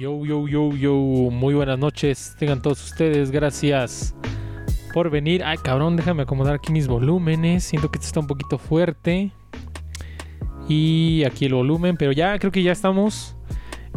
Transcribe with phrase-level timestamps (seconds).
[0.00, 4.12] Yo, yo, yo, yo, muy buenas noches, tengan todos ustedes, gracias
[4.92, 5.44] por venir.
[5.44, 9.30] Ay, cabrón, déjame acomodar aquí mis volúmenes, siento que esto está un poquito fuerte.
[10.68, 13.36] Y aquí el volumen, pero ya creo que ya estamos.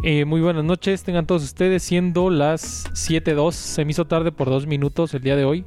[0.04, 4.50] Eh, muy buenas noches, tengan todos ustedes, siendo las 7.2, se me hizo tarde por
[4.50, 5.64] dos minutos el día de hoy,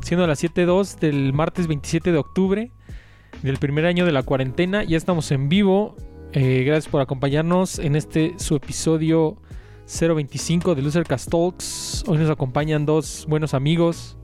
[0.00, 2.72] siendo las 7.2 del martes 27 de octubre
[3.44, 5.94] del primer año de la cuarentena, ya estamos en vivo,
[6.32, 9.36] eh, gracias por acompañarnos en este su episodio
[9.86, 14.16] 025 de Loser Cast Talks, hoy nos acompañan dos buenos amigos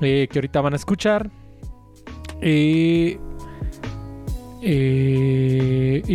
[0.00, 1.30] eh, que ahorita van a escuchar.
[2.42, 3.18] y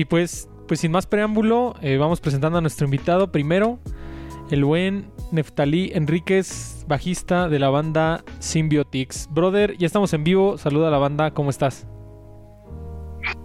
[0.05, 3.31] pues pues sin más preámbulo, eh, vamos presentando a nuestro invitado.
[3.31, 3.79] Primero,
[4.51, 9.27] el buen Neftalí Enríquez, bajista de la banda Symbiotics.
[9.31, 10.59] Brother, ya estamos en vivo.
[10.59, 11.87] Saluda a la banda, ¿cómo estás?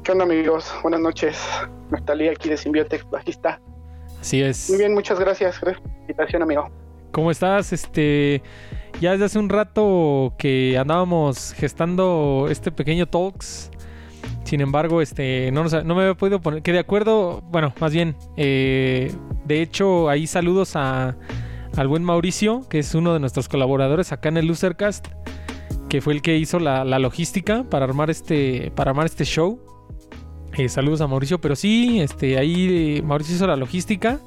[0.05, 0.73] ¿Qué onda, amigos?
[0.83, 1.43] Buenas noches.
[1.91, 3.61] Neftalí aquí de Symbiotics, bajista.
[4.21, 4.69] Así es.
[4.69, 5.59] Muy bien, muchas gracias.
[5.61, 6.71] Gracias por la invitación, amigo.
[7.11, 7.73] ¿Cómo estás?
[7.73, 8.43] Este,
[9.01, 13.71] ya desde hace un rato que andábamos gestando este pequeño talks
[14.45, 16.63] sin embargo, este, no, no me había podido poner.
[16.63, 19.13] Que de acuerdo, bueno, más bien, eh,
[19.47, 21.17] de hecho, ahí saludos a,
[21.77, 25.09] al buen Mauricio, que es uno de nuestros colaboradores acá en el Losercast,
[25.89, 29.61] que fue el que hizo la, logística para armar este, para armar este show.
[30.57, 34.21] Eh, saludos a Mauricio, pero sí, este, ahí Mauricio hizo la logística.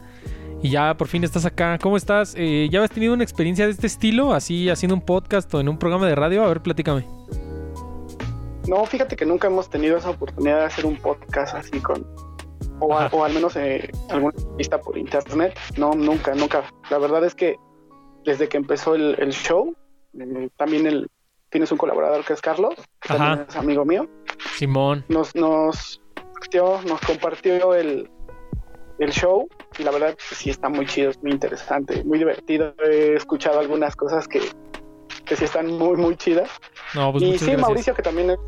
[0.61, 1.78] Y ya por fin estás acá.
[1.81, 2.34] ¿Cómo estás?
[2.36, 4.34] Eh, ¿Ya habías tenido una experiencia de este estilo?
[4.34, 6.44] Así haciendo un podcast o en un programa de radio.
[6.44, 7.06] A ver, platícame.
[8.67, 12.06] No, fíjate que nunca hemos tenido esa oportunidad de hacer un podcast así con,
[12.80, 15.58] o, al menos eh, alguna vista por internet.
[15.78, 16.64] No, nunca, nunca.
[16.89, 17.56] La verdad es que
[18.25, 19.75] desde que empezó el, show,
[20.19, 21.08] eh, también el,
[21.50, 24.09] tienes un colaborador que es Carlos, que también es amigo mío.
[24.58, 25.06] Simón.
[25.08, 26.02] Nos, nos,
[26.86, 28.10] nos compartió el,
[29.00, 32.74] el show y la verdad sí está muy chido, es muy interesante, muy divertido.
[32.86, 34.42] He escuchado algunas cosas que,
[35.26, 36.50] que sí están muy, muy chidas.
[36.96, 38.40] No, pues y sí, Mauricio, que también es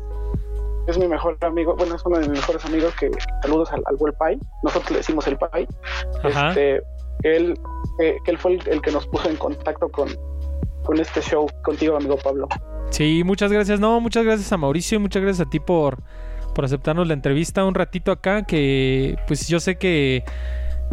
[0.86, 3.10] es mi mejor amigo, bueno, es uno de mis mejores amigos que
[3.42, 5.66] saludos al, al buen Pai, nosotros le decimos el Pai,
[6.24, 6.82] este,
[7.22, 7.58] él,
[7.98, 10.08] que él fue el, que nos puso en contacto con,
[10.84, 12.48] con este show contigo, amigo Pablo.
[12.90, 15.98] Sí, muchas gracias, no, muchas gracias a Mauricio y muchas gracias a ti por,
[16.60, 20.24] por aceptarnos la entrevista un ratito acá, que pues yo sé que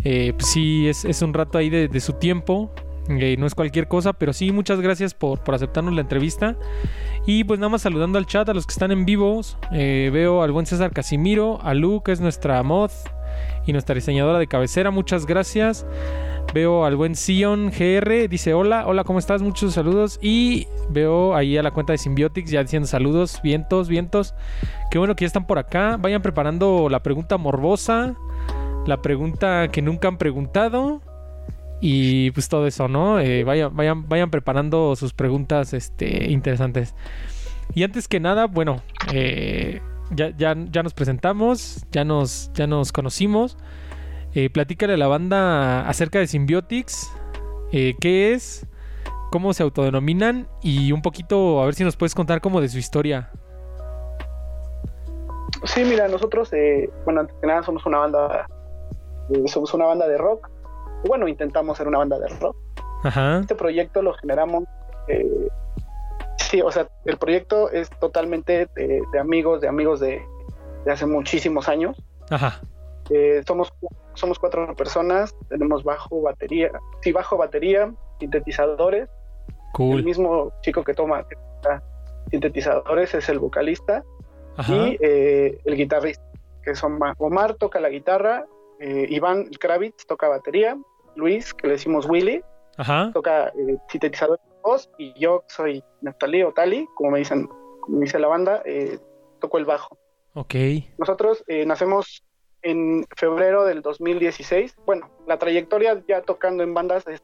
[0.05, 2.72] eh, pues sí, es, es, un rato ahí de, su tiempo,
[3.09, 6.56] no es cualquier cosa, pero sí, muchas gracias por, por, aceptarnos la entrevista.
[7.25, 9.57] Y pues nada más saludando al chat, a los que están en vivos.
[9.73, 12.91] Eh, veo al buen César Casimiro, a Lu, que es nuestra mod
[13.66, 14.89] y nuestra diseñadora de cabecera.
[14.89, 15.85] Muchas gracias.
[16.57, 19.44] Veo al buen Sion GR, dice hola, hola, ¿cómo estás?
[19.44, 20.18] Muchos saludos.
[20.23, 24.34] Y veo ahí a la cuenta de Symbiotics ya diciendo saludos, vientos, vientos.
[24.90, 25.97] Qué bueno que ya están por acá.
[25.97, 28.16] Vayan preparando la pregunta morbosa,
[28.88, 31.03] la pregunta que nunca han preguntado.
[31.79, 33.19] Y pues todo eso, ¿no?
[33.19, 36.95] Eh, vayan, vayan, vayan preparando sus preguntas este, interesantes.
[37.75, 38.81] Y antes que nada, bueno,
[39.13, 39.79] eh,
[40.09, 43.59] ya, ya, ya, nos presentamos, ya nos, ya nos conocimos.
[44.38, 47.12] Eh, platícale a la banda acerca de Symbiotics.
[47.72, 48.68] Eh, ¿Qué es?
[49.31, 50.48] ¿Cómo se autodenominan?
[50.62, 53.31] Y un poquito, a ver si nos puedes contar como de su historia.
[55.64, 56.52] Sí, mira, nosotros,
[57.03, 58.48] bueno, antes que nada somos una banda,
[59.48, 60.48] somos una banda de rock
[61.06, 62.56] bueno, intentamos ser una banda de rock.
[63.42, 64.66] Este proyecto lo generamos,
[65.08, 65.48] eh,
[66.38, 70.22] sí, o sea, el proyecto es totalmente de, amigos, de amigos de,
[70.92, 71.96] hace muchísimos años.
[72.30, 72.59] Ajá.
[73.09, 73.74] Eh, somos,
[74.17, 79.09] somos cuatro personas, tenemos bajo, batería, sí, bajo, batería, sintetizadores.
[79.73, 80.00] Cool.
[80.00, 81.25] El mismo chico que toma
[82.31, 84.03] sintetizadores es el vocalista
[84.67, 86.23] y eh, el guitarrista,
[86.63, 88.45] que son Omar toca la guitarra,
[88.79, 90.77] eh, Iván Kravitz toca batería,
[91.16, 92.44] Luis, que le decimos Willy,
[93.13, 97.47] toca eh, sintetizador voz, y yo soy Natalie o Tali, como me dicen,
[97.81, 99.00] como dice la banda, eh,
[99.39, 99.97] toco el bajo.
[100.33, 100.56] Ok.
[100.97, 102.23] Nosotros eh, nacemos
[102.62, 104.75] en febrero del 2016.
[104.85, 107.21] Bueno, la trayectoria ya tocando en bandas es,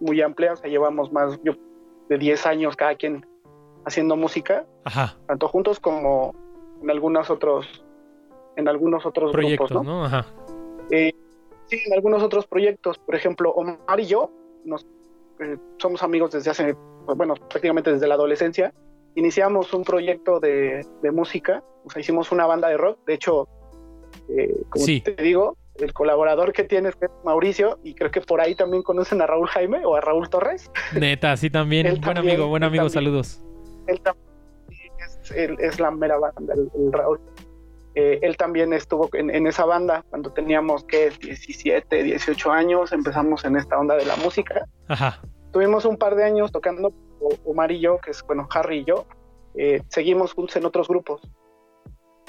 [0.00, 3.26] muy amplia, o sea, llevamos más de 10 años cada quien
[3.84, 5.16] haciendo música, Ajá.
[5.26, 6.34] tanto juntos como
[6.82, 7.84] en algunos otros
[8.56, 10.04] en algunos otros proyectos, grupos, ¿no?
[10.04, 10.26] Ajá.
[10.90, 11.12] Eh,
[11.66, 14.30] sí, en algunos otros proyectos, por ejemplo, Omar y yo
[14.64, 14.86] nos,
[15.40, 16.76] eh, somos amigos desde hace,
[17.06, 18.72] pues, bueno, prácticamente desde la adolescencia.
[19.14, 22.98] Iniciamos un proyecto de, música, o sea, hicimos una banda de rock.
[23.06, 23.48] De hecho,
[24.28, 28.54] eh, como te digo, el colaborador que tienes es Mauricio, y creo que por ahí
[28.54, 30.70] también conocen a Raúl Jaime o a Raúl Torres.
[30.98, 32.00] Neta, sí, también.
[32.00, 33.42] buen amigo, buen amigo, saludos.
[33.86, 37.20] Él también es, la mera banda, el Raúl.
[37.94, 43.56] Eh, él también estuvo en, esa banda cuando teníamos que 17, 18 años, empezamos en
[43.56, 44.66] esta onda de la música.
[44.88, 45.20] Ajá.
[45.52, 46.92] Tuvimos un par de años tocando
[47.44, 49.06] Omar y yo, que es bueno, Harry y yo,
[49.54, 51.20] eh, seguimos juntos en otros grupos.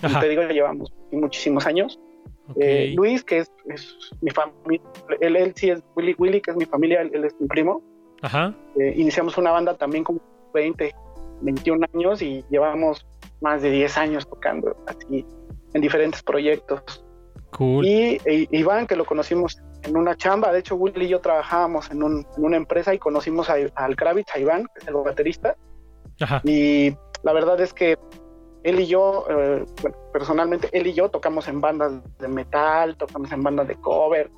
[0.04, 0.20] Ajá.
[0.20, 2.00] Te digo, llevamos muchísimos años.
[2.58, 3.52] Eh, Luis, que es,
[4.22, 4.82] mi familia,
[5.22, 7.82] él, sí es Willy, Willy, que es mi familia, él, es mi primo.
[8.22, 8.54] Ajá.
[8.96, 10.22] iniciamos una banda también como
[10.54, 10.96] 20,
[11.42, 13.06] 21 años y llevamos
[13.42, 15.26] más de 10 años tocando así
[15.74, 17.04] en diferentes proyectos.
[17.52, 17.86] Cool.
[17.86, 21.92] Y e, Iván, que lo conocimos en una chamba, de hecho Willy y yo trabajábamos
[21.92, 25.56] en, una empresa y conocimos a, al Kravitz, a Iván, que es el baterista.
[26.22, 26.42] Ajá.
[26.46, 27.98] Y la verdad es que
[28.64, 29.66] él y yo, eh,
[30.12, 34.32] personalmente, él y yo tocamos en bandas de metal, tocamos en bandas de cover,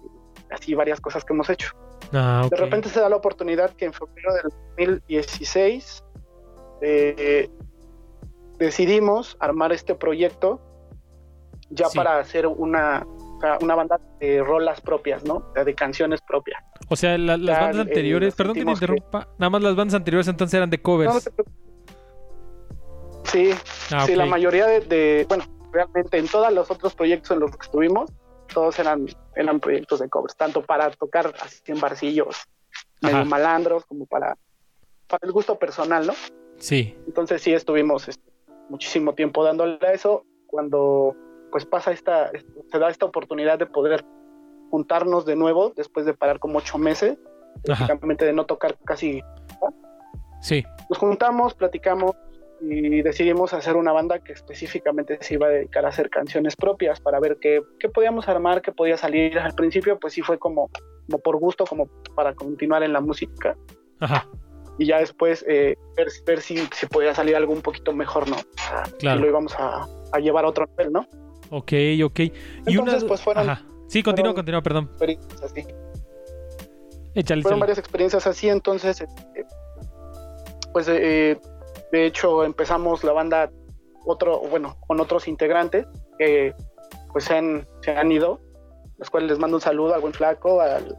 [0.50, 1.70] así varias cosas que hemos hecho.
[2.14, 6.04] Ah, de repente se da la oportunidad que en febrero del 2016
[6.82, 7.50] eh,
[8.58, 10.62] decidimos armar este proyecto
[11.70, 13.06] ya para hacer una,
[13.62, 15.52] una banda de rolas propias, ¿no?
[15.54, 16.64] De canciones propias.
[16.90, 20.28] O sea, las bandas eh, anteriores, perdón que me interrumpa, nada más las bandas anteriores
[20.28, 21.30] entonces eran de covers.
[23.26, 23.52] Sí,
[23.94, 27.66] ah, sí, la mayoría de, bueno, realmente en todos los otros proyectos en los que
[27.66, 28.12] estuvimos,
[28.54, 32.38] todos eran, eran proyectos de covers, tanto para tocar así en barcillos,
[33.02, 34.38] medio malandros, como para,
[35.08, 36.14] para el gusto personal, ¿no?
[36.58, 36.96] Sí.
[37.06, 38.32] Entonces sí estuvimos este,
[38.70, 40.26] muchísimo tiempo dándole a eso.
[40.48, 41.16] Cuando
[41.52, 42.32] pues pasa esta,
[42.72, 44.06] se da esta oportunidad de poder
[44.72, 47.18] juntarnos de nuevo después de parar como ocho meses,
[47.64, 49.22] prácticamente de no tocar casi.
[50.42, 50.64] Sí.
[50.90, 52.16] Nos juntamos, platicamos
[52.62, 57.00] y decidimos hacer una banda que específicamente se iba a dedicar a hacer canciones propias
[57.00, 59.38] para ver qué, qué podíamos armar, qué podía salir.
[59.38, 60.70] Al principio pues sí fue como,
[61.06, 63.56] como por gusto, como para continuar en la música.
[64.00, 64.28] Ajá
[64.78, 68.36] y ya después eh, ver, ver si, si podía salir algo un poquito mejor, ¿no?
[69.00, 69.20] claro.
[69.20, 71.08] Y lo íbamos a, a, llevar a otro nivel, ¿no?
[71.50, 71.74] Ok,
[72.04, 72.20] ok.
[72.20, 72.32] Y
[72.68, 73.48] Entonces, pues fueron...
[73.88, 74.86] Sí, continúa, continúa, perdón.
[74.86, 75.64] Experiencias así.
[77.14, 79.46] Échale, fueron varias experiencias así, entonces, este,
[80.74, 81.40] pues eh,
[81.96, 83.50] de hecho empezamos la banda
[84.06, 85.88] otro, bueno, con otros integrantes
[86.20, 86.54] que
[87.12, 88.42] pues se han, se han ido,
[88.98, 90.98] los cuales les mando un saludo al buen flaco, al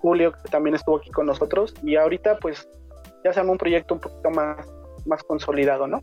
[0.00, 2.68] Julio que también estuvo aquí con nosotros y ahorita pues
[3.24, 4.66] ya se llama un proyecto un poquito más,
[5.06, 6.02] más consolidado, ¿no?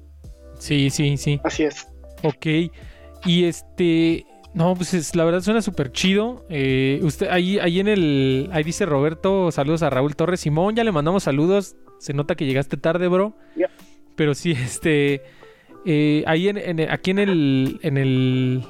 [0.57, 1.39] Sí, sí, sí.
[1.43, 1.87] Así es.
[2.23, 2.71] Ok.
[3.25, 6.45] Y este, no, pues es, la verdad suena súper chido.
[6.49, 10.83] Eh, usted, ahí, ahí en el, ahí dice Roberto, saludos a Raúl Torres Simón, ya
[10.83, 11.75] le mandamos saludos.
[11.99, 13.35] Se nota que llegaste tarde, bro.
[14.15, 15.21] Pero sí, este,
[15.85, 18.63] eh, ahí en, aquí en el, en el,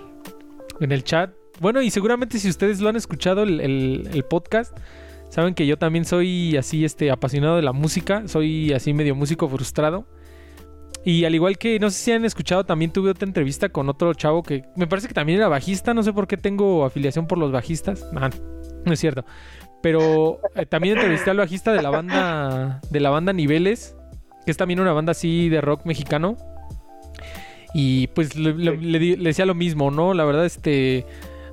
[0.79, 1.31] en el chat.
[1.59, 4.75] Bueno, y seguramente si ustedes lo han escuchado el, el podcast,
[5.31, 8.27] Saben que yo también soy así, este, apasionado de la música.
[8.27, 10.05] Soy así medio músico frustrado.
[11.05, 14.13] Y al igual que, no sé si han escuchado, también tuve otra entrevista con otro
[14.13, 15.93] chavo que me parece que también era bajista.
[15.93, 18.05] No sé por qué tengo afiliación por los bajistas.
[18.13, 18.29] Ah,
[18.85, 19.23] no es cierto.
[19.81, 23.95] Pero eh, también entrevisté al bajista de la banda, de la banda Niveles,
[24.45, 26.37] que es también una banda así de rock mexicano.
[27.73, 30.13] Y pues le decía lo mismo, ¿no?
[30.13, 31.05] La verdad, este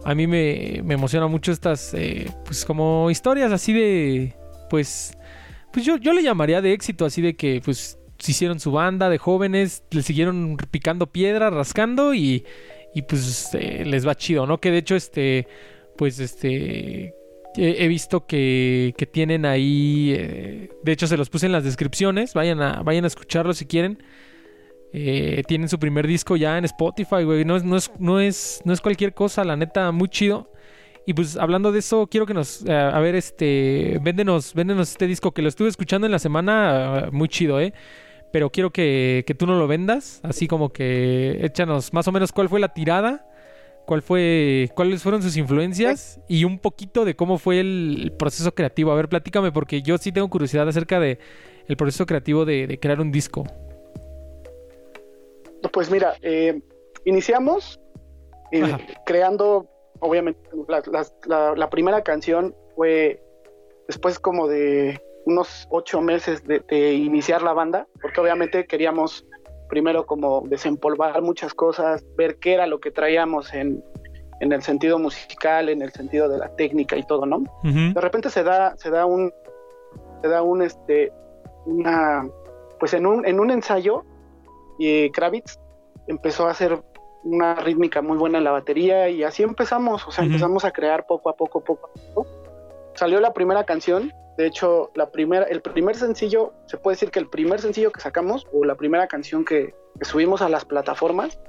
[0.05, 4.35] a mí me, me emociona mucho estas, eh, pues como historias así de,
[4.71, 5.13] pues,
[5.73, 9.11] pues yo, yo le llamaría de éxito, así de que, pues, se hicieron su banda
[9.11, 12.45] de jóvenes, le siguieron picando piedra, rascando y,
[12.95, 14.59] y pues eh, les va chido, ¿no?
[14.59, 15.47] Que de hecho, este,
[15.97, 17.15] pues, este,
[17.57, 22.35] he, visto que, que, tienen ahí, eh, de hecho se los puse en las descripciones,
[22.35, 24.03] vayan a, vayan a escucharlo si quieren.
[24.93, 27.45] Eh, tienen su primer disco ya en Spotify, güey.
[27.45, 30.51] No es, no, es, no, es, no es cualquier cosa, la neta, muy chido.
[31.07, 32.65] Y pues hablando de eso, quiero que nos.
[32.67, 33.99] Eh, a ver, este.
[34.03, 37.09] Véndenos, véndenos este disco que lo estuve escuchando en la semana.
[37.13, 37.73] muy chido, ¿eh?
[38.33, 40.21] Pero quiero que, que, tú no lo vendas.
[40.23, 43.27] Así como que échanos más o menos cuál fue la tirada.
[43.89, 48.93] Cuál fue, cuáles fueron sus influencias y un poquito de cómo fue el, proceso creativo.
[48.93, 51.19] A ver, platícame, porque yo sí tengo curiosidad acerca de
[51.69, 53.45] el proceso creativo de, de crear un disco.
[55.73, 56.61] Pues mira, eh,
[57.07, 57.81] iniciamos
[58.53, 58.77] eh,
[59.07, 59.67] creando,
[60.01, 60.51] obviamente,
[61.27, 63.23] la, primera canción fue
[63.87, 69.25] después como de unos ocho meses de, iniciar la banda, porque obviamente queríamos
[69.69, 73.83] primero como desempolvar muchas cosas, ver qué era lo que traíamos en,
[74.41, 77.45] en el sentido musical, en el sentido de la técnica y todo, ¿no?
[77.63, 79.33] De repente se da, se da un,
[80.23, 81.13] se da un, este,
[81.67, 82.29] una,
[82.79, 84.05] pues en un, en un ensayo
[84.79, 85.59] y Kravitz
[86.07, 86.83] empezó a hacer
[87.25, 91.07] una rítmica muy buena en la batería y así empezamos, o sea, empezamos a crear
[91.07, 92.38] poco a poco, poco a poco.
[92.99, 97.21] Salió la primera canción, de hecho, la primera, el primer sencillo, se puede decir que
[97.21, 101.41] el primer sencillo que sacamos o la primera canción que, subimos a las plataformas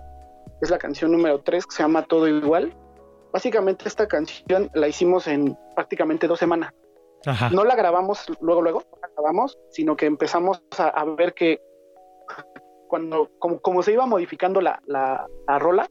[0.61, 2.71] es la canción número 3 que se llama Todo Igual.
[3.33, 6.71] Básicamente esta canción la hicimos en prácticamente dos semanas.
[7.51, 11.63] No la grabamos luego, luego, no la grabamos, sino que empezamos a, ver que
[12.87, 15.27] cuando, como, se iba modificando la, la,
[15.57, 15.89] rola,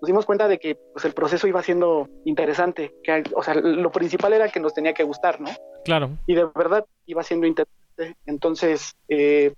[0.00, 2.94] nos dimos cuenta de que pues, el proceso iba siendo interesante.
[3.02, 5.50] Que, o sea, lo principal era que nos tenía que gustar, ¿no?
[5.84, 6.10] Claro.
[6.26, 8.16] Y de verdad iba siendo interesante.
[8.26, 9.54] Entonces, eh,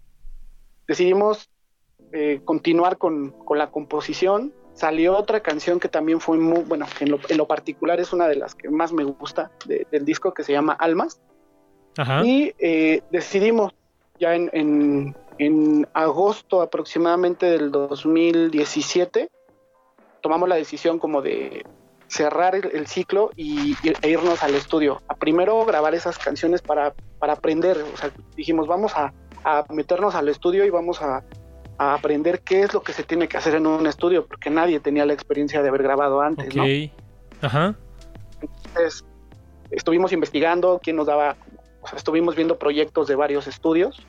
[0.88, 1.50] decidimos
[2.12, 4.52] eh, continuar con, con, la composición.
[4.72, 8.26] Salió otra canción que también fue muy, bueno, en lo, en lo particular es una
[8.28, 11.20] de las que más me gusta del disco que se llama Almas.
[12.24, 13.72] Y eh, decidimos
[14.18, 19.28] ya en, en, en, agosto aproximadamente del 2017,
[20.20, 21.64] tomamos la decisión como de
[22.08, 25.00] cerrar el, ciclo y, e irnos al estudio.
[25.08, 27.78] A primero grabar esas canciones para, para aprender.
[27.94, 29.12] O sea, dijimos, vamos a,
[29.44, 31.22] a meternos al estudio y vamos a,
[31.78, 34.80] a aprender qué es lo que se tiene que hacer en un estudio, porque nadie
[34.80, 36.64] tenía la experiencia de haber grabado antes, ¿no?
[37.40, 37.74] Ajá.
[38.42, 39.04] Entonces,
[39.70, 41.36] estuvimos investigando quién nos daba,
[41.80, 44.06] o sea, estuvimos viendo proyectos de varios estudios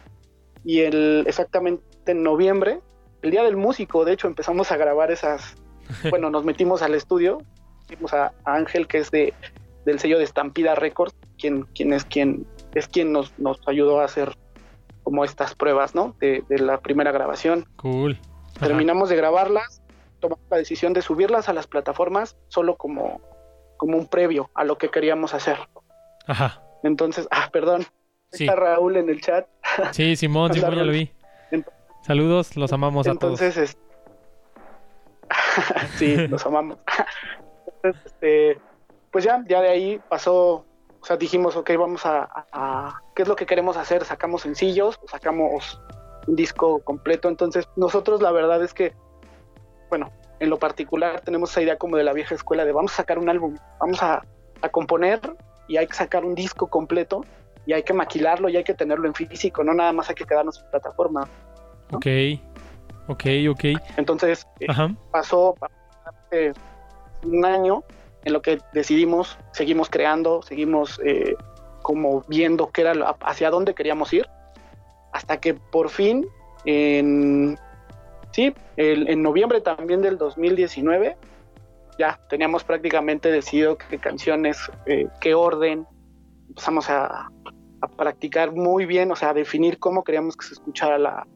[0.66, 2.82] y el exactamente en noviembre,
[3.22, 5.56] el día del músico, de hecho, empezamos a grabar esas,
[6.10, 7.40] bueno, nos metimos al estudio,
[7.88, 9.34] fuimos a, Ángel, que es de
[9.86, 12.46] del sello de Estampida Records, quien, quien es quien
[12.76, 14.38] es quien nos, nos ayudó a hacer
[15.04, 16.16] como estas pruebas, ¿no?
[16.20, 17.66] De, la primera grabación.
[17.78, 18.20] Cool.
[18.60, 19.82] Terminamos de grabarlas,
[20.20, 23.20] tomamos la decisión de subirlas a las plataformas solo como,
[23.78, 25.58] como un previo a lo que queríamos hacer.
[26.28, 26.62] Ajá.
[26.84, 27.86] Entonces, ah, perdón.
[28.32, 29.46] Está Raúl en el chat.
[29.92, 31.12] Sí, Simón, Simón, ya lo vi.
[32.04, 33.42] Saludos, los amamos a todos.
[33.42, 33.78] Entonces,
[35.98, 36.78] sí, los amamos.
[37.76, 38.60] Entonces, este,
[39.12, 40.66] pues ya, ya de ahí pasó
[41.02, 44.06] o sea, dijimos, ok, vamos a, ¿qué es lo que queremos hacer?
[44.06, 45.00] ¿Sacamos sencillos?
[45.08, 45.82] ¿Sacamos
[46.28, 47.28] un disco completo?
[47.28, 48.94] Entonces, nosotros la verdad es que,
[49.90, 52.98] bueno, en lo particular tenemos esa idea como de la vieja escuela de vamos a
[52.98, 54.24] sacar un álbum, vamos a,
[54.70, 55.20] componer
[55.68, 57.26] y hay que sacar un disco completo
[57.66, 60.26] y hay que maquilarlo y hay que tenerlo en físico, no nada más hay que
[60.26, 61.28] quedarnos en plataforma.
[61.92, 62.06] Ok,
[63.12, 63.82] ok, ok.
[63.98, 64.68] Entonces, eh,
[65.12, 65.56] pasó
[67.24, 67.84] un año
[68.24, 71.36] en lo que decidimos, seguimos creando, seguimos eh,
[71.82, 74.28] como viendo qué era, hacia dónde queríamos ir,
[75.12, 76.28] hasta que por fin,
[76.66, 77.58] en,
[78.32, 81.18] sí, en noviembre también del 2019,
[81.98, 85.86] ya teníamos prácticamente decidido qué canciones, eh, qué orden,
[86.50, 87.30] empezamos a,
[87.98, 91.28] practicar muy bien, o sea, a definir cómo queríamos que se escuchara la,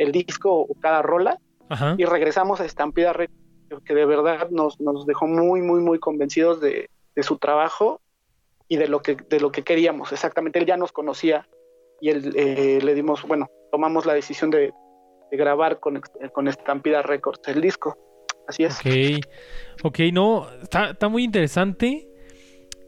[0.00, 1.38] el disco o cada rola,
[1.96, 3.38] y regresamos a Estampida Records
[3.84, 6.90] que de verdad nos, nos dejó muy, muy, muy convencidos de,
[7.22, 8.00] su trabajo
[8.66, 10.10] y de lo que de lo que queríamos.
[10.10, 11.46] Exactamente, él ya nos conocía
[12.00, 14.72] y él, eh, le dimos, bueno, tomamos la decisión de,
[15.30, 16.00] grabar con,
[16.32, 17.96] con Estampida Records el disco.
[18.48, 18.80] Así es.
[18.80, 19.24] Ok,
[19.84, 22.08] ok, no, está, está muy interesante.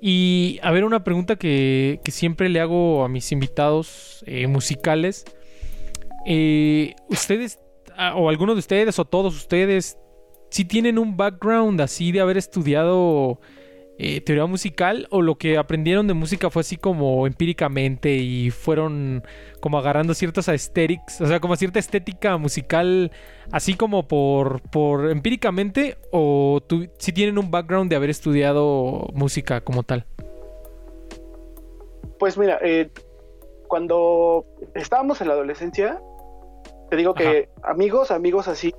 [0.01, 5.25] Y a ver, una pregunta que, que siempre le hago a mis invitados eh, musicales.
[6.27, 7.59] Eh, ¿Ustedes,
[7.97, 9.99] ah, o alguno de ustedes, o todos ustedes,
[10.51, 13.41] si tienen un background así de haber estudiado
[13.99, 19.23] eh, teoría musical o lo que aprendieron de música fue así como empíricamente y fueron
[19.61, 23.13] como agarrando ciertos aesthetics, o sea, como cierta estética musical
[23.53, 26.61] así como por, por empíricamente o
[26.99, 30.07] si tienen un background de haber estudiado música como tal.
[32.19, 32.91] Pues mira, eh,
[33.69, 36.01] cuando estábamos en la adolescencia,
[36.93, 38.71] te digo que amigos, amigos así,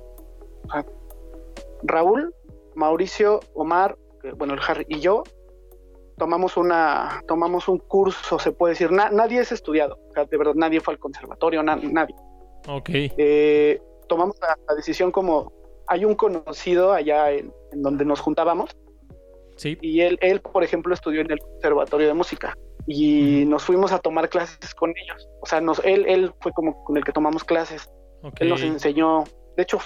[1.82, 2.32] Raúl,
[2.76, 3.98] Mauricio, Omar,
[4.36, 5.24] bueno, el Harry y yo
[6.16, 10.52] tomamos una tomamos un curso, se puede decir, nadie es estudiado, o sea, de verdad
[10.54, 12.14] nadie fue al conservatorio, nadie.
[12.68, 12.90] Ok.
[12.92, 15.52] Eh, tomamos la, decisión como
[15.88, 18.76] hay un conocido allá en, donde nos juntábamos.
[19.56, 19.76] Sí.
[19.80, 22.56] Y él, él, por ejemplo, estudió en el conservatorio de música
[22.86, 25.28] y nos fuimos a tomar clases con ellos.
[25.40, 27.90] O sea, nos, él, él fue como con el que tomamos clases.
[28.38, 29.24] Él nos enseñó,
[29.56, 29.78] de hecho,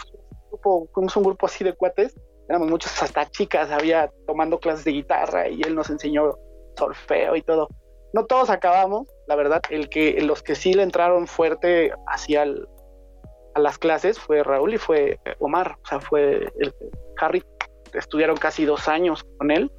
[0.93, 2.15] fuimos un grupo así de cuates,
[2.49, 6.37] éramos muchos, hasta chicas, había tomando clases de guitarra y él nos enseñó
[6.77, 7.69] solfeo y todo.
[8.15, 13.61] No todos acabamos, la verdad, el que, los que sí le entraron fuerte hacia a
[13.61, 16.75] las clases fue Raúl y fue Omar, o sea, fue el,
[17.21, 17.43] Harry,
[17.93, 19.71] estudiaron casi dos años con él.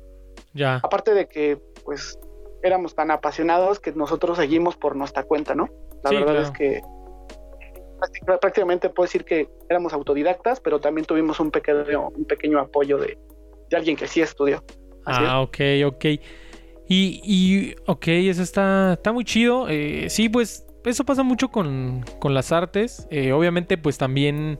[0.53, 0.75] Ya.
[0.83, 2.19] Aparte de que, pues,
[2.61, 5.69] éramos tan apasionados que nosotros seguimos por nuestra cuenta, ¿no?
[6.03, 6.81] La verdad es que
[8.25, 13.17] prácticamente puedo decir que éramos autodidactas, pero también tuvimos un pequeño, un pequeño apoyo de,
[13.75, 14.63] alguien que sí estudió.
[15.05, 16.05] ah, ok, ok.
[16.91, 19.67] Y, y, ok, eso está, está muy chido.
[19.69, 23.07] Eh, sí, pues eso pasa mucho con, las artes.
[23.11, 24.59] Eh, obviamente, pues también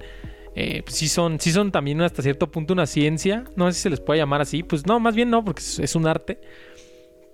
[0.56, 3.46] eh, pues sí son, sí son también hasta cierto punto una ciencia.
[3.56, 4.64] No sé si se les puede llamar así.
[4.64, 6.40] Pues no, más bien no, porque es, un arte.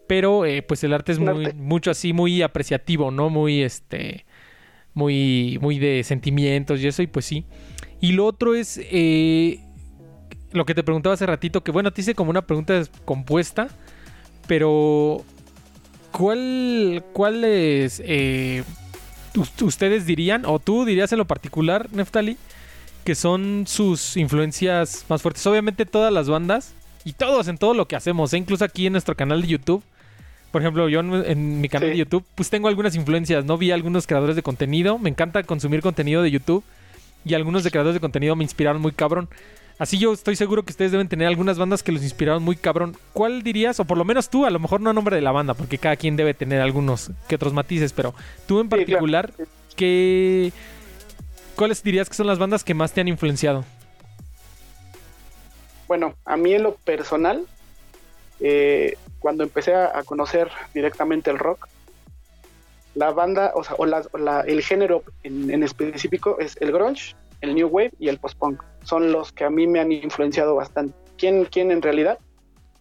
[0.07, 3.29] Pero eh, pues el arte es muy, mucho así, muy apreciativo, ¿no?
[3.29, 4.24] Muy este.
[4.95, 7.45] Muy, muy de sentimientos y eso, y pues sí.
[8.01, 8.79] Y lo otro es.
[8.81, 9.59] Eh,
[10.51, 13.67] lo que te preguntaba hace ratito, que bueno, te hice como una pregunta compuesta.
[14.47, 15.23] Pero.
[16.11, 17.03] ¿Cuál.
[17.13, 18.01] ¿Cuál es.
[19.61, 22.37] ustedes dirían, o tú dirías en lo particular, Neftali,
[23.03, 25.45] que son sus influencias más fuertes.
[25.45, 26.73] Obviamente todas las bandas
[27.03, 28.37] y todos en todo lo que hacemos, ¿eh?
[28.37, 29.83] incluso aquí en nuestro canal de YouTube.
[30.55, 33.57] Por ejemplo, yo en, mi canal de YouTube, pues tengo algunas influencias, ¿no?
[33.57, 36.63] Vi a algunos creadores de contenido, me encanta consumir contenido de YouTube
[37.25, 39.27] y algunos de creadores de contenido me inspiraron muy cabrón.
[39.79, 42.95] Así yo estoy seguro que ustedes deben tener algunas bandas que los inspiraron muy cabrón.
[43.11, 43.81] ¿Cuál dirías?
[43.81, 45.77] O por lo menos tú, a lo mejor no a nombre de la banda, porque
[45.77, 48.15] cada quien debe tener algunos que otros matices, pero
[48.47, 49.33] tú en particular,
[49.75, 50.53] ¿qué,
[51.57, 53.65] ¿Cuáles dirías que son las bandas que más te han influenciado?
[55.89, 57.45] Bueno, a mí en lo personal,
[58.39, 61.67] eh, cuando empecé a, conocer directamente el rock,
[62.93, 63.85] la banda, o sea, o
[64.45, 68.61] el género en, específico es el grunge, el new wave y el post-punk.
[68.83, 70.93] Son los que a mí me han influenciado bastante.
[71.17, 72.19] ¿Quién, quién en realidad?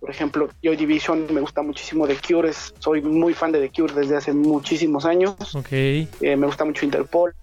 [0.01, 3.95] Por ejemplo, Joy Division me gusta muchísimo de Cure, soy muy fan de The Cure
[3.95, 5.55] desde hace muchísimos años.
[5.55, 6.07] Okay.
[6.21, 7.35] Eh, me gusta mucho Interpol,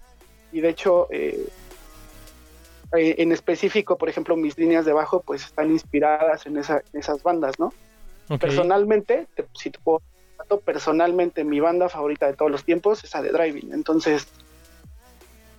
[0.52, 1.48] y de hecho, eh,
[2.96, 7.58] eh, en específico, por ejemplo, mis líneas de bajo pues están inspiradas en, esas bandas,
[7.58, 7.72] ¿no?
[8.40, 10.02] Personalmente, si te puedo
[10.64, 13.72] personalmente mi banda favorita de todos los tiempos es la de Driving.
[13.72, 14.26] Entonces,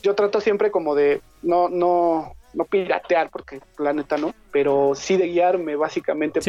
[0.02, 5.18] yo trato siempre como de no, no, no piratear, porque la neta no, pero sí
[5.18, 6.42] de guiarme básicamente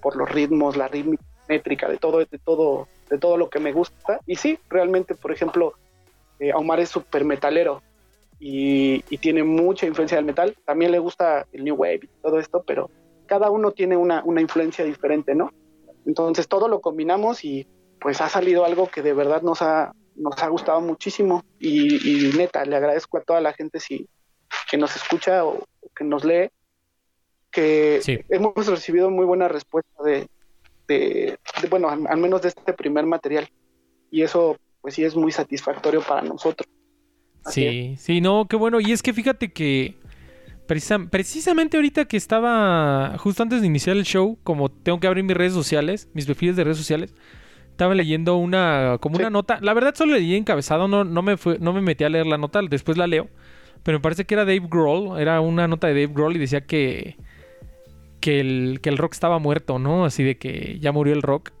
[0.00, 3.72] por, los ritmos, la rítmica, métrica, de todo, de todo, de todo lo que me
[3.72, 4.20] gusta.
[4.26, 5.74] Y sí, realmente, por ejemplo,
[6.40, 7.82] eh, Omar es súper metalero
[8.38, 10.56] y, tiene mucha influencia del metal.
[10.64, 12.90] También le gusta el New Wave y todo esto, pero
[13.28, 15.52] cada uno tiene una, influencia diferente, ¿no?
[16.06, 17.66] Entonces todo lo combinamos y
[18.00, 22.64] pues ha salido algo que de verdad nos ha, nos ha gustado muchísimo y, neta,
[22.64, 24.08] le agradezco a toda la gente si,
[24.70, 25.64] que nos escucha o,
[25.94, 26.50] que nos lee,
[27.50, 30.28] que hemos recibido muy buena respuesta de,
[30.88, 31.38] de,
[31.68, 33.48] bueno, al, menos de este primer material.
[34.10, 36.68] Y eso pues sí es muy satisfactorio para nosotros.
[37.46, 38.80] sí, sí, no, qué bueno.
[38.80, 39.96] Y es que fíjate que
[40.68, 45.36] precisamente ahorita que estaba, justo antes de iniciar el show, como tengo que abrir mis
[45.36, 47.14] redes sociales, mis perfiles de redes sociales,
[47.70, 49.58] estaba leyendo una, como una nota.
[49.62, 52.36] La verdad solo leí encabezado, no, no, me fue, no me metí a leer la
[52.36, 53.28] nota, después la leo.
[53.82, 56.60] Pero me parece que era Dave Grohl, era una nota de Dave Grohl y decía
[56.66, 57.16] que,
[58.20, 60.04] que, el, que el rock estaba muerto, ¿no?
[60.04, 61.52] Así de que ya murió el rock.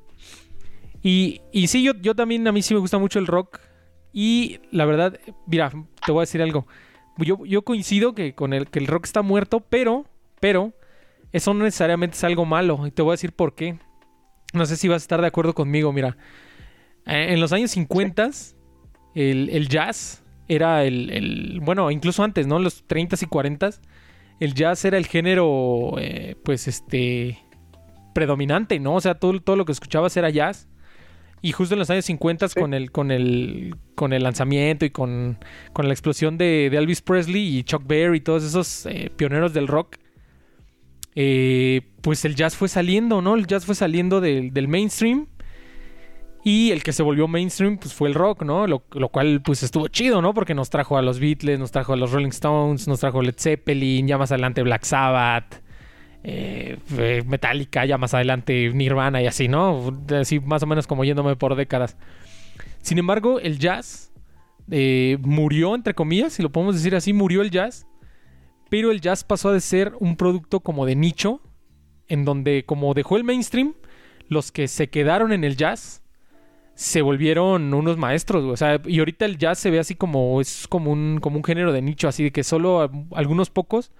[1.02, 3.60] Y, y sí, yo, yo también, a mí sí me gusta mucho el rock.
[4.12, 5.70] Y la verdad, mira,
[6.04, 6.66] te voy a decir algo.
[7.18, 10.06] Yo, yo coincido que con el que el rock está muerto, pero,
[10.40, 10.72] pero,
[11.32, 12.86] eso no necesariamente es algo malo.
[12.86, 13.78] Y te voy a decir por qué.
[14.52, 16.16] No sé si vas a estar de acuerdo conmigo, mira.
[17.06, 18.30] Eh, en los años 50,
[19.14, 22.56] el, jazz era el, Bueno, incluso antes, ¿no?
[22.56, 23.70] En los 30 y 40
[24.40, 27.38] el jazz era el género, eh, pues, este...
[28.14, 28.94] predominante, ¿no?
[28.94, 30.68] O sea, todo, todo lo que escuchabas era jazz.
[31.40, 35.38] Y justo en los años 50 con el con el con el lanzamiento y con,
[35.76, 39.96] la explosión de, Elvis Presley y Chuck Berry y todos esos eh, pioneros del rock,
[41.14, 43.34] eh, pues el jazz fue saliendo, ¿no?
[43.34, 45.26] El jazz fue saliendo del, mainstream.
[46.44, 48.66] Y el que se volvió mainstream pues fue el rock, ¿no?
[48.66, 50.32] Lo, lo, cual pues estuvo chido, ¿no?
[50.32, 53.22] Porque nos trajo a los Beatles, nos trajo a los Rolling Stones, nos trajo a
[53.22, 55.67] Led Zeppelin, ya más adelante Black Sabbath.
[56.24, 56.78] Eh,
[57.26, 59.92] Metallica, ya más adelante Nirvana y así, ¿no?
[60.10, 61.96] Así más o menos como yéndome por décadas.
[62.82, 64.12] Sin embargo, el jazz
[64.70, 67.86] eh, murió, entre comillas, si lo podemos decir así, murió el jazz.
[68.68, 71.40] Pero el jazz pasó a ser un producto como de nicho,
[72.08, 73.74] en donde como dejó el mainstream,
[74.28, 76.02] los que se quedaron en el jazz
[76.74, 80.68] se volvieron unos maestros, o sea, y ahorita el jazz se ve así como es
[80.68, 83.90] como un como un género de nicho, así de que solo algunos pocos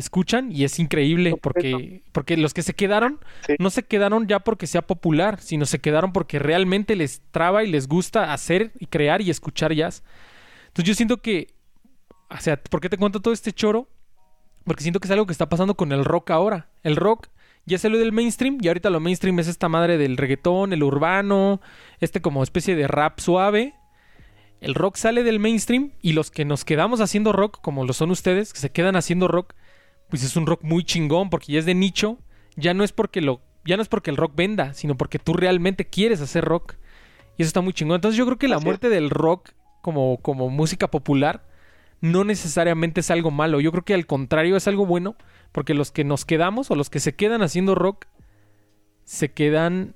[0.00, 3.20] escuchan y es increíble porque, porque los que se quedaron
[3.58, 7.70] no se quedaron ya porque sea popular, sino se quedaron porque realmente les traba y
[7.70, 10.02] les gusta hacer y crear y escuchar jazz.
[10.68, 11.54] Entonces yo siento que,
[12.28, 13.88] o sea, ¿por qué te cuento todo este choro?
[14.64, 16.70] Porque siento que es algo que está pasando con el rock ahora.
[16.82, 17.28] El rock
[17.66, 21.60] ya salió del mainstream y ahorita lo mainstream es esta madre del reggaetón, el urbano,
[22.00, 23.74] este como especie de rap suave.
[24.60, 28.10] El rock sale del mainstream y los que nos quedamos haciendo rock, como lo son
[28.10, 29.54] ustedes, que se quedan haciendo rock,
[30.10, 32.18] pues es un rock muy chingón porque ya es de nicho,
[32.56, 35.34] ya no es porque lo ya no es porque el rock venda, sino porque tú
[35.34, 36.74] realmente quieres hacer rock.
[37.36, 37.96] Y eso está muy chingón.
[37.96, 39.50] Entonces yo creo que la muerte del rock
[39.82, 41.46] como, como música popular
[42.00, 43.60] no necesariamente es algo malo.
[43.60, 45.16] Yo creo que al contrario es algo bueno,
[45.52, 48.06] porque los que nos quedamos o los que se quedan haciendo rock,
[49.04, 49.94] se quedan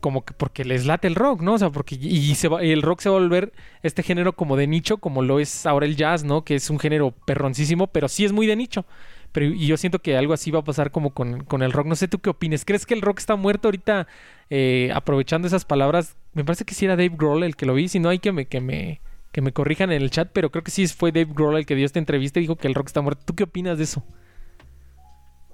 [0.00, 1.54] como que porque les late el rock, ¿no?
[1.54, 4.34] O sea, porque y, se va, y el rock se va a volver este género
[4.34, 6.44] como de nicho, como lo es ahora el jazz, ¿no?
[6.44, 8.86] Que es un género perroncísimo, pero sí es muy de nicho.
[9.32, 11.86] Pero y yo siento que algo así va a pasar como con, con el rock.
[11.86, 12.64] No sé tú qué opines.
[12.64, 14.06] ¿Crees que el rock está muerto ahorita?
[14.50, 17.88] Eh, aprovechando esas palabras, me parece que sí era Dave Grohl el que lo vi.
[17.88, 19.00] Si no hay que me, que me,
[19.32, 21.76] que me corrijan en el chat, pero creo que sí fue Dave Grohl el que
[21.76, 23.22] dio esta entrevista y dijo que el rock está muerto.
[23.24, 24.02] ¿Tú qué opinas de eso?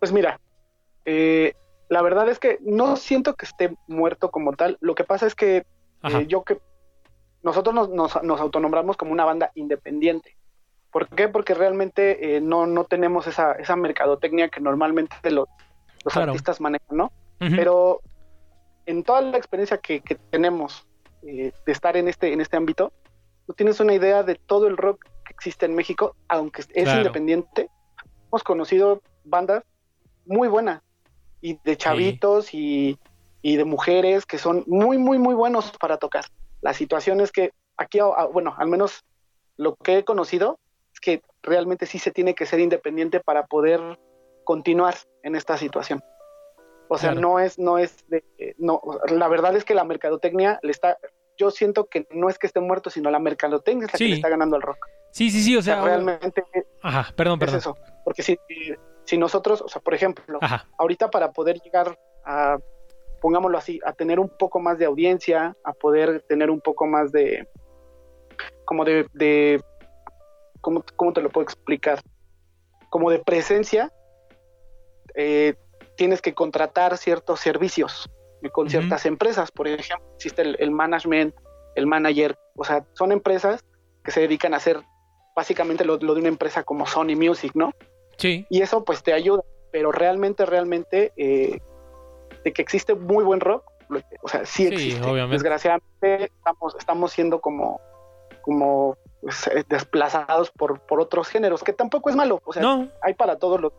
[0.01, 0.41] Pues mira,
[1.05, 1.55] eh,
[1.89, 4.79] la verdad es que no siento que esté muerto como tal.
[4.81, 5.67] Lo que pasa es que
[6.03, 6.59] eh, yo que
[7.43, 10.37] nosotros nos, nos, autonombramos como una banda independiente.
[10.97, 11.29] ¿Por qué?
[11.29, 15.47] Porque realmente eh, no, no tenemos esa, esa mercadotecnia que normalmente los,
[16.03, 17.13] los artistas manejan, ¿no?
[17.39, 18.01] Pero
[18.87, 20.87] en toda la experiencia que, tenemos
[21.21, 22.95] eh, de estar en este, en este ámbito,
[23.47, 27.69] tú tienes una idea de todo el rock que existe en México, aunque es independiente.
[28.29, 29.65] Hemos conocido bandas
[30.25, 30.81] muy buenas,
[31.43, 32.99] y de chavitos y,
[33.43, 36.25] de mujeres que son muy, muy, muy buenos para tocar.
[36.63, 37.99] La situación es que aquí,
[38.33, 39.05] bueno, al menos
[39.59, 40.59] lo que he conocido
[41.01, 43.81] que realmente sí se tiene que ser independiente para poder
[44.45, 46.03] continuar en esta situación.
[46.89, 48.25] O sea, no es, no es de,
[48.59, 50.99] no, la verdad es que la mercadotecnia le está,
[51.37, 54.15] yo siento que no es que esté muerto, sino la mercadotecnia es la que le
[54.15, 54.79] está ganando al rock.
[55.11, 56.45] Sí, sí, sí, o sea, realmente.
[56.83, 57.57] Ajá, perdón, perdón.
[57.57, 58.39] Es eso, porque si,
[59.05, 60.39] si nosotros, o sea, por ejemplo,
[60.79, 62.59] ahorita para poder llegar a,
[63.21, 67.11] pongámoslo así, a tener un poco más de audiencia, a poder tener un poco más
[67.13, 67.49] de,
[68.65, 69.61] como de, de
[70.97, 72.01] ¿cómo, te lo puedo explicar?
[72.91, 73.93] Como de presencia,
[75.15, 75.55] eh,
[75.97, 78.11] tienes que contratar ciertos servicios
[78.53, 79.51] con ciertas empresas.
[79.51, 81.35] Por ejemplo, existe el, management,
[81.75, 83.65] el manager, o sea, son empresas
[84.05, 84.83] que se dedican a hacer
[85.35, 87.73] básicamente lo, lo de una empresa como Sony Music, ¿no?
[88.49, 91.61] Y eso pues te ayuda, pero realmente, realmente, eh,
[92.45, 93.65] de que existe muy buen rock,
[94.23, 95.07] o sea, sí existe.
[95.29, 97.81] Desgraciadamente estamos, estamos siendo como,
[98.43, 103.15] como pues, eh, desplazados por, por otros géneros, que tampoco es malo, o sea, hay
[103.15, 103.73] para todos los.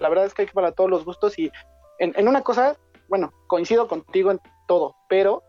[0.00, 1.50] La verdad es que hay para todos los gustos y
[1.98, 2.76] en, en una cosa,
[3.08, 5.42] bueno, coincido contigo en todo, pero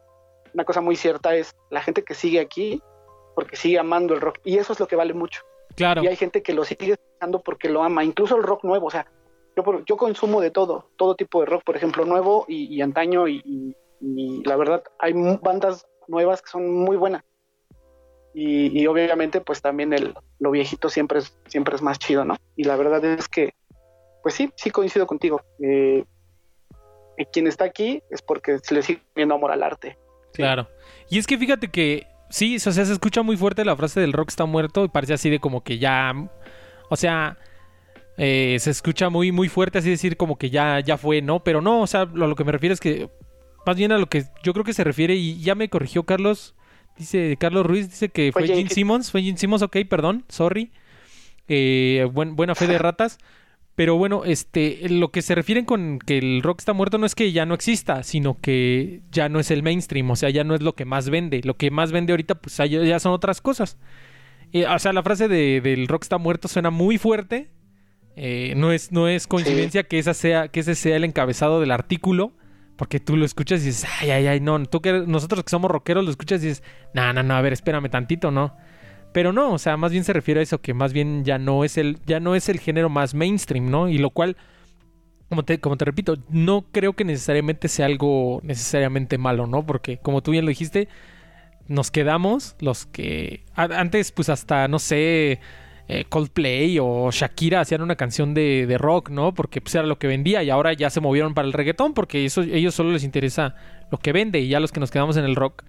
[0.53, 2.81] una cosa muy cierta es la gente que sigue aquí
[3.35, 5.41] porque sigue amando el rock y eso es lo que vale mucho.
[5.75, 6.03] Claro.
[6.03, 8.91] Y hay gente que lo sigue escuchando porque lo ama, incluso el rock nuevo, o
[8.91, 9.07] sea,
[9.55, 13.75] yo, yo consumo de todo, todo tipo de rock, por ejemplo, nuevo y, antaño, y,
[14.45, 17.23] la verdad, hay bandas nuevas que son muy buenas.
[18.33, 22.37] Y, obviamente, pues también el, lo viejito siempre es, siempre es más chido, ¿no?
[22.55, 23.53] Y la verdad es que,
[24.23, 25.41] pues sí, sí coincido contigo.
[25.61, 26.05] Eh,
[27.31, 29.97] quien está aquí es porque le sigue viendo amor al arte.
[30.33, 30.67] Claro.
[31.09, 34.13] Y es que fíjate que sí, o sea, se escucha muy fuerte la frase del
[34.13, 36.13] rock está muerto y parece así de como que ya,
[36.89, 37.37] o sea,
[38.17, 41.43] eh, se escucha muy, muy fuerte así decir como que ya, ya fue, ¿no?
[41.43, 43.09] Pero no, o sea, a lo que me refiero es que,
[43.65, 46.55] más bien a lo que yo creo que se refiere, y ya me corrigió Carlos,
[47.01, 50.71] dice Carlos Ruiz, dice que fue, Gene Simmons, fue Gene Simmons, ok, perdón, sorry.
[51.47, 53.17] Eh, buena fe de ratas.
[53.75, 57.15] Pero bueno, este, lo que se refieren con que el rock está muerto no es
[57.15, 60.55] que ya no exista, sino que ya no es el mainstream, o sea, ya no
[60.55, 61.41] es lo que más vende.
[61.43, 63.77] Lo que más vende ahorita, pues ya son otras cosas.
[64.53, 67.49] o sea, la frase de, del rock está muerto suena muy fuerte.
[68.15, 71.71] Eh, no, es, no es coincidencia que, esa sea, que ese sea el encabezado del
[71.71, 72.33] artículo,
[72.81, 75.69] porque tú lo escuchas y dices, ay, ay, ay, no, tú que nosotros que somos
[75.69, 76.63] rockeros lo escuchas y dices,
[76.95, 78.57] no, no, no, a ver, espérame tantito, ¿no?
[79.13, 81.63] Pero no, o sea, más bien se refiere a eso, que más bien ya no
[81.63, 83.87] es el, ya no es el género más mainstream, ¿no?
[83.87, 84.35] Y lo cual,
[85.29, 89.63] como te, como te repito, no creo que necesariamente sea algo necesariamente malo, ¿no?
[89.63, 90.87] Porque como tú bien lo dijiste,
[91.67, 95.39] nos quedamos los que antes, pues hasta, no sé,
[95.87, 99.33] eh, Coldplay o Shakira hacían una canción de, de, rock, ¿no?
[99.33, 102.25] Porque pues era lo que vendía y ahora ya se movieron para el reggaetón porque
[102.25, 103.55] eso, ellos solo les interesa
[103.91, 105.63] lo que vende y ya los que nos quedamos en el rock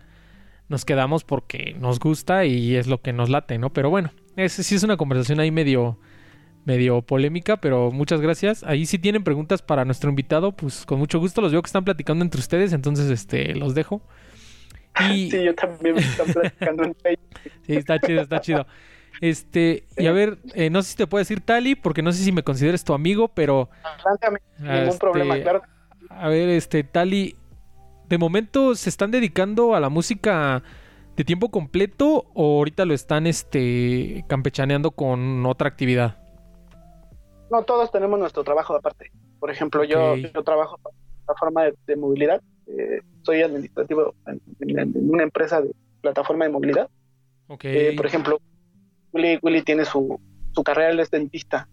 [0.72, 3.72] nos quedamos porque nos gusta y es lo que nos late, ¿no?
[3.72, 5.98] Pero bueno, ese sí es una conversación ahí medio,
[6.64, 8.64] medio polémica, pero muchas gracias.
[8.64, 11.85] Ahí si tienen preguntas para nuestro invitado, pues con mucho gusto los veo que están
[11.85, 14.03] platicando entre ustedes, entonces este los dejo.
[15.11, 15.31] Y...
[15.31, 17.40] Sí, yo también me están platicando en Facebook.
[17.66, 18.66] Sí, está chido, está chido.
[19.23, 22.25] Este, y a ver, eh, no sé si te puedo decir Tali, porque no sé
[22.25, 23.71] si me consideres tu amigo, pero.
[24.59, 25.63] ningún este, problema, claro.
[26.11, 27.37] A ver, este, Tali,
[28.09, 30.65] de momento se están dedicando a la música
[31.17, 36.17] de tiempo completo o ahorita lo están este campechaneando con otra actividad?
[37.49, 39.13] No, todos tenemos nuestro trabajo aparte.
[39.39, 42.43] Por ejemplo, yo, yo trabajo en plataforma de, movilidad.
[42.67, 44.41] Eh, soy administrativo en,
[45.11, 46.89] una empresa de plataforma de movilidad.
[47.47, 47.77] Okay.
[47.77, 48.41] Eh, por ejemplo,
[49.12, 50.20] Willy, Willy tiene su,
[50.53, 51.68] su carrera, él es dentista,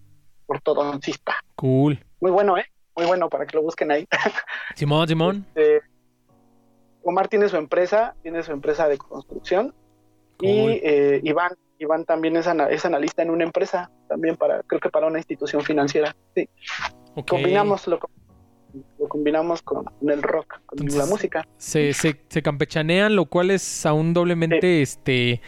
[0.48, 1.36] ortodoncista.
[1.56, 2.00] Cool.
[2.20, 2.66] Muy bueno, ¿eh?
[2.96, 4.08] Muy bueno para que lo busquen ahí.
[4.76, 5.46] Simón, Simón.
[5.56, 5.82] Este,
[7.04, 9.74] Omar tiene su empresa, tiene su empresa de construcción.
[10.38, 10.50] Cool.
[10.50, 14.80] Y eh, Iván, Iván también es, ana- es analista en una empresa, también para, creo
[14.82, 16.16] que para una institución financiera.
[16.36, 16.50] Sí,
[17.28, 18.00] combinamos, lo,
[19.00, 21.48] lo combinamos con el rock, con Entonces- la música.
[21.58, 25.42] se, se, se campechanean, lo cual es aún doblemente, este,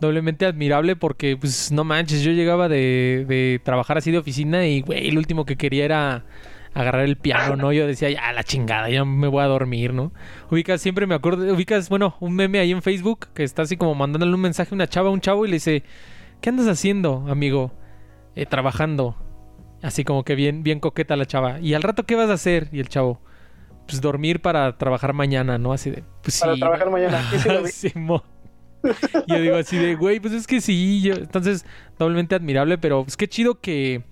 [0.00, 4.80] doblemente admirable porque, pues, no manches, yo llegaba de, de trabajar así de oficina y,
[4.82, 6.24] güey, lo último que quería era
[6.72, 7.72] agarrar el piano, ¿no?
[7.72, 10.12] Yo decía, ya, la chingada, ya me voy a dormir, ¿no?
[10.50, 13.94] Ubicas, siempre me acuerdo, ubicas, bueno, un meme ahí en Facebook que está así como
[13.94, 15.82] mandándole un mensaje a una chava, a un chavo y le dice,
[16.40, 17.72] ¿qué andas haciendo, amigo?
[18.36, 19.16] "Eh, trabajando.
[19.82, 21.58] Así como que bien, bien coqueta la chava.
[21.60, 22.68] ¿Y al rato qué vas a hacer?
[22.70, 23.20] Y el chavo,
[23.88, 25.72] pues dormir para trabajar mañana, ¿no?
[25.72, 26.60] Así de, pues Para sí.
[26.60, 27.22] trabajar mañana.
[27.30, 27.70] Sí, sí lo vi.
[29.00, 29.24] Simón.
[29.26, 31.00] Yo digo así de, güey, pues es que sí.
[31.02, 31.64] Yo, entonces,
[31.98, 34.02] doblemente admirable, pero pues qué chido que.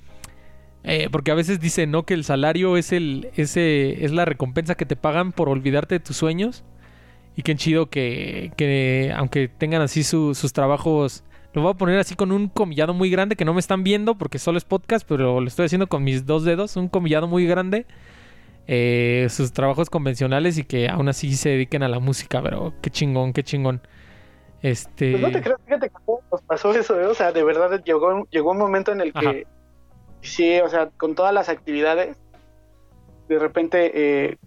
[0.84, 2.04] eh, porque a veces dicen, ¿no?
[2.04, 6.00] Que el salario es el, ese, es la recompensa que te pagan por olvidarte de
[6.00, 6.64] tus sueños.
[7.36, 11.24] Y qué chido que, que aunque tengan así su- sus trabajos.
[11.54, 14.16] Lo voy a poner así con un comillado muy grande que no me están viendo
[14.18, 16.76] porque solo es podcast, pero lo estoy haciendo con mis dos dedos.
[16.76, 17.86] Un comillado muy grande.
[18.66, 22.90] eh, sus trabajos convencionales y que aún así se dediquen a la música, pero qué
[22.90, 23.80] chingón, qué chingón.
[24.62, 25.12] Este.
[25.12, 25.96] Pues no te creas, fíjate que
[26.32, 27.06] nos pasó eso, ¿eh?
[27.06, 29.50] o sea, de verdad llegó, llegó un momento en el que, Ajá.
[30.20, 32.16] sí, o sea, con todas las actividades,
[33.28, 34.38] de repente, eh,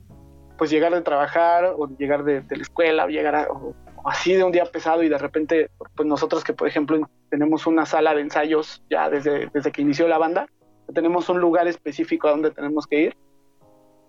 [0.57, 4.09] pues llegar de trabajar o llegar de, de la escuela o llegar a- o- o
[4.09, 7.85] así de un día pesado y de repente, pues nosotros que por ejemplo tenemos una
[7.85, 10.47] sala de ensayos ya desde, desde que inició la banda,
[10.93, 13.17] tenemos un lugar específico a donde tenemos que ir,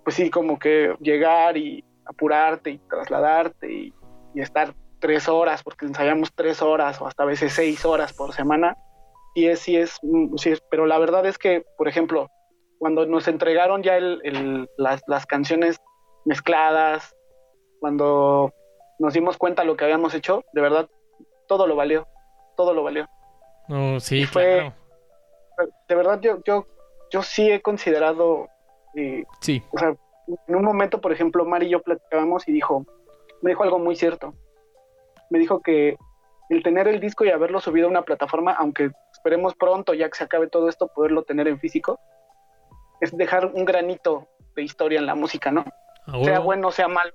[0.02, 3.94] pues sí, como que llegar y apurarte y trasladarte y,
[4.34, 8.32] y estar tres horas, porque ensayamos tres horas o hasta a veces seis horas por
[8.32, 8.76] semana,
[9.34, 12.28] y es, sí es, mm, sí es, pero la verdad es que, por ejemplo,
[12.78, 15.78] cuando nos entregaron ya el, el- las, las canciones
[16.24, 17.14] mezcladas,
[17.80, 18.52] cuando
[18.98, 20.88] nos dimos cuenta de lo que habíamos hecho, de verdad,
[21.48, 22.06] todo lo valió,
[22.56, 23.06] todo lo valió.
[23.68, 24.70] No, sí, fue-
[25.56, 25.68] claro.
[25.88, 26.66] De verdad, yo, yo,
[27.10, 28.48] yo sí he considerado,
[28.96, 29.62] eh, Sí.
[29.72, 29.94] o sea,
[30.46, 32.84] en un momento, por ejemplo, Mari y yo platicábamos y dijo,
[33.42, 34.34] me dijo algo muy cierto.
[35.32, 35.96] Me dijo que
[36.50, 40.16] el tener el disco y haberlo subido a una plataforma, aunque esperemos pronto, ya que
[40.18, 41.98] se acabe todo esto, poderlo tener en físico,
[43.00, 45.64] es dejar un granito de historia en la música, ¿no?
[46.06, 46.44] A Sea huevo.
[46.44, 47.12] bueno, sea malo.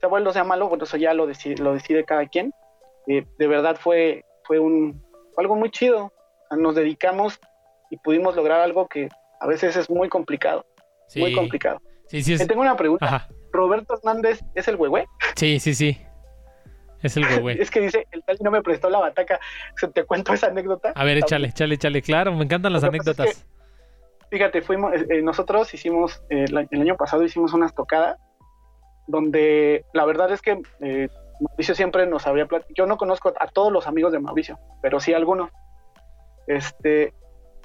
[0.00, 2.54] Sea bueno, sea malo, bueno, eso ya lo decide, lo decide cada quien.
[3.06, 5.04] Eh, de verdad fue, fue un,
[5.36, 6.10] algo muy chido.
[6.48, 7.38] Sea, nos dedicamos
[7.90, 9.08] y pudimos lograr algo que
[9.40, 10.64] a veces es muy complicado,
[11.08, 11.20] Sí.
[11.20, 11.80] muy complicado.
[12.08, 12.48] Sí, sí, Te es...
[12.48, 13.04] tengo una pregunta.
[13.04, 13.28] Ajá.
[13.52, 15.06] ¿Roberto Hernández es el huehue?
[15.36, 15.98] Sí, sí, sí.
[17.04, 17.56] Es el güey.
[17.60, 19.38] Es que dice, el tal no me prestó la bataca.
[19.92, 20.92] Te cuento esa anécdota.
[20.94, 22.02] A ver, échale, échale, échale.
[22.02, 23.46] Claro, me encantan las es anécdotas.
[24.30, 28.18] Fíjate, fuimos, eh, eh, nosotros hicimos, eh, el año pasado hicimos unas tocadas
[29.06, 31.08] donde la verdad es que eh,
[31.40, 32.74] Mauricio siempre nos había platicado.
[32.74, 35.50] Yo no conozco a todos los amigos de Mauricio, pero sí a algunos.
[36.46, 37.12] Este,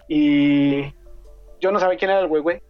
[0.10, 0.94] y
[1.62, 2.62] yo no sabía quién era el güey,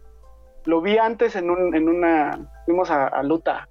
[0.66, 2.48] Lo vi antes en, un, en una.
[2.64, 3.68] Fuimos a, a Luta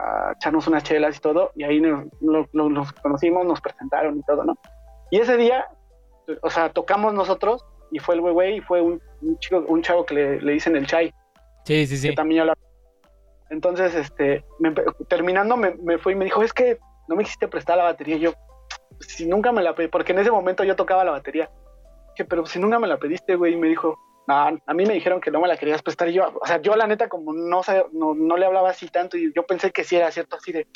[0.00, 4.18] a echarnos unas chelas y todo, y ahí nos, lo- lo- nos conocimos, nos presentaron
[4.18, 4.56] y todo, ¿no?
[5.10, 5.66] Y ese día,
[6.42, 10.04] o sea, tocamos nosotros y fue el güey y fue un, un chico, un chavo
[10.06, 11.12] que le, le dicen el Chai,
[11.64, 12.08] Sí, sí, sí.
[12.10, 12.54] que también yo la...
[13.50, 14.72] Entonces, este, me
[15.08, 18.16] terminando me, me fue y me dijo, es que no me quisiste prestar la batería.
[18.16, 18.32] Y yo,
[18.96, 21.50] "Pues, si nunca me la pedí, porque en ese momento yo tocaba la batería.
[22.16, 24.94] Dije, pero si nunca me la pediste, güey, y me dijo, no, a mí me
[24.94, 26.08] dijeron que no me la querías prestar.
[26.08, 29.16] Y yo, o sea, yo la neta como no, no, no le hablaba así tanto
[29.16, 30.66] y yo pensé que sí era cierto, así de,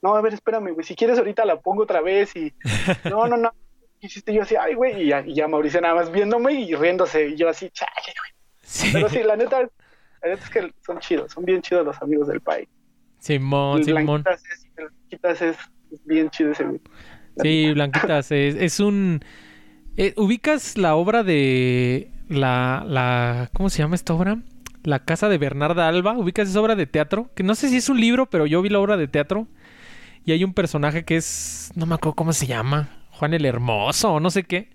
[0.00, 2.52] no, a ver, espérame, güey, si quieres ahorita la pongo otra vez y,
[3.10, 3.52] no, no, no.
[4.00, 4.34] ¿Qué hiciste?
[4.34, 7.36] yo así, ay, güey, y ya, y ya Mauricio nada más viéndome y riéndose, y
[7.36, 8.30] yo así, chale, güey.
[8.62, 8.90] Sí.
[8.92, 12.26] Pero sí, la neta, la neta es que son chidos, son bien chidos los amigos
[12.26, 12.68] del país.
[13.18, 14.22] Simón, El Simón.
[14.24, 15.56] Blanquitas es, el Blanquitas es
[16.04, 16.80] bien chido ese güey.
[17.36, 19.24] Sí, Blanquitas, es, es un...
[19.96, 23.50] eh, ¿Ubicas la obra de la, la...
[23.52, 24.38] ¿Cómo se llama esta obra?
[24.82, 26.16] La casa de Bernarda Alba.
[26.18, 27.30] ¿Ubicas esa obra de teatro?
[27.34, 29.46] Que no sé si es un libro, pero yo vi la obra de teatro.
[30.24, 31.70] Y hay un personaje que es...
[31.74, 32.88] No me acuerdo cómo se llama.
[33.10, 34.70] Juan el Hermoso o no sé qué.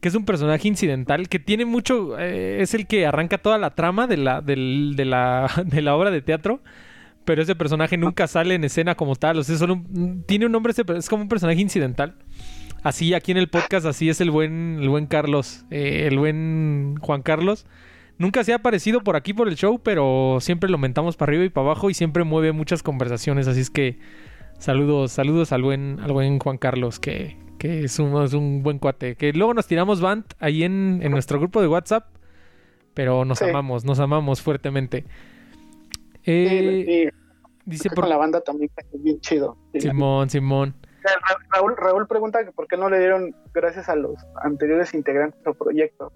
[0.00, 2.18] Que es un personaje incidental que tiene mucho...
[2.18, 6.10] eh, es el que arranca toda la trama de la, de, la, de la obra
[6.10, 6.62] de teatro.
[7.24, 9.38] Pero ese personaje nunca sale en escena como tal.
[9.38, 12.14] O sea, solo un- tiene un nombre, es como un personaje incidental.
[12.82, 16.96] Así aquí en el podcast, así es el buen, el buen Carlos, eh, el buen
[17.00, 17.66] Juan Carlos.
[18.18, 21.44] Nunca se ha aparecido por aquí por el show, pero siempre lo mentamos para arriba
[21.44, 23.46] y para abajo y siempre mueve muchas conversaciones.
[23.48, 23.98] Así es que
[24.58, 28.78] saludos, saludos al buen, al buen Juan Carlos, que, que es un, es un buen
[28.78, 29.16] cuate.
[29.16, 32.06] Que luego nos tiramos band ahí en, en nuestro grupo de WhatsApp,
[32.94, 33.44] pero nos Sí.
[33.44, 35.04] amamos, nos amamos fuertemente.
[36.24, 37.10] Eh,
[37.64, 39.56] dice con por la banda también bien chido.
[39.78, 40.74] Simón, Simón.
[41.02, 45.42] Ra- Raúl, Raúl pregunta que por qué no le dieron gracias a los anteriores integrantes
[45.44, 46.12] del proyecto.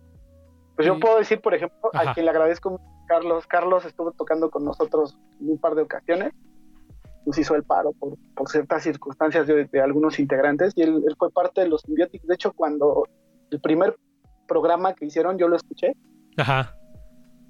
[0.76, 2.10] Pues yo puedo decir, por ejemplo, Ajá.
[2.10, 3.46] a quien le agradezco mucho, Carlos.
[3.46, 6.32] Carlos estuvo tocando con nosotros en un par de ocasiones.
[7.26, 11.14] Nos hizo el paro por, por ciertas circunstancias de, de algunos integrantes y él, él
[11.18, 12.26] fue parte de los Symbiotics.
[12.26, 13.04] De hecho, cuando
[13.50, 13.96] el primer
[14.48, 15.92] programa que hicieron, yo lo escuché
[16.36, 16.74] Ajá.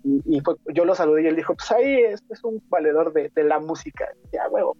[0.05, 3.13] y, y fue- yo lo saludé y él dijo, pues ahí es, es un valedor
[3.15, 4.07] de, de la música.
[4.33, 4.77] Ya, huevo.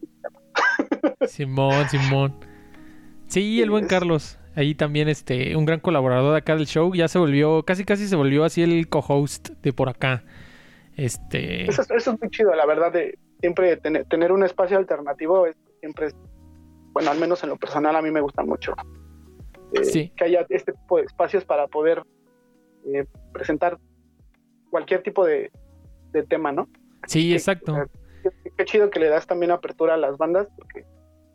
[1.27, 2.35] Simón, Simón.
[3.29, 4.39] Sí, el buen Carlos.
[4.55, 6.95] Ahí también, este, un gran colaborador de acá del show.
[6.95, 10.23] Ya se volvió, casi casi se volvió así el co-host de por acá.
[10.97, 11.65] Este.
[11.71, 15.47] Eso, es- eso es muy chido, la verdad, de siempre tener, tener un espacio alternativo
[15.47, 16.17] es, siempre es,
[16.93, 18.75] bueno, al menos en lo personal a mí me gusta mucho.
[19.73, 20.13] eh, Sí.
[20.17, 22.03] Que haya este tipo de espacios para poder
[22.93, 23.79] eh, presentar
[24.71, 25.51] cualquier tipo de,
[26.13, 26.69] de tema, ¿no?
[27.07, 27.75] Sí, exacto.
[28.57, 30.85] Qué chido que le das también apertura a las bandas, porque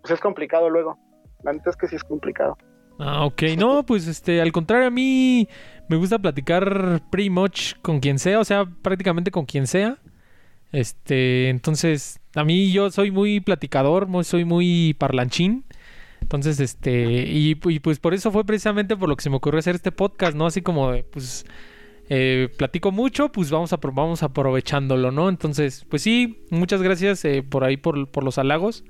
[0.02, 0.98] pues es complicado luego.
[1.44, 2.58] La neta es que sí es complicado.
[3.00, 3.44] Ah, ok.
[3.58, 5.48] No, pues este, al contrario, a mí
[5.88, 9.98] me gusta platicar pretty much con quien sea, o sea, prácticamente con quien sea.
[10.72, 15.66] Este, entonces, a mí yo soy muy platicador, soy muy parlanchín.
[16.22, 19.76] Entonces, este, y pues por eso fue precisamente por lo que se me ocurrió hacer
[19.76, 20.48] este podcast, ¿no?
[20.48, 21.46] Así como de, pues,
[22.10, 25.30] eh, platico mucho, pues vamos, a, vamos aprovechándolo, ¿no?
[25.30, 28.84] Entonces, pues sí, muchas gracias eh, por ahí, por, por los halagos.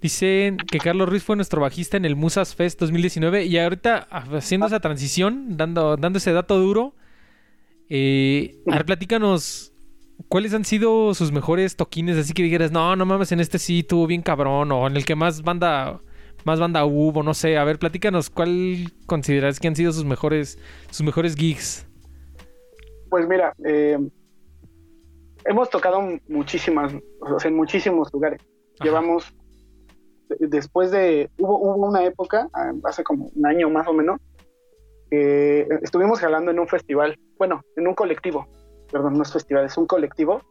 [0.00, 4.68] Dicen que Carlos Ruiz fue nuestro bajista en el Musas Fest 2019 y ahorita haciendo
[4.68, 6.94] esa transición, dando, dando ese dato duro,
[7.88, 9.72] eh, a ver, platícanos
[10.28, 13.82] cuáles han sido sus mejores toquines, así que dijeras, no, no mames, en este sí
[13.82, 16.00] tuvo bien cabrón, o en el que más banda,
[16.44, 20.60] más banda hubo, no sé, a ver, platícanos cuál consideras que han sido sus mejores,
[20.90, 21.87] sus mejores gigs.
[23.10, 23.98] Pues mira, eh,
[25.44, 28.40] hemos tocado muchísimas, o sea, en muchísimos lugares.
[28.42, 28.84] Ajá.
[28.84, 29.34] Llevamos,
[30.28, 34.20] de- después de, hubo, hubo una época, ah, hace como un año más o menos,
[35.10, 38.46] que estuvimos jalando en un festival, bueno, en un colectivo,
[38.92, 40.42] perdón, no es festival, es un colectivo,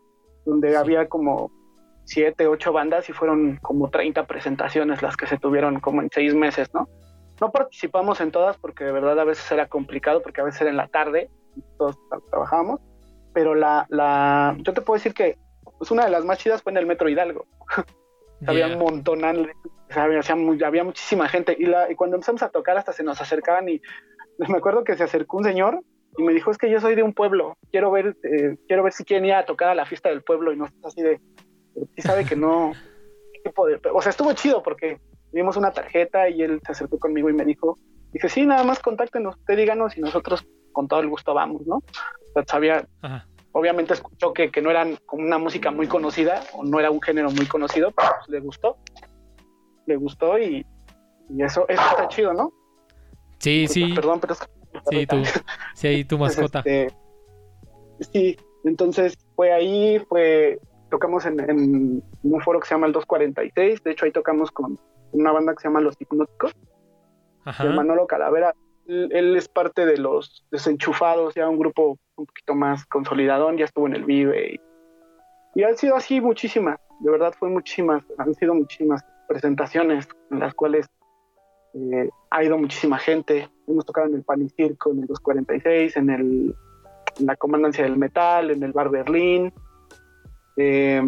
[0.45, 0.75] donde Sí.
[0.75, 1.51] había como
[2.05, 6.33] siete, ocho bandas y fueron como 30 presentaciones las que se tuvieron como en seis
[6.33, 6.87] meses, ¿no?
[7.39, 10.69] No participamos en todas porque de verdad a veces era complicado, porque a veces era
[10.71, 11.29] en la tarde,
[11.77, 12.79] todos tra- trabajábamos,
[13.33, 15.37] pero la, la, yo te puedo decir que
[15.77, 17.45] pues una de las más chidas fue en el Metro Hidalgo.
[18.47, 18.77] Había Yeah.
[18.77, 20.21] un montón, había,
[20.67, 23.81] había muchísima gente y, la, y cuando empezamos a tocar hasta se nos acercaban y
[24.47, 25.81] me acuerdo que se acercó un señor
[26.17, 28.93] y me dijo es que yo soy de un pueblo, quiero ver, eh, quiero ver
[28.93, 31.19] si quieren ir a tocar a la fiesta del pueblo y no así de,
[31.95, 32.73] sí sabe que no,
[33.33, 34.99] ¿qué tipo de- o sea estuvo chido porque
[35.31, 37.77] dimos una tarjeta y él se acercó conmigo y me dijo,
[38.13, 41.77] dije sí nada más contáctenos, usted díganos y nosotros con todo el gusto vamos, ¿no?
[41.77, 41.83] O
[42.33, 43.27] sea, sabía, Ajá.
[43.51, 47.01] obviamente escuchó que, que no eran como una música muy conocida o no era un
[47.01, 48.77] género muy conocido, pero pues le gustó,
[49.85, 50.65] le gustó y,
[51.29, 52.53] y eso, eso está chido, ¿no?
[53.39, 54.47] Sí, sí, Perdón, pero es que-
[54.89, 55.17] sí, tú,
[55.73, 56.59] sí, ahí tu mascota.
[56.59, 56.93] Este,
[58.11, 60.59] sí, entonces fue ahí, fue,
[60.89, 64.77] tocamos en, en un foro que se llama el 246, de hecho ahí tocamos con
[65.11, 66.55] una banda que se llama Los Hipnóticos,
[67.45, 67.65] Ajá.
[67.65, 68.53] Manolo Calavera.
[68.87, 73.65] Él, él es parte de los desenchufados, ya un grupo un poquito más consolidadón, ya
[73.65, 74.53] estuvo en el Vive.
[74.53, 80.39] Y, y han sido así muchísimas, de verdad fue muchísimas, han sido muchísimas presentaciones en
[80.39, 80.87] las cuales
[81.73, 83.49] eh, ha ido muchísima gente.
[83.67, 86.55] Hemos tocado en el Pan y Circo, en el 246, en, el,
[87.19, 89.53] en la Comandancia del Metal, en el Bar Berlín.
[90.55, 91.01] Eh,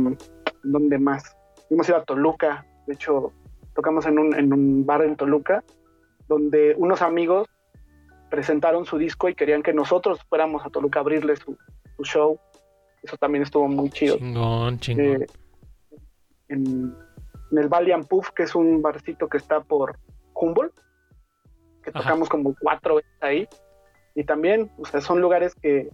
[0.64, 1.36] ¿Dónde más?
[1.70, 3.32] Hemos ido a Toluca, de hecho,
[3.80, 5.64] tocamos en un, en un bar en Toluca,
[6.28, 7.48] donde unos amigos
[8.30, 11.58] presentaron su disco y querían que nosotros fuéramos a Toluca a abrirle su,
[11.96, 12.38] su show.
[13.02, 14.18] Eso también estuvo muy chido.
[14.18, 15.24] Chingón, chingón.
[15.24, 15.28] Eh,
[16.50, 16.94] en,
[17.52, 19.98] en el Valiant Puff, que es un barcito que está por
[20.34, 20.76] Humboldt,
[21.82, 22.02] que Ajá.
[22.02, 23.48] tocamos como cuatro veces ahí.
[24.14, 25.90] Y también, o sea, son lugares que,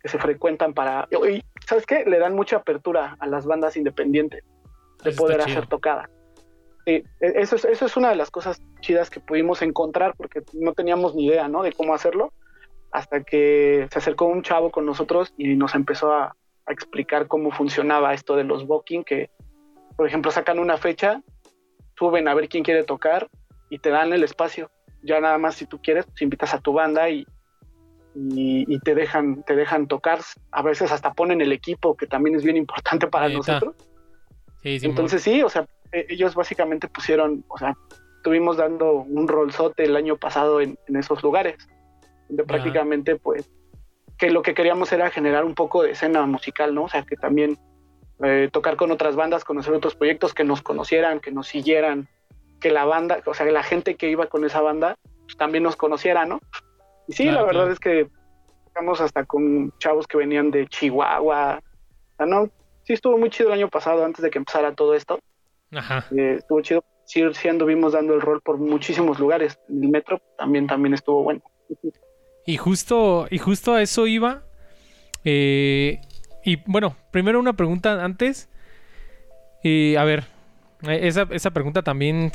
[0.00, 1.06] que se frecuentan para...
[1.10, 2.06] Y, ¿sabes qué?
[2.06, 4.42] Le dan mucha apertura a las bandas independientes
[5.02, 6.08] de Eso poder hacer tocadas.
[6.86, 10.42] Sí, e- eso es, eso es una de las cosas chidas que pudimos encontrar porque
[10.52, 11.62] no teníamos ni idea, ¿no?
[11.62, 12.32] De cómo hacerlo
[12.92, 17.50] hasta que se acercó un chavo con nosotros y nos empezó a, a explicar cómo
[17.50, 19.30] funcionaba esto de los booking, que
[19.96, 21.20] por ejemplo sacan una fecha,
[21.98, 23.28] suben a ver quién quiere tocar
[23.68, 24.70] y te dan el espacio.
[25.02, 27.26] Ya nada más si tú quieres, pues invitas a tu banda y,
[28.14, 30.20] y, y te dejan te dejan tocar.
[30.52, 33.74] A veces hasta ponen el equipo, que también es bien importante para nosotros.
[34.62, 37.74] Sí, Entonces sí, o sea, ellos básicamente pusieron, o sea,
[38.16, 41.56] estuvimos dando un rolzote el año pasado en, esos lugares,
[42.28, 43.50] donde prácticamente pues
[44.18, 46.84] que lo que queríamos era generar un poco de escena musical, ¿no?
[46.84, 47.58] O sea, que también
[48.22, 52.08] eh, tocar con otras bandas, conocer otros proyectos, que nos conocieran, que nos siguieran,
[52.60, 55.64] que la banda, o sea, que la gente que iba con esa banda pues, también
[55.64, 56.40] nos conociera, ¿no?
[57.08, 58.08] Y sí, la verdad es que
[58.66, 62.48] estamos hasta con chavos que venían de Chihuahua, o sea, ¿no?
[62.84, 65.18] Sí estuvo muy chido el año pasado, antes de que empezara todo esto.
[65.76, 66.06] Ajá.
[66.16, 69.58] Eh, estuvo chido sí, sí anduvimos dando el rol por muchísimos lugares.
[69.68, 71.42] El metro también, también estuvo bueno.
[72.46, 74.42] Y justo, y justo a eso iba.
[75.24, 76.00] Eh,
[76.44, 78.48] y bueno, primero una pregunta antes.
[79.62, 80.24] Y a ver,
[80.82, 82.32] esa, esa pregunta también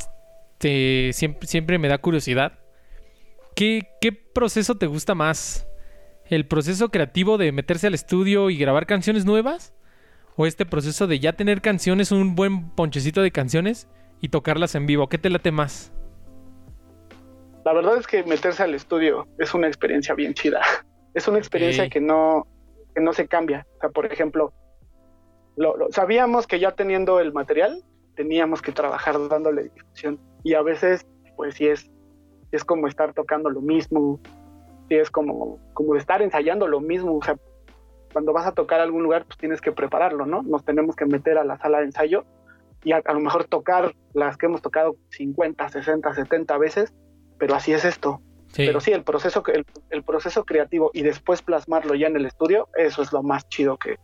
[0.58, 2.54] te, siempre, siempre me da curiosidad.
[3.56, 5.68] ¿Qué, ¿Qué proceso te gusta más?
[6.26, 9.74] ¿El proceso creativo de meterse al estudio y grabar canciones nuevas?
[10.42, 13.90] ¿O este proceso de ya tener canciones, un buen ponchecito de canciones
[14.22, 15.10] y tocarlas en vivo?
[15.10, 15.92] ¿Qué te late más?
[17.66, 20.62] La verdad es que meterse al estudio es una experiencia bien chida.
[21.14, 22.48] Es una experiencia que no
[22.96, 23.68] que no se cambia.
[23.78, 24.54] O sea, por ejemplo,
[25.58, 27.84] lo, sabíamos que ya teniendo el material
[28.16, 31.92] teníamos que trabajar dándole difusión y a veces pues sí es
[32.52, 34.22] es como estar tocando lo mismo,
[34.88, 37.38] sí es como como estar ensayando lo mismo, o sea,
[38.12, 40.42] cuando vas a tocar algún lugar pues tienes que prepararlo, ¿no?
[40.44, 42.26] Nos tenemos que meter a la sala de ensayo
[42.84, 46.94] y a, lo mejor tocar las que hemos tocado 50, 60, 70 veces,
[47.38, 48.22] pero así es esto.
[48.56, 52.68] Pero sí, el proceso, el, el, proceso creativo y después plasmarlo ya en el estudio,
[52.76, 53.98] eso es lo más chido que,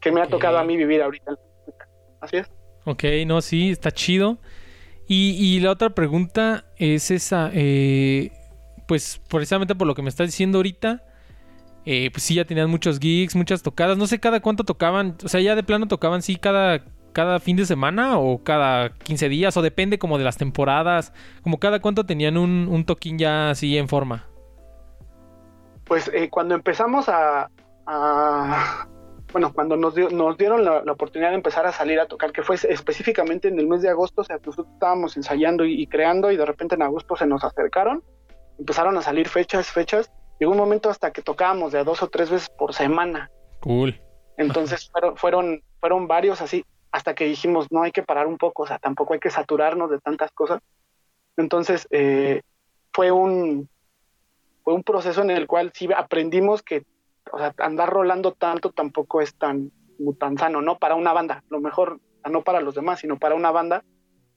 [0.00, 1.34] que me ha tocado a mí vivir ahorita.
[2.20, 2.52] Así es.
[2.84, 4.38] Ok, no, sí, está chido.
[5.08, 8.30] Y, y la otra pregunta es esa, eh,
[8.86, 11.02] pues precisamente por lo que me estás diciendo ahorita,
[11.84, 13.98] eh, pues sí, ya tenían muchos gigs, muchas tocadas.
[13.98, 17.56] No sé cada cuánto tocaban, o sea, ya de plano tocaban, sí, cada cada fin
[17.56, 21.12] de semana o cada 15 días o depende como de las temporadas,
[21.42, 24.26] como cada cuánto tenían un, un toquín ya así en forma.
[25.84, 27.50] Pues eh, cuando empezamos a,
[29.32, 32.56] bueno, cuando nos, nos dieron la, oportunidad de empezar a salir a tocar, que fue
[32.56, 36.46] específicamente en el mes de agosto, o sea, nosotros estábamos ensayando y, creando y de
[36.46, 38.02] repente en agosto se nos acercaron,
[38.58, 40.10] empezaron a salir fechas, fechas,
[40.42, 43.30] llegó un momento hasta que tocábamos de a dos o tres veces por semana.
[43.60, 44.00] Cool.
[44.36, 48.64] Entonces fueron, fueron, fueron varios así hasta que dijimos, no hay que parar un poco,
[48.64, 50.60] o sea, tampoco hay que saturarnos de tantas cosas.
[51.36, 52.42] Entonces, eh,
[52.92, 53.68] fue, un,
[54.64, 56.84] fue un proceso en el cual sí aprendimos que,
[57.30, 59.70] o sea, andar rolando tanto tampoco es tan,
[60.18, 60.76] tan sano, ¿no?
[60.76, 63.84] Para una banda, lo mejor, no para los demás, sino para una banda,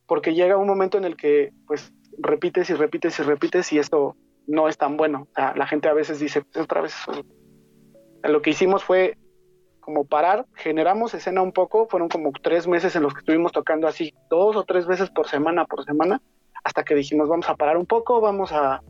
[0.06, 4.16] porque llega un momento en el que, pues, repites y repites y repites y esto
[4.48, 5.28] no es tan bueno.
[5.32, 6.96] O sea, la gente a veces dice, pues, otra vez,
[8.24, 9.18] lo que hicimos fue
[9.86, 13.88] como parar, generamos escena un poco, fueron como tres meses en los que estuvimos tocando
[13.88, 16.24] así, dos o tres veces por semana, por semana,
[16.64, 18.82] hasta que dijimos vamos a parar un poco, vamos a,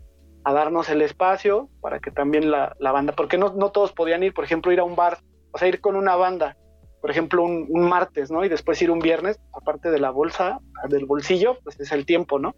[0.46, 4.46] darnos el espacio para que también la, banda, porque no, no, todos podían ir, por
[4.46, 5.18] ejemplo, ir a un bar,
[5.52, 6.56] o sea, ir con una banda,
[7.02, 8.46] por ejemplo, un, martes, ¿no?
[8.46, 12.40] Y después ir un viernes, aparte de la bolsa, del bolsillo, pues es el tiempo,
[12.40, 12.56] ¿no?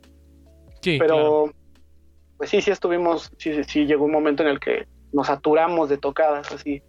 [0.82, 0.98] Sí.
[1.00, 1.52] Pero,
[2.38, 5.98] pues sí, sí estuvimos, sí, sí, llegó un momento en el que nos saturamos de
[5.98, 6.82] tocadas, así.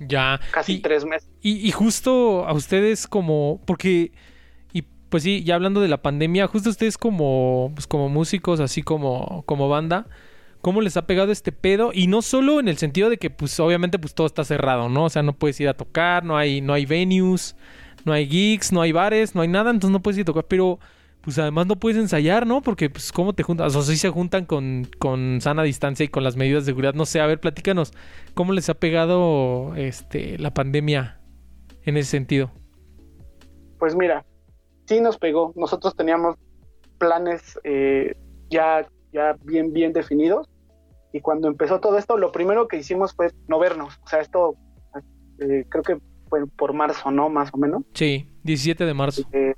[0.00, 0.40] Ya.
[0.50, 1.28] Casi tres meses.
[1.42, 4.12] Y, justo a ustedes como, porque,
[4.72, 8.60] y pues sí, ya hablando de la pandemia, justo a ustedes como, pues como músicos,
[8.60, 10.06] así como, como banda,
[10.60, 11.90] ¿cómo les ha pegado este pedo?
[11.94, 15.04] Y no solo en el sentido de que, pues obviamente, pues todo está cerrado, ¿no?
[15.04, 17.56] O sea, no puedes ir a tocar, no hay, no hay venues,
[18.04, 20.44] no hay gigs, no hay bares, no hay nada, entonces no puedes ir a tocar,
[20.48, 20.78] pero
[21.22, 22.62] pues además no puedes ensayar, ¿no?
[22.62, 26.08] Porque pues cómo te juntas, o sea, si se juntan con, con sana distancia y
[26.08, 27.92] con las medidas de seguridad, no sé, a ver, platícanos,
[28.34, 31.20] ¿cómo les ha pegado este la pandemia
[31.84, 32.50] en ese sentido?
[33.78, 34.24] Pues mira,
[34.86, 36.36] sí nos pegó, nosotros teníamos
[36.98, 38.14] planes eh,
[38.50, 40.48] ya, ya bien, bien definidos
[41.12, 44.54] y cuando empezó todo esto, lo primero que hicimos fue no vernos, o sea, esto
[45.40, 45.98] eh, creo que
[46.28, 47.28] fue por marzo, ¿no?
[47.28, 47.82] Más o menos.
[47.94, 49.22] Sí, 17 de marzo.
[49.32, 49.54] Eh,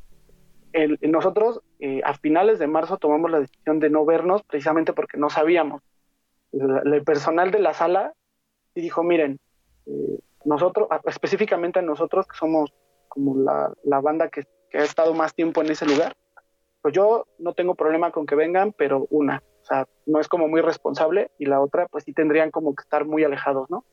[1.03, 5.31] nosotros eh, a finales de marzo tomamos la decisión de no vernos precisamente porque no
[5.31, 5.83] sabíamos.
[6.53, 8.13] El, personal de la sala
[8.75, 9.39] dijo, miren,
[9.87, 12.73] eh, nosotros, específicamente a nosotros que somos
[13.09, 16.15] como la, la banda que, que, ha estado más tiempo en ese lugar,
[16.81, 20.49] pues yo no tengo problema con que vengan, pero una, o sea, no es como
[20.49, 23.85] muy responsable y la otra, pues sí tendrían como que estar muy alejados, ¿no?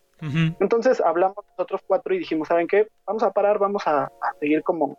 [0.60, 2.90] Entonces hablamos nosotros cuatro y dijimos, ¿saben qué?
[3.06, 4.98] Vamos a parar, vamos a, a seguir como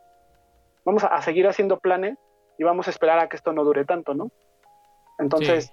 [0.85, 2.19] vamos a, seguir haciendo planes
[2.59, 4.31] y vamos a esperar a que esto no dure tanto, ¿no?
[5.19, 5.67] Entonces,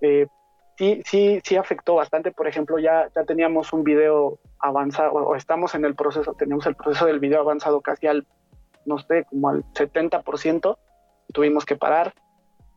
[0.00, 0.26] sí, eh,
[0.76, 2.32] sí, sí, sí, afectó bastante.
[2.32, 6.74] Por ejemplo, ya, ya teníamos un video avanzado, o estamos en el proceso, tenemos el
[6.74, 8.26] proceso del video avanzado casi al,
[8.86, 10.76] no sé, como al 70%,
[11.32, 12.14] tuvimos que parar.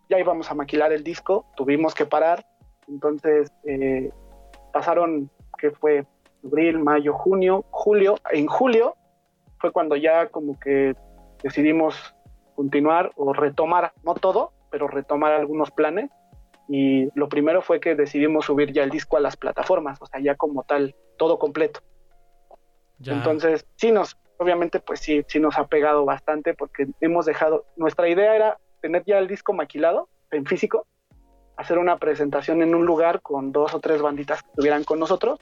[0.09, 2.45] ya íbamos a maquilar el disco, tuvimos que parar,
[2.88, 4.11] entonces eh,
[4.71, 6.05] pasaron, que fue
[6.43, 8.95] abril, mayo, junio, julio, en julio
[9.59, 10.95] fue cuando ya como que
[11.45, 12.15] decidimos
[12.55, 16.09] continuar o retomar, no todo, pero retomar algunos planes.
[16.67, 20.19] Y lo primero fue que decidimos subir ya el disco a las plataformas, o sea,
[20.19, 21.81] ya como tal, todo completo.
[23.05, 28.09] Entonces, sí nos, obviamente, pues sí, sí nos ha pegado bastante porque hemos dejado, nuestra
[28.09, 30.87] idea era tener ya el disco maquilado en físico,
[31.57, 35.39] hacer una presentación en un lugar con dos o tres banditas que estuvieran con nosotros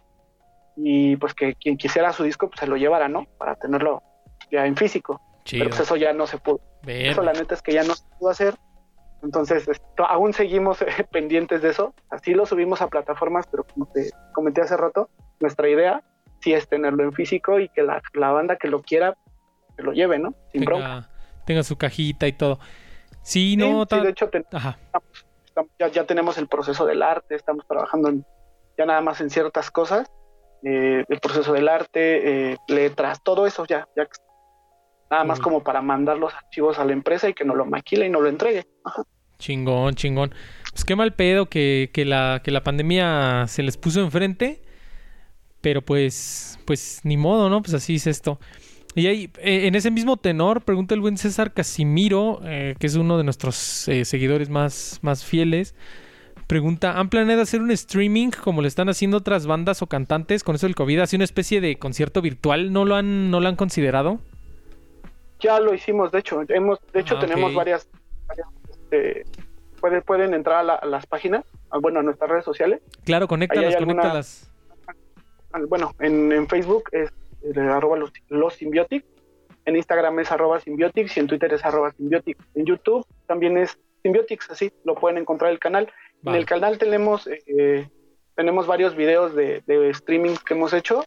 [0.76, 3.26] y pues que quien quisiera su disco pues se lo llevara, ¿no?
[3.38, 4.04] Para tenerlo
[4.52, 5.22] ya en físico.
[5.50, 6.62] Pero pues eso ya no se pudo.
[6.86, 8.56] Eso la neta es que ya no se pudo hacer.
[9.22, 9.66] Entonces,
[9.98, 11.94] aún seguimos eh, pendientes de eso.
[12.10, 16.04] Así lo subimos a plataformas, pero como te comenté hace rato, nuestra idea
[16.42, 19.16] sí es tenerlo en físico y que la, banda que lo quiera
[19.76, 20.34] se lo lleve, ¿no?
[20.52, 21.10] Sin tenga,
[21.46, 22.60] Tenga su cajita y todo.
[23.22, 23.86] Sí, no.
[23.90, 24.30] Sí, de hecho,
[25.80, 28.26] ya, ya, tenemos el proceso del arte, estamos trabajando en,
[28.78, 30.12] ya nada más en ciertas cosas
[30.64, 34.08] eh, el proceso del arte, eh, letras, todo eso ya, ya
[35.14, 38.08] nada más como para mandar los archivos a la empresa y que no lo maquile
[38.08, 38.66] y no lo entregue.
[39.38, 40.34] Chingón, chingón.
[40.72, 44.64] Pues qué mal pedo que, que, la, que la pandemia se les puso enfrente,
[45.62, 47.62] pero pues, pues ni modo, ¿no?
[47.62, 48.40] Pues así es esto.
[48.96, 53.20] Y ahí, eh, en ese mismo tenor, pregunta el buen César Casimiro, que es uno
[53.20, 55.76] de nuestros seguidores más, más fieles.
[56.48, 60.56] Pregunta, ¿han planeado hacer un streaming como lo están haciendo otras bandas o cantantes con
[60.56, 61.02] eso del COVID?
[61.02, 62.74] ¿Así una especie de concierto virtual?
[62.74, 64.20] ¿No lo han, no lo han considerado?
[65.44, 66.42] Ya lo hicimos, de hecho.
[66.48, 67.88] Hemos, de hecho, ah, tenemos varias...
[68.70, 69.26] Este,
[69.80, 71.44] pueden, pueden entrar a, las páginas,
[71.82, 72.82] bueno, a nuestras redes sociales.
[73.04, 74.50] Claro, conéctalas, conéctalas.
[75.68, 77.12] Bueno, en, Facebook es
[77.44, 79.06] eh, arroba los, los Symbiotics,
[79.66, 82.44] en Instagram es arroba Symbiotics y en Twitter es arroba Symbiotics.
[82.56, 85.92] En YouTube también es Symbiotics, así lo pueden encontrar el canal.
[86.26, 87.90] En el canal tenemos, eh,
[88.36, 91.04] tenemos varios videos de, streaming que hemos hecho.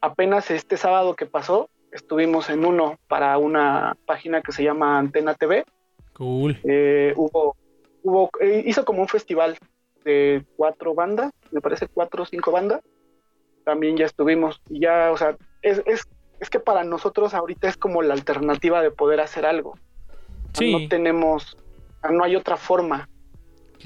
[0.00, 5.34] Apenas este sábado que pasó, estuvimos en uno para una página que se llama Antena
[5.34, 5.64] TV.
[6.12, 6.58] Cool.
[6.62, 7.56] Eh, hubo,
[8.02, 9.58] hubo, eh, hizo como un festival
[10.04, 12.82] de cuatro bandas, me parece cuatro o cinco bandas.
[13.64, 14.60] También ya estuvimos.
[14.68, 16.04] Y ya, o sea, es, es,
[16.38, 19.76] es que para nosotros ahorita es como la alternativa de poder hacer algo.
[20.52, 20.72] Sí.
[20.72, 21.56] No tenemos,
[22.08, 23.08] no hay otra forma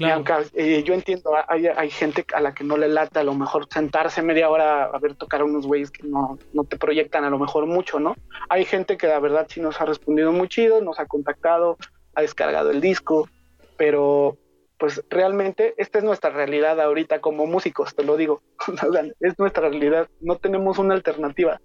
[0.09, 3.33] aunque eh, yo entiendo, hay, hay, gente a la que no le lata a lo
[3.33, 7.23] mejor sentarse media hora a ver tocar a unos güeyes que no, no, te proyectan
[7.23, 8.15] a lo mejor mucho, ¿no?
[8.49, 11.77] Hay gente que la verdad sí nos ha respondido muy chido, nos ha contactado,
[12.15, 13.29] ha descargado el disco,
[13.77, 14.37] pero
[14.77, 18.41] pues realmente esta es nuestra realidad ahorita como músicos, te lo digo,
[19.19, 21.61] es nuestra realidad, no tenemos una alternativa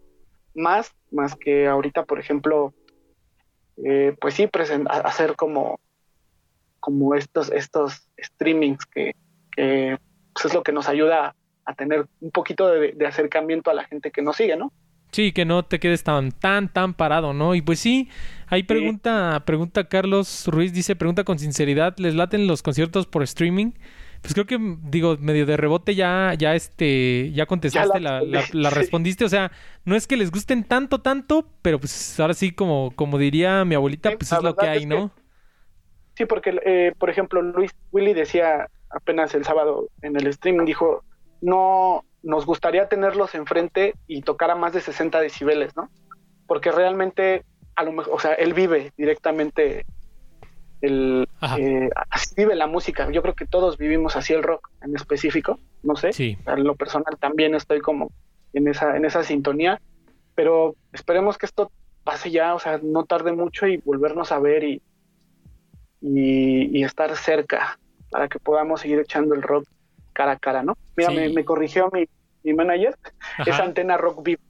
[0.54, 2.74] más, más que ahorita, por ejemplo,
[3.84, 4.48] eh, pues sí,
[5.04, 5.80] hacer como
[6.86, 9.16] como estos, estos streamings que,
[9.56, 11.34] pues, es lo que nos ayuda
[11.64, 14.72] a tener un poquito de, acercamiento a la gente que nos sigue, ¿no?
[15.10, 17.56] Sí, que no te quedes tan, tan, tan parado, ¿no?
[17.56, 18.08] Y pues sí,
[18.46, 23.72] ahí pregunta, pregunta Carlos Ruiz, dice, pregunta con sinceridad, ¿les laten los conciertos por streaming?
[24.22, 29.24] Pues creo que, digo, medio de rebote ya, ya este, ya contestaste, la, la, respondiste,
[29.24, 29.50] o sea,
[29.84, 33.74] no es que les gusten tanto, tanto, pero pues ahora sí, como, como diría mi
[33.74, 35.10] abuelita, pues es lo que hay, ¿no?
[36.16, 41.04] Sí, porque, eh, por ejemplo, Luis Willy decía apenas el sábado en el stream, dijo,
[41.42, 45.90] no nos gustaría tenerlos enfrente y tocar a más de 60 decibeles, ¿no?
[46.46, 47.44] Porque realmente,
[47.74, 49.84] a lo mejor, o sea, él vive directamente
[50.80, 53.10] el, eh, así vive la música.
[53.10, 56.12] Yo creo que todos vivimos así el rock en específico, no sé.
[56.12, 56.38] Sí.
[56.46, 58.10] En lo personal también estoy como
[58.54, 59.80] en esa, en esa sintonía,
[60.34, 61.70] pero esperemos que esto
[62.04, 64.80] pase ya, o sea, no tarde mucho y volvernos a ver y,
[66.00, 67.78] y, estar cerca
[68.10, 69.66] para que podamos seguir echando el rock
[70.12, 70.76] cara a cara, ¿no?
[70.96, 72.06] Mira, me, corrigió mi,
[72.42, 72.96] mi manager,
[73.44, 74.40] es Antena Rock Vive.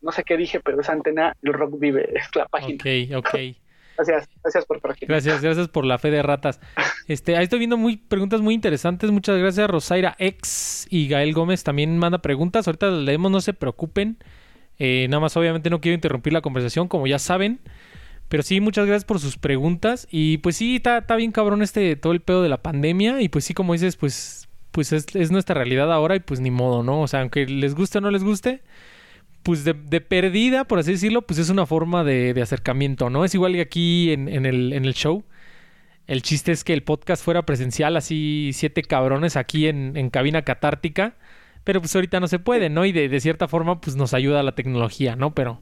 [0.00, 2.76] No sé qué dije, pero es Antena el Rock Vive, es la página.
[2.76, 3.38] Ok, ok.
[3.96, 6.58] Gracias, gracias por, por Gracias, gracias por la fe de ratas.
[7.06, 9.10] Este, ahí estoy viendo muy preguntas muy interesantes.
[9.10, 12.66] Muchas gracias, Rosaira X y Gael Gómez también manda preguntas.
[12.66, 14.16] Ahorita las leemos, no se preocupen.
[14.78, 17.60] Eh, nada más, obviamente, no quiero interrumpir la conversación, como ya saben.
[18.30, 20.06] Pero sí, muchas gracias por sus preguntas.
[20.08, 23.20] Y pues sí, está, bien cabrón este todo el pedo de la pandemia.
[23.20, 26.84] Y pues sí, como dices, pues, pues es, nuestra realidad ahora y pues ni modo,
[26.84, 27.02] ¿no?
[27.02, 28.62] O sea, aunque les guste o no les guste,
[29.42, 33.24] pues de, perdida, por así decirlo, pues es una forma de, acercamiento, ¿no?
[33.24, 35.24] Es igual que aquí en, el, en el show.
[36.06, 40.42] El chiste es que el podcast fuera presencial, así siete cabrones aquí en, en cabina
[40.42, 41.16] catártica.
[41.64, 42.84] Pero pues ahorita no se puede, ¿no?
[42.84, 45.34] Y de, de cierta forma, pues nos ayuda la tecnología, ¿no?
[45.34, 45.60] Pero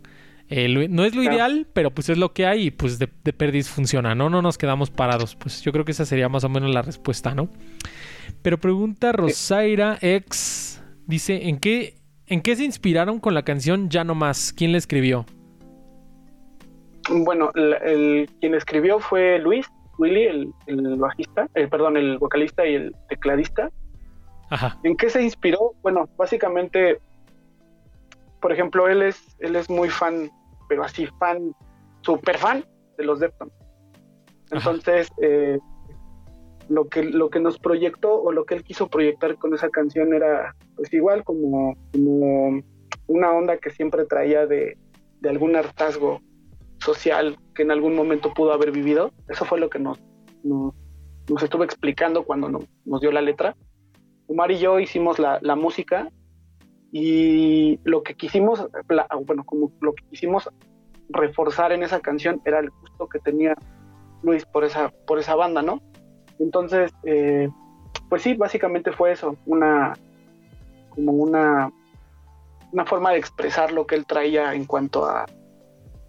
[0.51, 3.33] Eh, no es lo ideal, pero pues es lo que hay y pues de, de
[3.33, 4.31] perdis funciona, ¿no?
[4.31, 5.37] No nos quedamos parados.
[5.37, 7.51] Pues yo creo que esa sería más o menos la respuesta, ¿no?
[8.43, 11.97] Pero pregunta Rosaira X, dice, ¿en qué,
[12.27, 14.53] ¿en qué se inspiraron con la canción Ya no más?
[14.53, 15.27] ¿Quién la escribió?
[17.11, 19.67] Bueno, el, quien escribió fue Luis,
[19.99, 20.25] Willy,
[20.67, 23.71] el, bajista, eh, perdón, el vocalista y el tecladista.
[24.51, 24.79] Ajá.
[24.85, 25.73] ¿En qué se inspiró?
[25.83, 27.01] Bueno, básicamente,
[28.41, 30.31] por ejemplo, él es, él es muy fan,
[30.69, 31.55] pero así fan,
[32.03, 32.65] super fan
[32.97, 33.55] de los Deftones.
[34.51, 35.59] Entonces, eh,
[36.69, 40.15] lo que, lo que nos proyectó o lo que él quiso proyectar con esa canción
[40.15, 42.63] era pues igual como, como
[43.07, 44.77] una onda que siempre traía de,
[45.21, 46.21] de algún hartazgo
[46.79, 49.13] social que en algún momento pudo haber vivido.
[49.29, 50.01] Eso fue lo que nos,
[50.45, 52.49] nos, estuvo explicando cuando
[52.85, 53.57] nos dio la letra.
[54.27, 56.11] Omar y yo hicimos la, la música
[56.91, 58.67] y lo que quisimos,
[59.27, 60.49] bueno, como lo que quisimos
[61.11, 63.55] reforzar en esa canción era el gusto que tenía
[64.23, 65.83] Luis por esa, por esa banda, ¿no?
[66.39, 67.49] Entonces, eh,
[68.09, 69.95] pues sí, básicamente fue eso, una
[70.91, 71.71] como una,
[72.73, 75.27] una forma de expresar lo que él traía en cuanto a,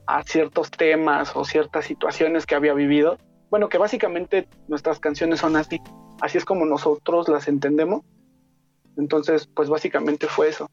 [0.08, 3.18] a ciertos temas o ciertas situaciones que había vivido.
[3.52, 5.80] Bueno, que básicamente nuestras canciones son así,
[6.22, 8.02] así es como nosotros las entendemos.
[9.00, 10.70] Entonces, pues básicamente fue eso.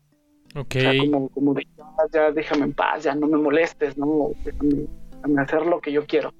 [0.54, 0.76] Ok.
[0.76, 1.66] O sea, como, como de,
[2.12, 4.30] ya déjame en paz, ya no me molestes, ¿no?
[4.44, 6.34] Déjame, hacer lo que yo quiero.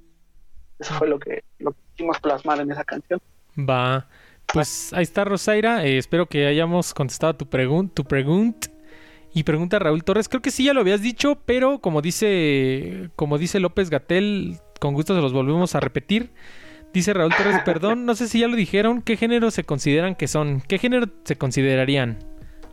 [0.78, 3.20] Eso fue lo que, lo que quisimos plasmar en esa canción.
[3.56, 4.08] Va.
[4.52, 5.84] Pues ahí está Rosaira.
[5.86, 8.68] Eh, espero que hayamos contestado tu, pregunta tu pregunta.
[9.32, 13.36] Y pregunta Raúl Torres, creo que sí ya lo habías dicho, pero como dice, como
[13.36, 16.30] dice López Gatel, con gusto se los volvemos a repetir.
[16.92, 20.28] Dice Raúl Torres, perdón, no sé si ya lo dijeron, ¿qué género se consideran que
[20.28, 20.62] son?
[20.66, 22.18] ¿Qué género se considerarían?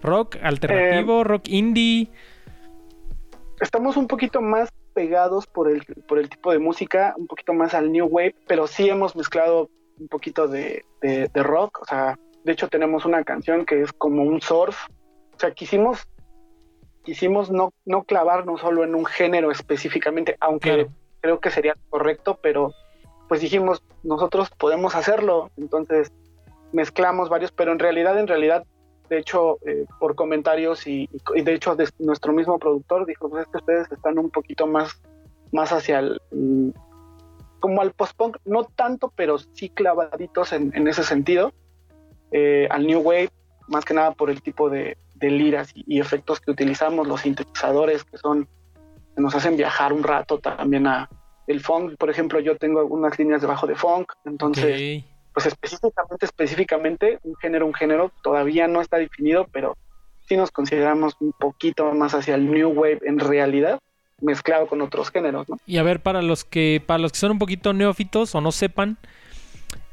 [0.02, 2.10] ¿Rock alternativo, eh, rock indie?
[3.60, 7.74] Estamos un poquito más pegados por el, por el tipo de música, un poquito más
[7.74, 12.52] al new wave, pero sí hemos mezclado un poquito de, de rock, o sea, de
[12.52, 14.88] hecho tenemos una canción que es como un surf,
[15.36, 16.08] o sea, quisimos
[17.04, 20.88] quisimos no, no clavarnos solo en un género específicamente, aunque
[21.22, 22.74] creo que sería correcto, pero
[23.34, 26.12] pues dijimos, nosotros podemos hacerlo, entonces
[26.72, 28.64] mezclamos varios, pero en realidad, en realidad,
[29.10, 33.58] de hecho, eh, por comentarios y, de hecho nuestro mismo productor dijo, pues es que
[33.58, 35.02] ustedes están un poquito más,
[35.52, 36.70] más hacia el, mm,
[37.60, 41.54] como al post-punk, no tanto, pero sí clavaditos en, ese sentido,
[42.32, 43.32] eh, al New Wave,
[43.68, 48.04] más que nada por el tipo de, de liras y, efectos que utilizamos, los sintetizadores
[48.04, 48.48] que son,
[49.16, 51.10] que nos hacen viajar un rato también a
[51.48, 57.20] el funk, por ejemplo, yo tengo algunas líneas debajo de funk, entonces, pues específicamente, específicamente,
[57.24, 59.78] un género, un género, todavía no está definido, pero
[60.28, 63.80] sí nos consideramos un poquito más hacia el new wave en realidad,
[64.22, 65.58] mezclado con otros géneros, ¿no?
[65.66, 68.52] Y a ver, para los que, para los que son un poquito neófitos o no
[68.52, 68.98] sepan,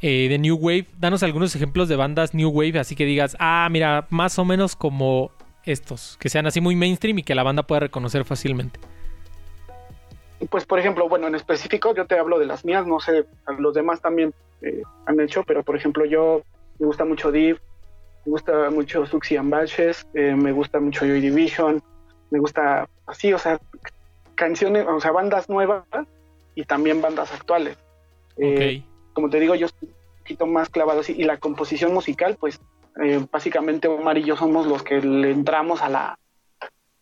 [0.02, 0.86] eh, de New Wave.
[0.98, 4.74] Danos algunos ejemplos de bandas New Wave, así que digas, ah, mira, más o menos
[4.74, 5.30] como
[5.64, 8.80] estos, que sean así muy mainstream y que la banda pueda reconocer fácilmente.
[10.48, 13.26] Pues, por ejemplo, bueno, en específico yo te hablo de las mías, no sé,
[13.58, 14.32] los demás también
[14.62, 16.42] eh, han hecho, pero por ejemplo, yo
[16.78, 17.58] me gusta mucho Deep,
[18.24, 21.82] me gusta mucho Suxy and Batches, eh, me gusta mucho Joy Division,
[22.30, 23.60] me gusta así, o sea,
[24.34, 25.84] canciones, o sea, bandas nuevas
[26.54, 27.76] y también bandas actuales.
[28.36, 31.14] Okay como te digo, yo estoy un poquito más clavado así.
[31.16, 32.60] Y la composición musical, pues
[33.02, 36.18] eh, básicamente Omar y yo somos los que le entramos a la,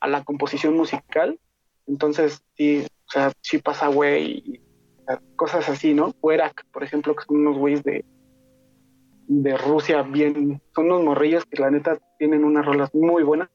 [0.01, 1.39] a la composición musical.
[1.86, 3.32] Entonces, sí, o sea,
[3.62, 4.61] pasa güey,
[5.36, 6.14] cosas así, ¿no?
[6.22, 8.04] Werak, por ejemplo, que son unos güeyes de,
[9.26, 13.48] de Rusia, bien, son unos morrillos que la neta tienen unas rolas muy buenas.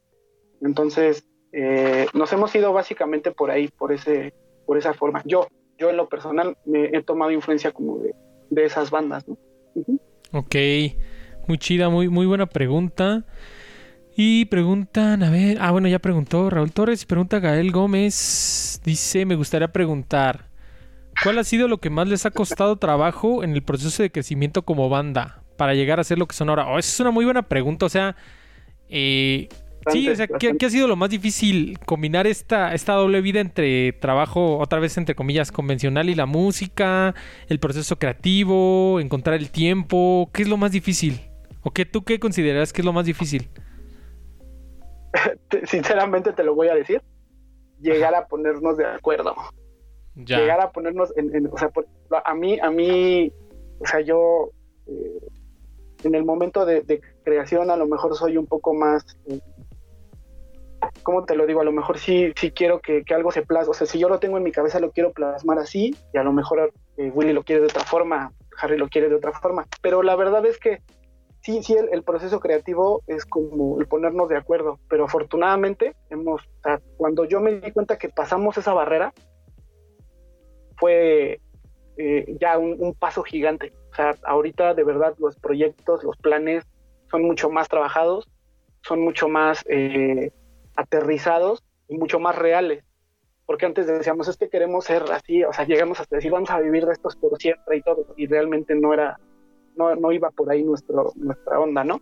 [0.62, 4.34] Entonces, eh, nos hemos ido básicamente por ahí, por ese,
[4.66, 5.22] por esa forma.
[5.26, 5.48] Yo,
[5.78, 8.14] yo en lo personal me he tomado influencia como de
[8.54, 9.28] de esas bandas.
[9.28, 9.38] ¿no?
[10.32, 10.56] Ok,
[11.48, 13.26] muy chida, muy, muy buena pregunta.
[14.16, 18.80] Y preguntan, a ver, ah, bueno, ya preguntó Raúl Torres y pregunta Gael Gómez.
[18.86, 20.50] Dice, me gustaría preguntar,
[21.24, 24.62] ¿cuál ha sido lo que más les ha costado trabajo en el proceso de crecimiento
[24.62, 26.68] como banda para llegar a ser lo que son ahora?
[26.68, 28.16] Oh, esa es una muy buena pregunta, o sea,
[28.88, 29.50] eh,
[29.92, 31.78] Sí, o sea, ¿qué, ha sido lo más difícil?
[31.86, 37.14] Combinar esta, esta doble vida entre trabajo, otra vez entre comillas, convencional y la música,
[37.50, 40.30] el proceso creativo, encontrar el tiempo.
[40.34, 41.20] ¿Qué es lo más difícil?
[41.64, 43.50] ¿O qué tú qué consideras que es lo más difícil?
[45.66, 47.02] Sinceramente te lo voy a decir.
[47.80, 49.36] Llegar a ponernos de acuerdo.
[50.16, 51.72] Llegar a ponernos en, o sea,
[52.24, 53.32] a mí, a mí,
[53.80, 54.52] o sea, yo
[54.88, 55.20] eh,
[56.04, 59.40] en el momento de, creación a lo mejor soy un poco más eh,
[61.04, 61.62] ¿cómo te lo digo?
[61.62, 64.20] A lo mejor sí, sí quiero que, algo se plasme, o sea, si yo lo
[64.20, 67.44] tengo en mi cabeza lo quiero plasmar así y a lo mejor eh, Willy lo
[67.44, 70.82] quiere de otra forma, Harry lo quiere de otra forma, pero la verdad es que
[71.44, 76.42] sí, sí, el, proceso creativo es como el ponernos de acuerdo, pero afortunadamente hemos,
[76.98, 79.14] cuando yo me di cuenta que pasamos esa barrera,
[80.78, 81.40] fue
[81.98, 83.74] eh, ya un, paso gigante.
[83.92, 86.66] O sea, ahorita de verdad los proyectos, los planes
[87.12, 88.28] son mucho más trabajados,
[88.82, 90.32] son mucho más eh,
[90.76, 92.84] aterrizados y mucho más reales.
[93.46, 96.60] Porque antes decíamos, es que queremos ser así, o sea, llegamos hasta decir, vamos a
[96.60, 99.20] vivir de estos por siempre y todo, y realmente no era,
[99.76, 102.02] no, no iba por ahí nuestro, nuestra onda, ¿no?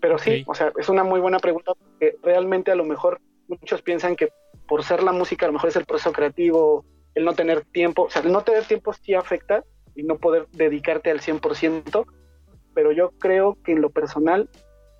[0.00, 3.82] Pero sí, o sea, es una muy buena pregunta porque realmente a lo mejor muchos
[3.82, 4.28] piensan que
[4.68, 6.84] por ser la música a lo mejor es el proceso creativo,
[7.14, 10.46] el no tener tiempo, o sea, el no tener tiempo sí afecta y no poder
[10.52, 12.04] dedicarte al 100%,
[12.74, 14.50] pero yo creo que en lo personal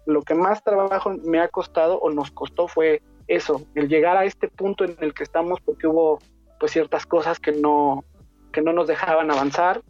[0.07, 4.25] lo que más trabajo me ha costado o nos costó fue eso, el llegar a
[4.25, 6.21] este punto en el que estamos porque hubo
[6.59, 8.05] pues ciertas cosas que no
[8.53, 9.83] que no nos dejaban avanzar,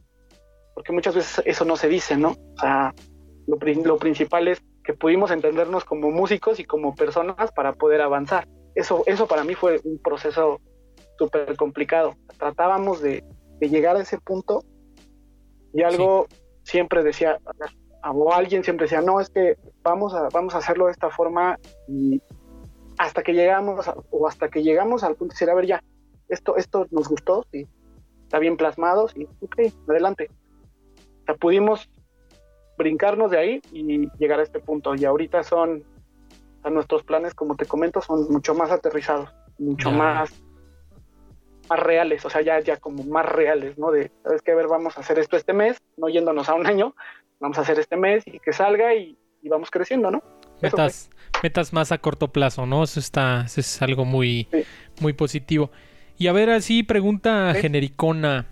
[0.77, 2.33] porque muchas veces eso no se dice, ¿no?
[2.33, 2.95] O sea,
[3.47, 8.47] lo, lo principal es que pudimos entendernos como músicos y como personas para poder avanzar.
[8.75, 10.61] Eso, eso para mí fue un proceso
[11.19, 12.15] súper complicado.
[12.39, 13.25] Tratábamos de,
[13.59, 14.65] llegar a ese punto
[15.73, 16.27] y algo
[16.63, 17.39] siempre decía,
[18.05, 21.59] o alguien siempre decía, no, es que vamos a, vamos a hacerlo de esta forma
[21.89, 22.21] y
[22.99, 25.83] hasta que llegamos, o hasta que llegamos al punto de decir, a ver, ya,
[26.29, 27.67] esto, esto nos gustó, sí,
[28.25, 30.29] está bien plasmado, sí, ok, adelante.
[31.27, 31.91] O sea, pudimos
[32.79, 34.95] brincarnos de ahí y llegar a este punto.
[34.95, 35.83] Y ahorita son,
[36.71, 40.31] nuestros planes, como te comento, son mucho más aterrizados, mucho más
[41.69, 43.91] más reales, o sea, ya, ya como más reales, ¿no?
[43.91, 44.53] De, ¿sabes qué?
[44.53, 46.95] A ver, vamos a hacer esto este mes, no yéndonos a un año,
[47.41, 49.19] vamos a hacer este mes y que salga y,
[49.51, 50.23] vamos creciendo, ¿no?
[50.63, 51.11] Metas,
[51.43, 52.85] metas más a corto plazo, ¿no?
[52.85, 54.47] Eso está, eso es algo muy,
[55.01, 55.73] muy positivo.
[56.19, 58.47] Y a ver, así pregunta genericona.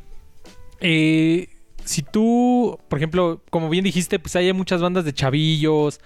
[0.80, 1.53] Eh,
[1.84, 6.00] si tú, por ejemplo, como bien dijiste, pues hay muchas bandas de chavillos,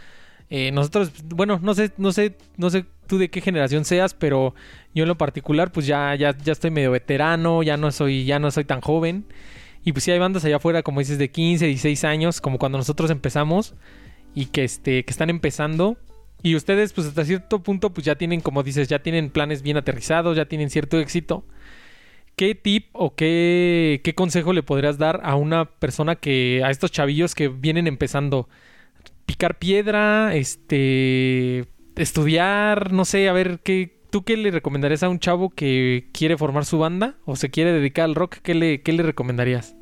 [0.51, 4.55] eh, nosotros, bueno, no sé, no sé, no sé tú de qué generación seas, pero
[4.95, 8.39] yo en lo particular, pues ya, ya, ya estoy medio veterano, ya no soy, ya
[8.39, 9.27] no soy tan joven.
[9.85, 12.79] Y pues sí hay bandas allá afuera, como dices, de 15, 16 años, como cuando
[12.79, 13.75] nosotros empezamos,
[14.35, 15.99] y que este, que están empezando.
[16.43, 19.77] Y ustedes, pues hasta cierto punto, pues ya tienen, como dices, ya tienen planes bien
[19.77, 21.45] aterrizados, ya tienen cierto éxito.
[22.39, 26.91] ¿Qué tip o qué, qué consejo le podrías dar a una persona que, a estos
[26.91, 28.49] chavillos que vienen empezando?
[29.29, 31.67] picar piedra, este,
[31.97, 36.39] estudiar, no sé, a ver, ¿qué, ¿tú qué le recomendarías a un chavo que quiere
[36.39, 38.37] formar su banda o se quiere dedicar al rock?
[38.43, 39.77] ¿Qué le, qué le recomendarías?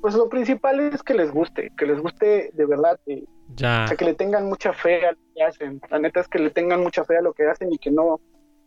[0.00, 2.98] Pues lo principal es que les guste, que les guste de verdad.
[3.06, 3.24] Eh,
[3.54, 3.84] ya.
[3.84, 5.80] O sea, que le tengan mucha fe a lo que hacen.
[5.90, 8.18] La neta es que le tengan mucha fe a lo que hacen y que no,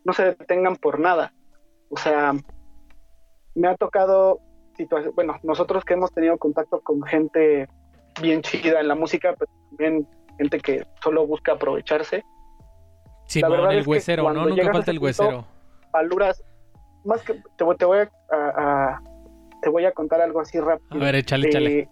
[0.03, 1.33] no se detengan por nada.
[1.89, 2.33] O sea,
[3.55, 4.39] me ha tocado
[4.75, 7.67] situaciones, bueno, nosotros que hemos tenido contacto con gente
[8.21, 10.07] bien chida en la música, pero también
[10.37, 12.23] gente que solo busca aprovecharse.
[13.25, 14.45] Sí, la verdad el es huesero, ¿no?
[14.45, 15.45] Nunca falta el huesero.
[15.91, 16.43] Paluras,
[17.03, 19.01] más que te, voy a,
[19.61, 20.87] te voy a contar algo así rápido.
[20.91, 21.79] A ver, échale, échale.
[21.79, 21.89] Eh,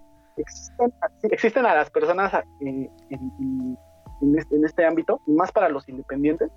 [1.24, 2.89] existen, a las personas en,
[4.36, 6.52] este, en, este, ámbito, y más para los independientes,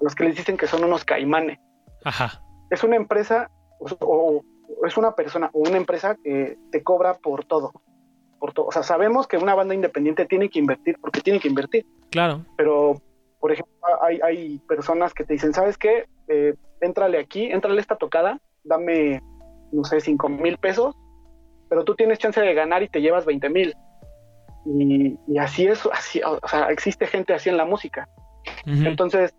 [0.00, 1.58] los que les dicen que son unos caimanes.
[2.04, 2.42] Ajá.
[2.70, 3.50] Es una empresa
[4.00, 4.42] o
[4.86, 7.72] es una persona o una empresa que te cobra por todo
[8.40, 11.86] o sea, sabemos que una banda independiente tiene que invertir porque tiene que invertir.
[12.10, 12.44] Claro.
[12.56, 13.00] Pero,
[13.40, 16.06] por ejemplo, hay, hay personas que te dicen, ¿sabes qué?
[16.28, 19.22] Eh, éntrale aquí, éntrale esta tocada, dame,
[19.72, 20.94] no sé, cinco mil pesos,
[21.68, 23.74] pero tú tienes chance de ganar y te llevas 20 mil.
[24.66, 28.08] Y, así es, así, o sea, existe gente así en la música.
[28.66, 29.34] Entonces,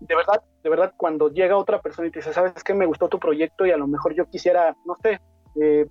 [0.00, 2.74] de verdad, de verdad, cuando llega otra persona y te dice, ¿sabes qué?
[2.74, 5.20] Me gustó tu proyecto y a lo mejor yo quisiera, no sé,
[5.60, 5.86] eh,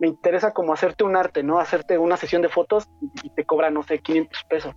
[0.00, 1.58] me interesa como hacerte un arte, ¿no?
[1.58, 2.88] Hacerte una sesión de fotos
[3.22, 4.74] y te cobra, no sé, 500 pesos.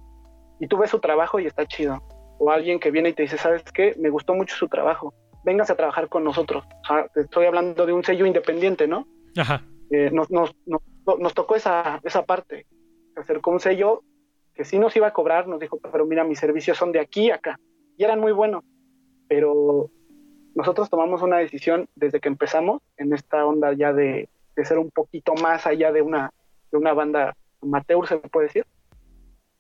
[0.60, 2.02] Y tú ves su trabajo y está chido.
[2.40, 3.96] O alguien que viene y te dice, ¿sabes qué?
[3.98, 5.14] Me gustó mucho su trabajo.
[5.44, 6.66] Vengas a trabajar con nosotros.
[7.14, 9.08] te estoy hablando de un sello independiente, ¿no?
[9.36, 9.64] Ajá.
[9.90, 12.68] Eh, nos, nos, nos, tocó esa, esa parte.
[13.14, 14.04] Se acercó un sello
[14.54, 17.32] que sí nos iba a cobrar, nos dijo, pero mira, mis servicios son de aquí
[17.32, 17.60] a acá.
[17.98, 18.64] Y eran muy buenos.
[19.28, 19.90] Pero
[20.56, 24.30] nosotros tomamos una decisión desde que empezamos en esta onda ya de
[24.64, 26.32] ser un poquito más allá de una,
[26.72, 28.66] de una banda amateur, se puede decir,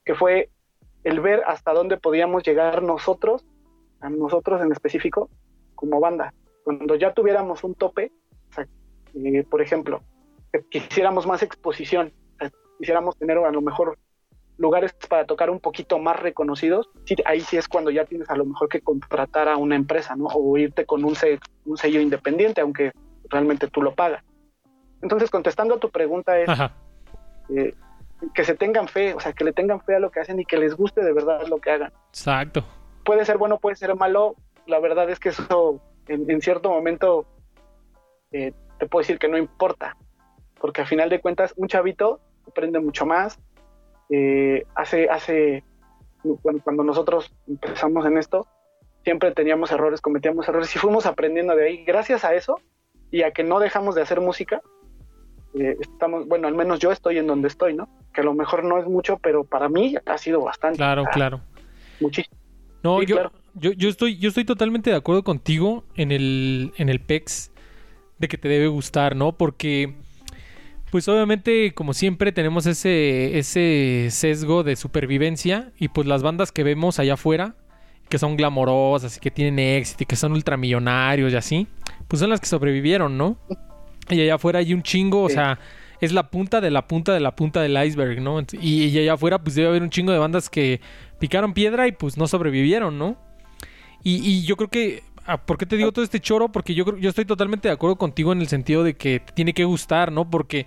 [0.06, 0.50] que fue
[1.04, 3.46] el ver hasta dónde podíamos llegar nosotros,
[4.02, 5.30] a nosotros en específico,
[5.76, 6.34] como banda.
[6.64, 8.12] Cuando ya tuviéramos un tope,
[9.14, 10.02] eh, por ejemplo,
[10.70, 12.12] quisiéramos más exposición,
[12.78, 13.98] quisiéramos tener a lo mejor
[14.58, 16.89] lugares para tocar un poquito más reconocidos,
[17.26, 20.26] ahí sí es cuando ya tienes a lo mejor que contratar a una empresa, ¿no?
[20.26, 21.16] O irte con un,
[21.66, 22.91] un sello independiente, aunque
[23.30, 24.24] realmente tú lo pagas.
[25.01, 26.49] Entonces, contestando a tu pregunta es
[27.49, 27.76] eh,
[28.34, 30.45] que se tengan fe, o sea, que le tengan fe a lo que hacen y
[30.45, 31.93] que les guste de verdad lo que hagan.
[32.10, 32.64] Exacto.
[33.05, 34.36] Puede ser bueno, puede ser malo.
[34.66, 37.26] La verdad es que eso en, cierto momento
[38.32, 39.95] eh, te puedo decir que no importa,
[40.60, 43.39] porque al final de cuentas un chavito aprende mucho más.
[44.10, 45.64] Eh, hace, hace,
[46.41, 48.47] cuando nosotros empezamos en esto,
[49.03, 51.84] siempre teníamos errores, cometíamos errores y fuimos aprendiendo de ahí.
[51.86, 52.60] Gracias a eso
[53.12, 54.62] y a que no dejamos de hacer música,
[55.53, 57.88] eh, estamos, bueno, al menos yo estoy en donde estoy, ¿no?
[58.14, 60.78] Que a lo mejor no es mucho, pero para mí ha sido bastante.
[60.78, 61.41] Claro, claro.
[61.99, 62.38] Muchísimo.
[62.84, 66.99] No, yo, yo, yo, estoy, yo estoy totalmente de acuerdo contigo en el, en el
[66.99, 67.51] PEX
[68.20, 69.32] de que te debe gustar, ¿no?
[69.32, 69.95] Porque,
[70.92, 76.64] pues obviamente, como siempre, tenemos ese, ese sesgo de supervivencia y pues las bandas que
[76.64, 77.56] vemos allá afuera,
[78.10, 81.68] que son glamorosas y que tienen éxito y que son ultramillonarios y así,
[82.08, 83.38] pues son las que sobrevivieron, ¿no?
[84.10, 85.60] Y allá afuera hay un chingo, o sea,
[86.00, 88.42] es la punta de la punta de la punta del iceberg, ¿no?
[88.54, 90.80] Y, allá afuera pues debe haber un chingo de bandas que
[91.20, 93.18] picaron piedra y pues no sobrevivieron, ¿no?
[94.04, 96.52] Y, yo creo que ah, ¿Por qué te digo todo este choro?
[96.52, 99.54] Porque yo, yo estoy totalmente de acuerdo contigo en el sentido de que te tiene
[99.54, 100.30] que gustar, ¿no?
[100.30, 100.66] Porque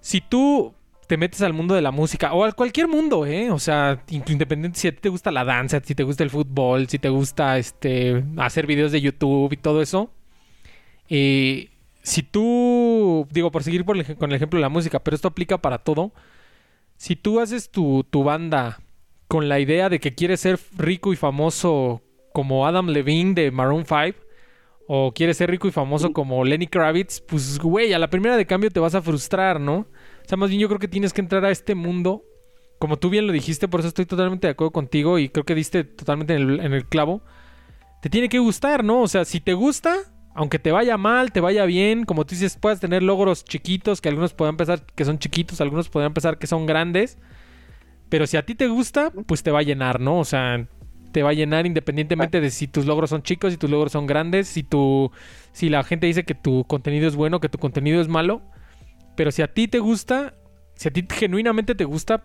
[0.00, 0.74] si tú
[1.06, 3.50] te metes al mundo de la música o a cualquier mundo, ¿eh?
[3.50, 6.88] O sea, independiente si a ti te gusta la danza, si te gusta el fútbol,
[6.88, 10.10] si te gusta este hacer videos de YouTube y todo eso,
[11.08, 11.70] eh,
[12.02, 15.78] si tú, digo, por seguir con el ejemplo de la música, pero esto aplica para
[15.78, 16.12] todo,
[16.96, 18.80] si tú haces tu, tu banda
[19.28, 22.02] con la idea de que quieres ser rico y famoso
[22.36, 24.20] como Adam Levine de Maroon 5,
[24.86, 28.44] o quieres ser rico y famoso como Lenny Kravitz, pues, güey, a la primera de
[28.44, 29.76] cambio te vas a frustrar, ¿no?
[29.76, 29.86] O
[30.26, 32.24] sea, más bien yo creo que tienes que entrar a este mundo,
[32.78, 35.54] como tú bien lo dijiste, por eso estoy totalmente de acuerdo contigo y creo que
[35.54, 37.22] diste totalmente en el, en el clavo.
[38.02, 39.00] Te tiene que gustar, ¿no?
[39.00, 39.96] O sea, si te gusta,
[40.34, 44.10] aunque te vaya mal, te vaya bien, como tú dices, puedes tener logros chiquitos, que
[44.10, 47.16] algunos puedan pensar que son chiquitos, algunos podrán pensar que son grandes,
[48.10, 50.18] pero si a ti te gusta, pues te va a llenar, ¿no?
[50.18, 50.68] O sea,
[51.16, 54.06] te va a llenar independientemente de si tus logros son chicos, si tus logros son
[54.06, 55.10] grandes, si tu
[55.52, 58.42] si la gente dice que tu contenido es bueno, que tu contenido es malo,
[59.16, 60.34] pero si a ti te gusta,
[60.74, 62.24] si a ti genuinamente te gusta,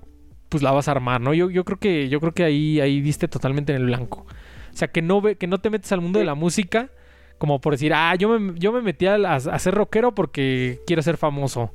[0.50, 1.34] pues la vas a armar, ¿no?
[1.34, 4.26] Yo, yo creo que yo creo que ahí ahí diste totalmente en el blanco.
[4.74, 6.90] O sea, que no ve, que no te metes al mundo de la música
[7.38, 11.16] como por decir, ah, yo me, yo me metí a, ser rockero porque quiero ser
[11.16, 11.72] famoso.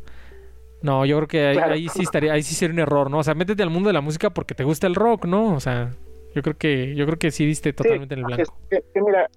[0.82, 3.20] No, yo creo que ahí, sí estaría, ahí sí sería un error, ¿no?
[3.20, 5.54] O sea, métete al mundo de la música porque te gusta el rock, ¿no?
[5.54, 5.92] O sea,
[6.36, 8.54] yo creo que, yo creo que sí diste totalmente en el blanco.
[8.70, 9.30] Es mira,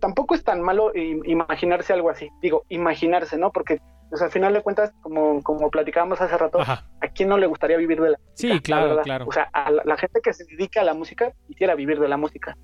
[0.00, 2.30] tampoco es tan malo imaginarse algo así.
[2.40, 3.52] Digo, imaginarse, ¿no?
[3.52, 3.78] Porque
[4.10, 7.46] o sea, al final de cuentas, como, como platicábamos hace rato, ¿a quién no le
[7.46, 8.54] gustaría vivir de la música?
[8.54, 9.26] Sí, claro, claro.
[9.28, 12.16] O sea, a la, gente que se dedica a la música quisiera vivir de la
[12.16, 12.56] música.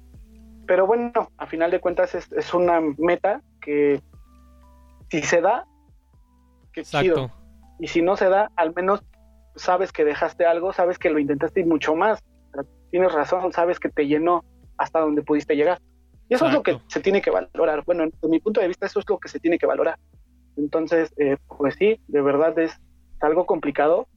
[0.66, 4.00] Pero bueno, a final de cuentas es, una meta que
[5.10, 5.66] si se da,
[6.72, 7.30] que chido.
[7.78, 9.02] Y si no se da, al menos
[9.56, 12.22] sabes que dejaste algo, sabes que lo intentaste y mucho más.
[12.90, 14.44] Tienes razón, sabes que te llenó
[14.76, 15.80] hasta donde pudiste llegar.
[16.28, 17.84] Y eso es lo que se tiene que valorar.
[17.86, 19.98] Bueno, desde mi punto de vista, eso es lo que se tiene que valorar.
[20.56, 22.78] Entonces, eh, pues sí, de verdad es
[23.20, 24.08] algo complicado,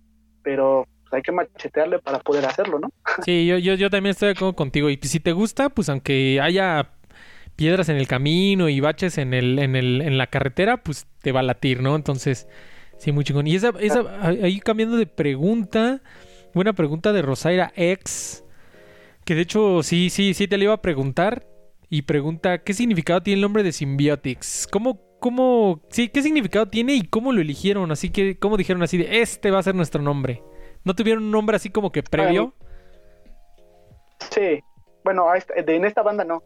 [0.43, 2.89] pero pues, hay que machetearle para poder hacerlo, ¿no?
[3.26, 4.89] Sí, yo, yo, yo también estoy de acuerdo contigo.
[4.89, 6.89] Y si te gusta, pues aunque haya
[7.55, 11.32] piedras en el camino y baches en, el, en, el, en la carretera, pues te
[11.32, 11.95] va a latir, ¿no?
[11.95, 12.47] Entonces,
[12.97, 13.47] sí, muy chingón.
[13.47, 16.01] Y esa, esa ahí cambiando de pregunta,
[16.53, 18.43] buena pregunta de Rosaira X,
[19.26, 21.47] que de hecho sí, sí, sí te le iba a preguntar.
[21.89, 24.65] Y pregunta, ¿qué significado tiene el nombre de Symbiotics?
[24.72, 27.91] ¿Cómo, cómo, sí, qué significado tiene y cómo lo eligieron?
[27.91, 30.41] Así que, ¿cómo dijeron así de, este va a ser nuestro nombre?
[30.86, 32.53] ¿No tuvieron un nombre así como que previo?
[34.30, 34.61] Sí,
[35.03, 36.43] bueno, en esta banda no,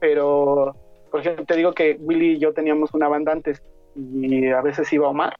[0.00, 0.74] pero
[1.10, 3.62] por ejemplo te digo que Willy y yo teníamos una banda antes
[3.94, 5.36] y a veces iba Omar.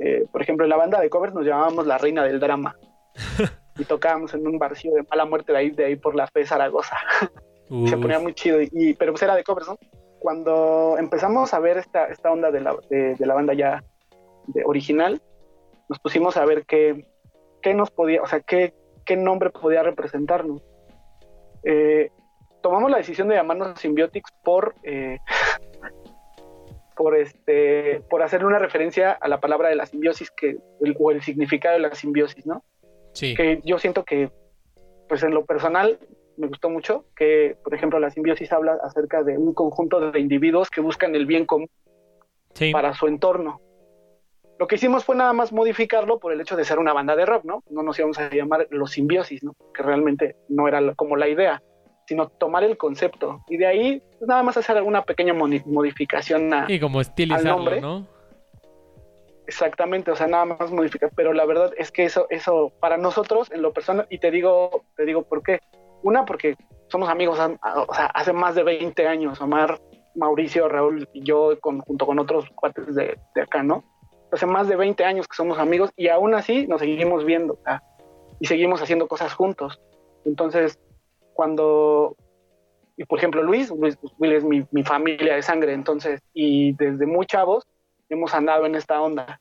[0.00, 2.76] Eh, por ejemplo, en la banda de covers nos llamábamos La Reina del Drama
[3.78, 6.44] y tocábamos en un barcio de mala muerte de ahí, de ahí por la fe
[6.44, 6.96] Zaragoza.
[7.86, 9.78] Se ponía muy chido, y, pero pues era de covers, ¿no?
[10.18, 13.84] Cuando empezamos a ver esta, esta onda de la, de, la banda ya
[14.46, 15.20] de original,
[15.88, 17.06] nos pusimos a ver qué,
[17.60, 18.74] qué nos podía, o sea, qué,
[19.04, 20.62] qué nombre podía representarnos.
[21.62, 22.10] Eh,
[22.62, 25.18] tomamos la decisión de llamarnos Symbiotics por, eh,
[26.96, 30.56] por, este, por hacerle una referencia a la palabra de la simbiosis que,
[30.98, 32.64] o el significado de la simbiosis, ¿no?
[33.18, 33.34] Sí.
[33.34, 34.30] Que yo siento que,
[35.08, 35.98] pues en lo personal,
[36.36, 40.70] me gustó mucho que, por ejemplo, la simbiosis habla acerca de un conjunto de individuos
[40.70, 41.68] que buscan el bien común
[42.72, 43.60] para su entorno.
[44.58, 47.26] lo que hicimos fue nada más modificarlo por el hecho de ser una banda de
[47.26, 47.62] rock, ¿no?
[47.70, 49.54] No nos íbamos a llamar los simbiosis, ¿no?
[49.74, 51.62] Que realmente no era como la idea,
[52.06, 53.44] sino tomar el concepto.
[53.48, 57.80] Y de ahí, pues, nada más hacer alguna pequeña modificación a, y como estilizarlo, nombre.
[57.80, 58.06] ¿no?
[59.48, 61.10] Exactamente, o sea, nada más modificar.
[61.16, 64.84] Pero la verdad es que eso, eso, para nosotros, en lo personal, y te digo,
[64.94, 65.60] te digo por qué.
[66.02, 66.54] Una, porque
[66.88, 69.80] somos amigos, o sea, hace más de 20 años, Omar,
[70.14, 73.84] Mauricio, Raúl y yo, junto con otros cuates de, acá, ¿no?
[74.30, 77.58] hace más de 20 años que somos amigos y aún así nos seguimos viendo
[78.38, 79.80] y seguimos haciendo cosas juntos.
[80.26, 80.78] Entonces,
[81.32, 82.16] cuando,
[82.98, 87.66] y por ejemplo, Luis, Luis, es mi, familia de sangre, entonces, y desde muy chavos
[88.08, 89.40] hemos andado en esta onda.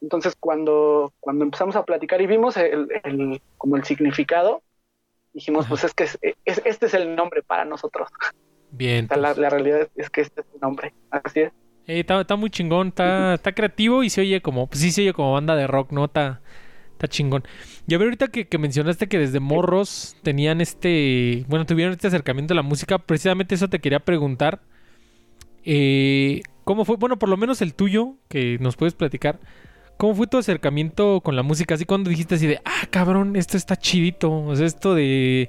[0.00, 4.62] Entonces, cuando, cuando empezamos a platicar y vimos el, como el significado,
[5.32, 6.08] dijimos, pues es que
[6.44, 8.08] este es el nombre para nosotros.
[8.70, 9.08] Bien.
[9.16, 11.52] la, la, realidad es que este es el nombre, así es.
[11.88, 15.14] Eh, está, muy chingón, está, está creativo y se oye como, pues sí se oye
[15.14, 16.04] como banda de rock, ¿no?
[16.04, 16.40] Está,
[17.08, 17.44] chingón.
[17.86, 22.52] Y a ver, ahorita que, mencionaste que desde morros tenían este, bueno, tuvieron este acercamiento
[22.52, 24.60] a la música, precisamente eso te quería preguntar.
[25.64, 26.96] Eh, ¿Cómo fue?
[26.96, 29.38] Bueno, por lo menos el tuyo, que nos puedes platicar.
[29.96, 31.74] ¿Cómo fue tu acercamiento con la música?
[31.74, 34.30] Así cuando dijiste así de, ah, cabrón, esto está chidito.
[34.30, 35.48] O sea, esto de,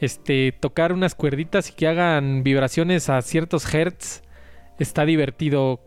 [0.00, 4.20] este, tocar unas cuerditas y que hagan vibraciones a ciertos hertz
[4.78, 5.80] está divertido.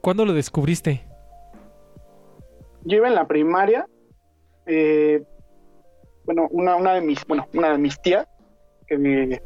[0.00, 1.04] ¿Cuándo lo descubriste?
[2.84, 3.84] Yo iba en la primaria.
[4.64, 5.22] Eh,
[6.24, 8.26] bueno, una, una, de mis, bueno, una de mis tías,
[8.86, 9.42] que me,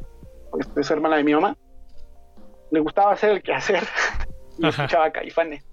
[0.49, 1.57] pues, es hermana de mi mamá,
[2.71, 3.83] le gustaba hacer el quehacer
[4.57, 5.65] y escuchaba caifanes.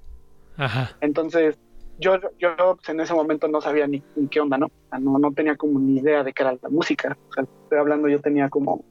[0.57, 0.97] Ajá.
[1.01, 1.59] Entonces,
[1.99, 4.71] yo, yo pues, en ese momento no sabía ni, qué onda, ¿no?
[5.01, 5.19] ¿no?
[5.19, 7.17] No tenía como ni idea de qué era la música.
[7.31, 8.85] O sea, estoy hablando, yo tenía como,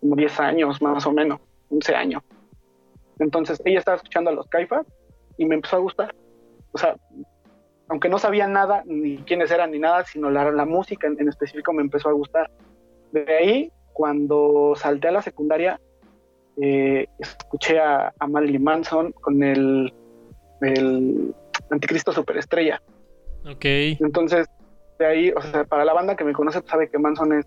[0.00, 1.40] como 10 años más o menos,
[1.70, 2.22] 11 años.
[3.18, 4.86] Entonces ella estaba escuchando a los Caifas
[5.38, 6.14] y me empezó a gustar.
[6.72, 6.96] O sea,
[7.88, 11.72] aunque no sabía nada, ni quiénes eran ni nada, sino la, la música en, específico
[11.72, 12.50] me empezó a gustar.
[13.12, 15.80] De ahí, cuando salté a la secundaria,
[16.60, 19.92] eh, escuché a, Marilyn Manson con el,
[20.62, 21.34] el
[21.70, 22.82] Anticristo Superestrella.
[23.48, 23.64] Ok.
[24.00, 24.46] Entonces,
[24.98, 27.46] de ahí, o sea, para la banda que me conoce, sabe que Manson es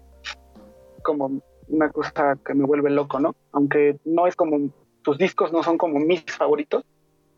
[1.04, 3.36] como una cosa que me vuelve loco, ¿no?
[3.52, 4.70] Aunque no es como
[5.04, 6.86] sus discos no son como mis favoritos,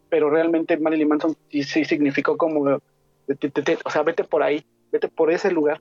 [0.09, 5.51] pero realmente Marilyn Manson sí, significó como, o sea, vete por ahí, vete por ese
[5.51, 5.79] lugar.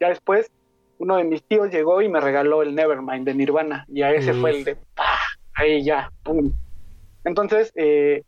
[0.00, 0.50] Ya después,
[0.98, 4.32] uno de mis tíos llegó y me regaló el Nevermind de Nirvana, y a ese
[4.32, 4.76] fue el de,
[5.56, 6.52] ahí ya, pum.
[7.24, 8.22] Entonces, eh,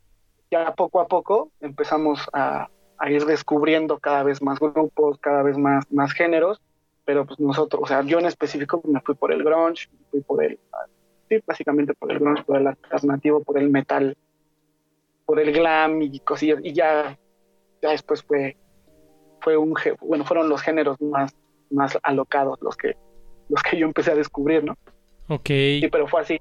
[0.51, 2.69] ya poco a poco empezamos a,
[2.99, 6.61] a, ir descubriendo cada vez más grupos, cada vez más, más géneros,
[7.05, 10.21] pero pues nosotros, o sea, yo en específico me fui por el grunge, me fui
[10.23, 10.59] por el
[11.29, 14.17] sí, básicamente por el grunge, por el alternativo, por el metal,
[15.27, 17.19] por el glam y cosillas, y ya,
[17.83, 18.57] ya después fue,
[19.41, 21.35] fue un, bueno, fueron los géneros más,
[21.71, 22.97] más alocados los que,
[23.49, 24.77] los que yo empecé a descubrir, ¿no?
[25.29, 25.47] Ok.
[25.47, 26.41] Sí, pero fue así,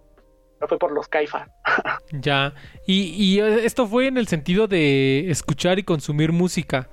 [0.67, 1.47] fue por los Caifa.
[2.11, 2.53] ya,
[2.85, 6.89] y, y esto fue en el sentido de escuchar y consumir música.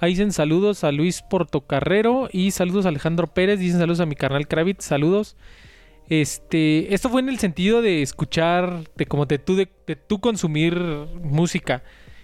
[0.00, 3.58] Ahí dicen saludos a Luis Portocarrero y saludos a Alejandro Pérez.
[3.58, 4.84] Dicen saludos a mi carnal Kravitz.
[4.84, 5.36] Saludos.
[6.08, 10.78] Este, esto fue en el sentido de escuchar, de como de tú, de, tú consumir
[10.78, 11.82] música.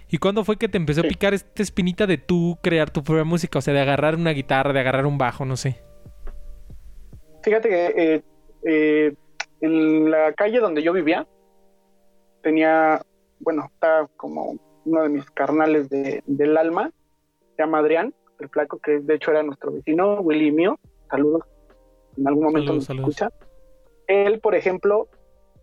[0.09, 3.25] ¿Y cuándo fue que te empezó a picar esta espinita de tú crear tu propia
[3.25, 3.59] música?
[3.59, 5.81] O sea, de agarrar una guitarra, de agarrar un bajo, no sé.
[7.43, 8.23] Fíjate que eh,
[8.63, 8.94] eh,
[10.35, 11.27] calle donde yo vivía,
[12.41, 13.01] tenía,
[13.39, 16.91] bueno, está como uno de mis carnales del alma,
[17.55, 20.77] se llama Adrián, el flaco, que de hecho era nuestro vecino, Willy mío.
[21.09, 21.43] Saludos.
[22.17, 23.29] En algún momento nos escucha
[24.07, 25.07] él, por ejemplo,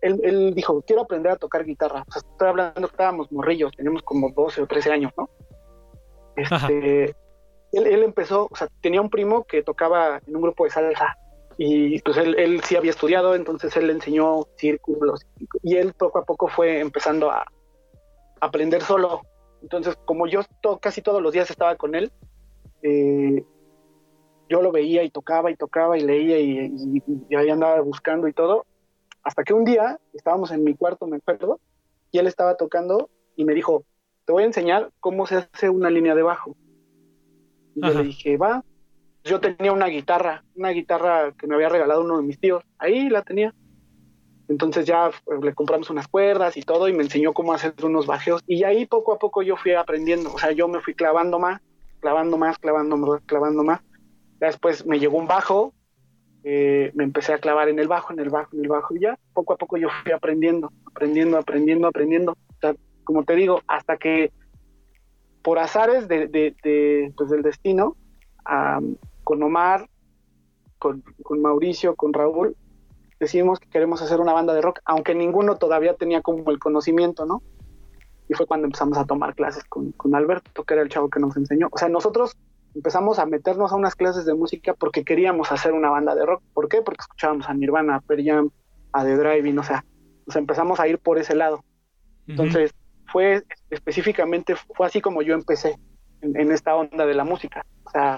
[0.01, 2.03] él, dijo, quiero aprender a tocar guitarra.
[2.07, 5.29] O sea, estoy hablando estábamos morrillos, teníamos como 12 o 13 años, ¿no?
[6.35, 7.15] Este,
[7.71, 11.17] él, empezó, o sea, tenía un primo que tocaba en un grupo de salsa
[11.57, 15.21] y pues él, sí había estudiado, entonces él le enseñó círculos
[15.61, 17.45] y él poco a poco fue empezando a
[18.39, 19.21] aprender solo.
[19.61, 20.41] Entonces, como yo
[20.81, 22.11] casi todos los días estaba con él,
[22.81, 23.45] eh,
[24.49, 27.03] yo lo veía y tocaba y tocaba y leía y,
[27.35, 28.65] ahí andaba buscando y todo,
[29.23, 31.59] hasta que un día estábamos en mi cuarto, me acuerdo,
[32.11, 33.85] y él estaba tocando y me dijo,
[34.25, 36.55] te voy a enseñar cómo se hace una línea de bajo.
[37.75, 38.63] Y yo le dije, va,
[39.23, 43.09] yo tenía una guitarra, una guitarra que me había regalado uno de mis tíos, ahí
[43.09, 43.53] la tenía.
[44.49, 48.05] Entonces ya pues, le compramos unas cuerdas y todo y me enseñó cómo hacer unos
[48.05, 51.39] bajeos y ahí poco a poco yo fui aprendiendo, o sea, yo me fui clavando
[51.39, 51.61] más,
[52.01, 53.81] clavando más, clavando más, clavando más
[54.47, 55.73] después me llegó un bajo,
[56.43, 59.01] eh, me empecé a clavar en el bajo, en el bajo, en el bajo, y
[59.01, 62.31] ya poco a poco yo fui aprendiendo, aprendiendo, aprendiendo, aprendiendo.
[62.33, 64.31] O sea, como te digo, hasta que
[65.41, 67.95] por azares de, de, de, pues, del destino,
[69.23, 69.89] con Omar,
[70.79, 72.55] con, con, Mauricio, con Raúl,
[73.19, 77.25] decidimos que queremos hacer una banda de rock, aunque ninguno todavía tenía como el conocimiento,
[77.25, 77.41] ¿no?
[78.29, 81.19] Y fue cuando empezamos a tomar clases con, con Alberto, que era el chavo que
[81.19, 81.69] nos enseñó.
[81.71, 82.37] O sea, nosotros
[82.75, 86.41] empezamos a meternos a unas clases de música porque queríamos hacer una banda de rock.
[86.53, 86.81] ¿Por qué?
[86.81, 88.49] Porque escuchábamos a Nirvana, a Pearl Jam,
[88.93, 89.85] a The Driving, o sea,
[90.25, 91.63] nos empezamos a ir por ese lado.
[92.27, 92.73] Entonces,
[93.11, 95.75] fue específicamente, fue así como yo empecé
[96.21, 97.65] en, esta onda de la música.
[97.83, 98.17] O sea,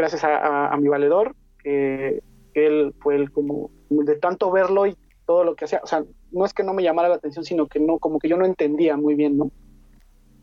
[0.00, 2.22] gracias a, mi valedor, que,
[2.54, 6.44] él fue el como, de tanto verlo y todo lo que hacía, o sea, no
[6.44, 8.96] es que no me llamara la atención, sino que no, como que yo no entendía
[8.96, 9.50] muy bien, ¿no?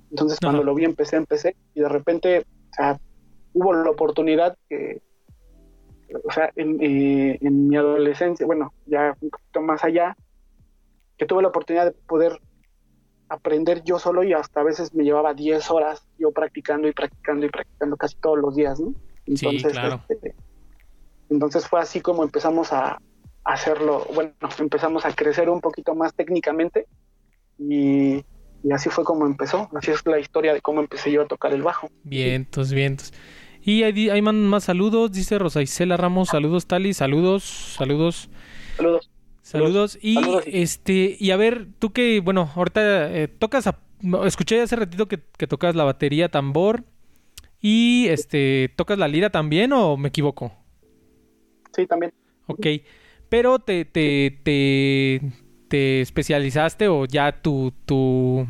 [0.09, 2.99] Entonces, cuando lo vi, empecé, empecé, y de repente, o sea,
[3.53, 5.01] hubo la oportunidad que,
[6.23, 10.15] o sea, en, eh, en mi adolescencia, bueno, ya un poquito más allá,
[11.17, 12.39] que tuve la oportunidad de poder
[13.29, 17.45] aprender yo solo y hasta a veces me llevaba 10 horas yo practicando y practicando
[17.45, 18.93] y practicando casi todos los días, ¿no?
[19.27, 20.01] Entonces, sí, claro.
[20.09, 20.33] Este,
[21.29, 22.99] entonces fue así como empezamos a,
[23.43, 26.85] hacerlo, bueno, empezamos a crecer un poquito más técnicamente
[27.57, 28.23] y,
[28.73, 31.63] así fue como empezó, así es la historia de cómo empecé yo a tocar el
[31.63, 31.89] bajo.
[32.03, 33.13] Vientos, vientos.
[33.63, 37.43] Y hay, hay más saludos, dice Rosa Isela Ramos, saludos Tali, saludos,
[37.77, 38.29] saludos.
[38.75, 39.09] Saludos.
[39.41, 39.97] Saludos.
[40.01, 43.79] Y este, y a ver, tú que, bueno, ahorita eh, tocas a,
[44.25, 45.17] escuché hace ratito que,
[45.47, 46.83] tocas la batería, tambor.
[47.61, 50.53] Y este, ¿tocas la lira también o me equivoco?
[51.75, 52.13] Sí, también.
[52.47, 52.67] Ok.
[53.29, 55.21] Pero te, te, te,
[55.67, 58.47] te especializaste o ya tu, tu,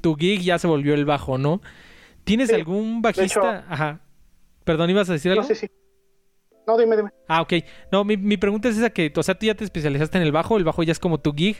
[0.00, 1.60] tu gig ya se volvió el bajo, ¿no?
[2.24, 3.64] ¿Tienes algún bajista?
[3.68, 4.00] Ajá.
[4.64, 5.44] Perdón, ¿ibas a decir algo?
[5.44, 5.70] sí, sí.
[6.66, 7.10] No, dime, dime.
[7.26, 7.54] Ah, ok.
[7.90, 10.32] No, mi, mi pregunta es esa que, o sea, tú ya te especializaste en el
[10.32, 11.56] bajo, el bajo ya es como tu gig.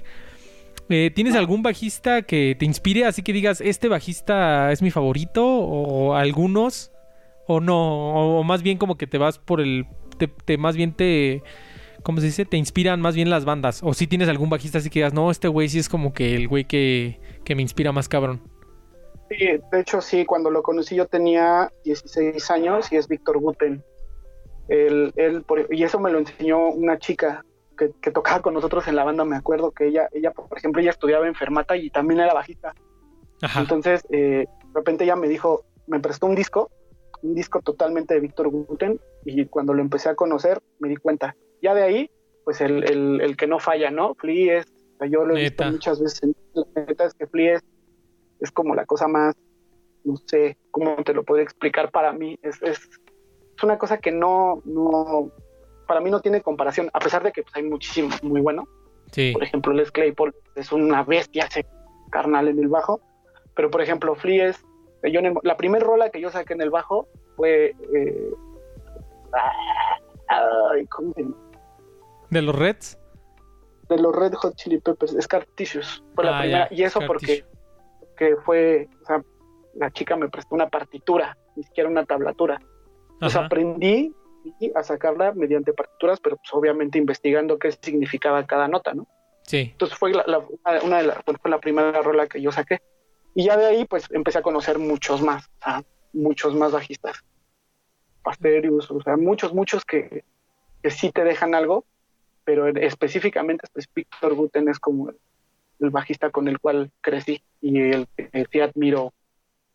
[0.92, 5.46] Eh, ¿Tienes algún bajista que te inspire así que digas, este bajista es mi favorito?
[5.46, 6.90] ¿O algunos?
[7.46, 8.38] ¿O no?
[8.38, 9.86] O, más bien como que te vas por el...
[10.44, 11.42] Te, más bien te...
[12.02, 12.44] ¿Cómo se dice?
[12.44, 13.82] Te inspiran más bien las bandas.
[13.84, 16.34] O si tienes algún bajista así que digas, no, este güey sí es como que
[16.34, 18.40] el güey que, que me inspira más cabrón.
[19.28, 23.82] Sí, de hecho sí, cuando lo conocí yo tenía 16 años y es Víctor Guten
[25.70, 27.44] y eso me lo enseñó una chica
[27.88, 30.90] que, tocaba con nosotros en la banda, me acuerdo que ella, ella por ejemplo, ella
[30.90, 32.74] estudiaba enfermata y también era bajista.
[33.56, 36.70] Entonces, eh, de repente ella me dijo, me prestó un disco,
[37.22, 41.36] un disco totalmente de Víctor Guten, y cuando lo empecé a conocer me di cuenta.
[41.62, 42.10] Ya de ahí,
[42.44, 44.14] pues el, el, que no falla, ¿no?
[44.14, 44.66] Flea es,
[45.10, 47.62] yo lo he visto muchas veces, la neta es que Flea es,
[48.40, 49.34] es como la cosa más,
[50.04, 52.88] no sé cómo te lo puedo explicar para mí, es, es
[53.60, 55.30] es una cosa que no, no,
[55.90, 58.68] para mí no tiene comparación, a pesar de que pues, hay muchísimo muy bueno.
[59.32, 61.66] Por ejemplo, Les Claypool es una bestia ese
[62.12, 63.00] carnal en el bajo,
[63.56, 64.54] pero por ejemplo, Flea
[65.02, 67.74] yo, la primera rola que yo saqué en el bajo fue...
[67.92, 68.30] Eh,
[72.30, 72.96] ¿De los Reds?
[73.88, 76.04] De los Red Hot Chili Peppers, Scar Tissues.
[76.14, 77.44] Fue la ah, primera, y eso porque
[78.16, 79.24] que fue, o sea,
[79.74, 82.60] la chica me prestó una partitura, ni siquiera una tablatura.
[83.18, 84.14] Pues aprendí
[84.74, 89.06] a sacarla mediante partituras, pero pues obviamente investigando qué significaba cada nota, ¿no?
[89.42, 89.70] Sí.
[89.72, 90.24] Entonces fue la,
[90.82, 92.80] una de la, fue la primera rola que yo saqué.
[93.34, 95.50] Y ya de ahí pues empecé a conocer muchos más,
[96.12, 97.24] muchos más bajistas.
[98.22, 100.24] Pasterius, o sea, muchos, muchos que,
[100.82, 101.84] que sí te dejan algo,
[102.44, 108.06] pero específicamente pues, Víctor Guten es como el, bajista con el cual crecí y el
[108.16, 109.12] que sí admiro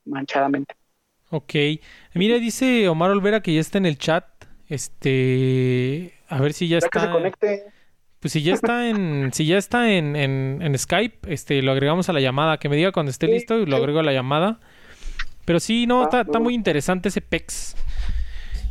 [0.06, 0.76] manchadamente.
[1.32, 1.54] Ok.
[2.14, 4.26] Mira, dice Omar Olvera que ya está en el chat.
[4.68, 6.14] Este.
[6.28, 6.90] A ver si ya está.
[6.90, 7.64] Que se conecte.
[8.20, 9.32] Pues si ya está en.
[9.34, 12.58] si ya está en, en, Skype, este, lo agregamos a la llamada.
[12.58, 14.60] Que me diga cuando esté listo y lo agrego a la llamada.
[15.46, 17.76] Pero sí, no, ah, está, muy interesante ese PEX.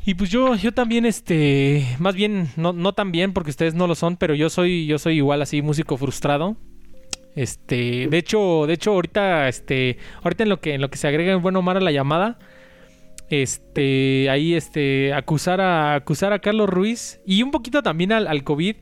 [0.05, 3.87] Y pues yo, yo también, este, más bien, no, no tan bien, porque ustedes no
[3.87, 6.57] lo son, pero yo soy, yo soy igual así, músico frustrado.
[7.37, 11.09] Este, de hecho, de hecho, ahorita, este, ahorita en lo que, en lo que se
[11.09, 12.39] agrega en Bueno Omar a la llamada,
[13.31, 18.45] este, ahí, este, acusar a, acusar a Carlos Ruiz y un poquito también al, al
[18.45, 18.77] COVID,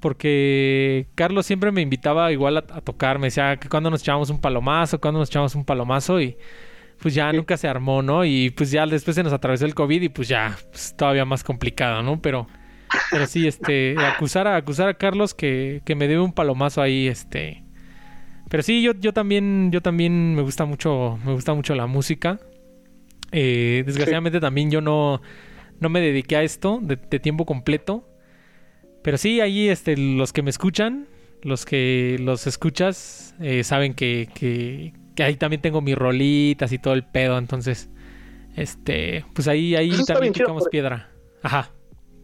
[0.00, 4.40] porque Carlos siempre me invitaba igual a, tocar, me decía que cuando nos echábamos un
[4.40, 6.36] palomazo, cuando nos echábamos un palomazo y
[7.00, 8.24] pues ya nunca se armó, ¿no?
[8.24, 11.44] Y pues ya después se nos atravesó el COVID y pues ya, pues, todavía más
[11.44, 12.20] complicado, ¿no?
[12.20, 12.48] Pero,
[13.10, 17.06] pero sí, este, acusar a, acusar a Carlos que, que me debe un palomazo ahí,
[17.06, 17.62] este,
[18.48, 22.40] pero sí, yo, yo también, yo también me gusta mucho, me gusta mucho la música.
[23.32, 25.20] Eh, desgraciadamente también yo no,
[25.80, 28.08] no me dediqué a esto de, tiempo completo.
[29.02, 31.06] Pero sí, ahí este, los que me escuchan,
[31.42, 36.78] los que los escuchas, eh, saben que, que, que ahí también tengo mis rolitas y
[36.78, 37.88] todo el pedo, entonces,
[38.56, 41.08] este, pues ahí, ahí Eso también picamos porque- piedra.
[41.42, 41.70] Ajá,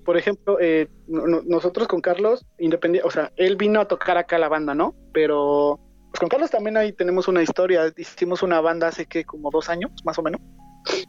[0.05, 4.19] Por ejemplo, eh, no- no- nosotros con Carlos, independiente, o sea, él vino a tocar
[4.19, 4.95] acá la banda, ¿no?
[5.15, 7.91] Pero pues con Carlos también ahí tenemos una historia.
[7.97, 10.41] Hicimos una banda hace que como dos años, más o menos.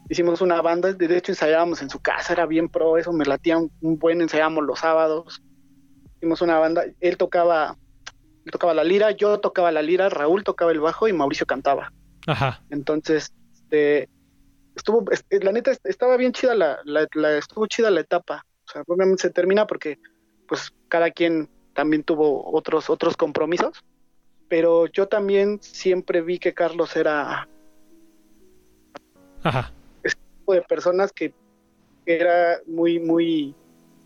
[0.08, 3.58] Hicimos una banda, de hecho ensayábamos en su casa, era bien pro, eso me latía
[3.58, 5.42] un, un buen, ensayábamos los sábados.
[6.16, 7.76] Hicimos una banda, él tocaba,
[8.44, 11.92] él tocaba la lira, yo tocaba la lira, Raúl tocaba el bajo y Mauricio cantaba.
[12.26, 14.08] ajá, Entonces, este,
[14.74, 18.42] estuvo, es- la neta est- estaba bien chida la, la, la- estuvo chida la etapa.
[18.66, 19.98] O sea, obviamente se termina porque,
[20.46, 23.78] pues, cada quien también tuvo otros, otros compromisos.
[24.48, 27.48] Pero yo también siempre vi que Carlos era
[29.48, 31.34] ajá, tipo de personas que
[32.04, 33.54] era muy, muy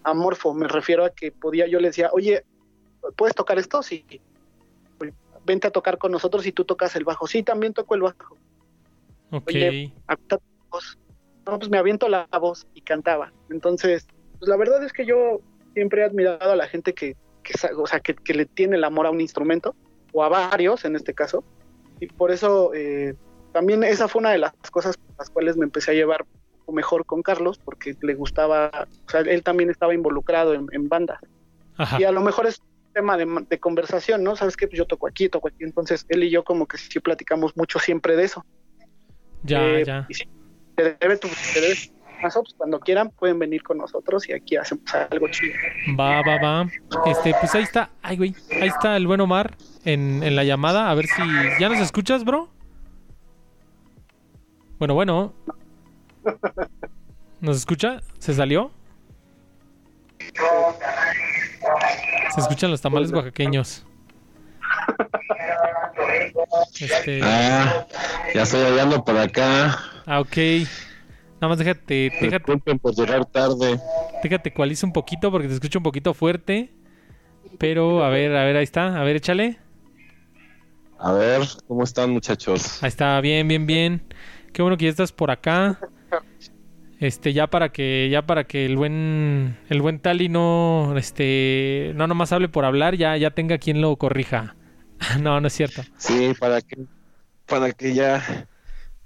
[0.05, 0.55] amorfo.
[0.55, 2.45] Me refiero a que podía, yo le decía, oye,
[3.17, 3.83] ¿puedes tocar esto?
[3.83, 4.05] Sí.
[5.45, 7.27] Vente a tocar con nosotros y tú tocas el bajo.
[7.27, 8.37] Sí, también toco el bajo.
[9.31, 9.49] ok.
[9.49, 9.93] Oye,
[10.71, 10.99] voz.
[11.47, 13.33] No, pues me aviento la voz y cantaba.
[13.51, 14.07] Entonces,
[14.39, 15.41] pues la verdad es que yo
[15.75, 17.17] siempre he admirado a la gente que,
[17.77, 19.75] o sea, que, que le tiene el amor a un instrumento,
[20.13, 21.45] o a varios en este caso.
[22.01, 23.15] Y por eso eh,
[23.53, 26.25] también esa fue una de las cosas por las cuales me empecé a llevar
[26.73, 28.71] mejor con Carlos, porque le gustaba,
[29.07, 31.19] o sea, él también estaba involucrado en, en bandas.
[31.77, 32.01] Ajá.
[32.01, 34.37] Y a lo mejor es un tema de, de conversación, ¿no?
[34.37, 35.65] Sabes que pues yo toco aquí, toco aquí.
[35.65, 38.45] Entonces, él y yo como que sí platicamos mucho siempre de eso.
[39.43, 40.07] Ya, Eh, ya.
[40.09, 40.29] y sí,
[40.77, 41.75] te debe tu, te debe
[42.23, 45.55] más cuando quieran pueden venir con nosotros y aquí hacemos algo chido.
[45.99, 46.71] Va, va, va.
[47.07, 47.91] Este, pues ahí está.
[48.03, 48.35] Ay, güey.
[48.61, 50.91] Ahí está el buen Omar en, en la llamada.
[50.91, 51.23] A ver si.
[51.59, 52.49] ¿Ya nos escuchas, bro?
[54.81, 55.35] Bueno, bueno.
[57.43, 58.01] ¿Nos escucha?
[58.19, 58.71] ¿Se salió?
[62.35, 63.85] Se escuchan los tamales oaxaqueños.
[66.81, 67.21] Este.
[67.23, 67.87] Ah,
[68.35, 69.79] ya estoy hallando por acá.
[70.07, 70.37] Ah, ok.
[71.43, 73.79] Nada más déjate, déjate, por llegar tarde.
[74.23, 76.73] déjate ecualiza un poquito porque te escucho un poquito fuerte.
[77.59, 78.99] Pero, a ver, a ver, ahí está.
[78.99, 79.59] A ver, échale.
[80.99, 82.83] A ver, ¿cómo están muchachos?
[82.83, 84.03] Ahí está, bien, bien, bien.
[84.53, 85.79] Qué bueno que ya estás por acá.
[87.01, 92.07] Este, ya para que, ya para que el buen, el buen Tali no, este, no
[92.07, 94.55] nomás hable por hablar, ya, ya tenga quien lo corrija.
[95.21, 95.83] no, no es cierto.
[95.97, 96.77] Sí, para que,
[97.47, 98.47] para que ya,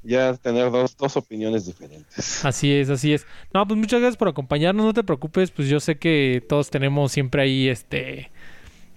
[0.03, 2.45] ya tener dos, dos opiniones diferentes.
[2.45, 3.29] Así es, así es.
[3.53, 7.13] No, pues muchas gracias por acompañarnos, no te preocupes, pues yo sé que todos tenemos
[7.13, 8.33] siempre ahí, este,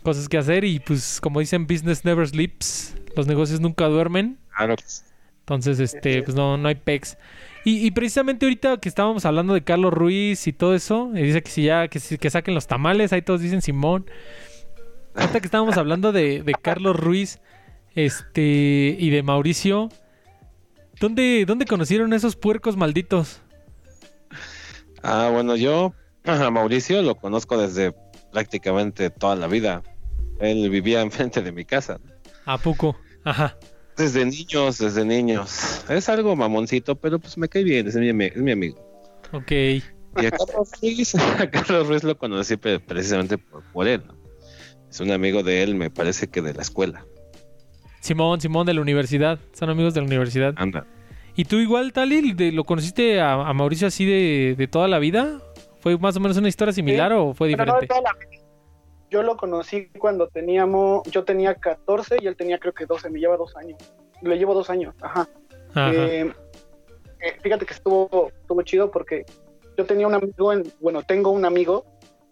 [0.02, 4.40] cosas que hacer y pues como dicen, business never sleeps, los negocios nunca duermen.
[4.56, 5.04] Claro que sí.
[5.48, 7.18] Entonces, este, pues no, no hay pex.
[7.64, 11.42] Y, y precisamente ahorita que estábamos hablando de Carlos Ruiz y todo eso, y dice
[11.42, 14.10] que si ya, que, si- que saquen los tamales, ahí todos dicen Simón.
[15.16, 17.40] Ahorita que estábamos hablando de, de Carlos Ruiz,
[17.96, 19.88] este, y de Mauricio,
[21.00, 23.42] ¿dónde, ¿dónde conocieron esos puercos malditos?
[25.02, 25.94] Ah, bueno, yo
[26.26, 27.94] a Mauricio lo conozco desde
[28.34, 29.82] prácticamente toda la vida.
[30.42, 32.00] Él vivía enfrente de mi casa.
[32.46, 32.98] ¿A poco?
[33.24, 33.58] Ajá.
[33.98, 35.84] Desde niños, desde niños.
[35.90, 38.78] Es algo mamoncito, pero pues me cae bien, es mi, es mi amigo.
[39.34, 39.52] Ok.
[39.52, 39.82] Y
[40.26, 44.04] a Carlos Ruiz, a Carlos Ruiz lo conocí pre- precisamente por, por él.
[44.08, 44.16] ¿no?
[44.90, 47.06] Es un amigo de él, me parece que de la escuela.
[48.02, 49.40] Simón, Simón de la universidad.
[49.54, 50.54] Son amigos de la universidad.
[50.58, 50.86] Anda.
[51.36, 55.00] ¿Y tú igual, Tali, de- lo conociste a, a Mauricio así de, de toda la
[55.00, 55.42] vida?
[55.82, 57.88] ¿Fue más o menos una historia similar o fue Pero no de diferente?
[57.88, 58.37] toda la vida.
[59.10, 63.20] Yo lo conocí cuando teníamos, yo tenía 14 y él tenía creo que 12, me
[63.20, 63.78] lleva dos años.
[64.22, 65.30] Le llevo dos años, ajá.
[65.72, 65.92] Ajá.
[65.94, 66.34] Eh,
[67.20, 69.26] eh, fíjate que estuvo, estuvo chido porque
[69.78, 71.86] yo tenía un amigo, en, bueno, tengo un amigo,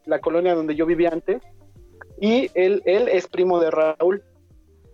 [0.06, 1.42] la colonia donde yo vivía antes,
[2.20, 4.24] y él, él es primo de Raúl.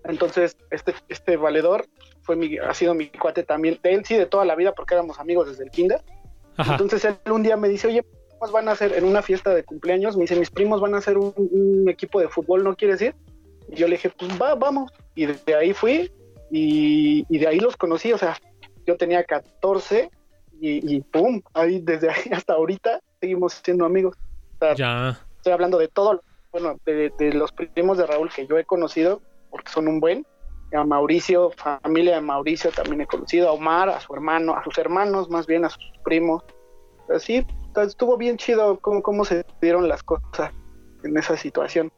[0.04, 1.86] Entonces, este, este valedor
[2.24, 4.96] fue mi, ha sido mi cuate también, de él sí de toda la vida porque
[4.96, 6.02] éramos amigos desde el kinder.
[6.58, 6.74] Ajá.
[6.74, 8.06] Entonces él un día me dice, oye,
[8.42, 10.98] primos van a hacer en una fiesta de cumpleaños, me dice, mis primos van a
[10.98, 13.14] hacer un, un equipo de fútbol, ¿no quieres ir?
[13.70, 14.92] Y yo le dije, pues va, vamos.
[15.16, 16.12] Y de ahí fui
[16.50, 18.36] y, y de ahí los conocí, o sea,
[18.88, 20.10] yo tenía 14
[20.60, 24.18] y, y pum, ahí desde ahí hasta ahorita seguimos siendo amigos.
[24.56, 25.20] O sea, Ya.
[25.38, 29.22] estoy hablando de todo, bueno, de, de los primos de Raúl que yo he conocido,
[29.52, 30.26] porque son un buen.
[30.74, 31.52] A Mauricio,
[31.84, 35.46] familia de Mauricio también he conocido, a Omar, a su hermano, a sus hermanos, más
[35.46, 36.44] bien a sus primos.
[37.14, 37.46] Así,
[37.76, 40.52] estuvo bien chido cómo, cómo se dieron las cosas
[41.04, 41.92] en esa situación.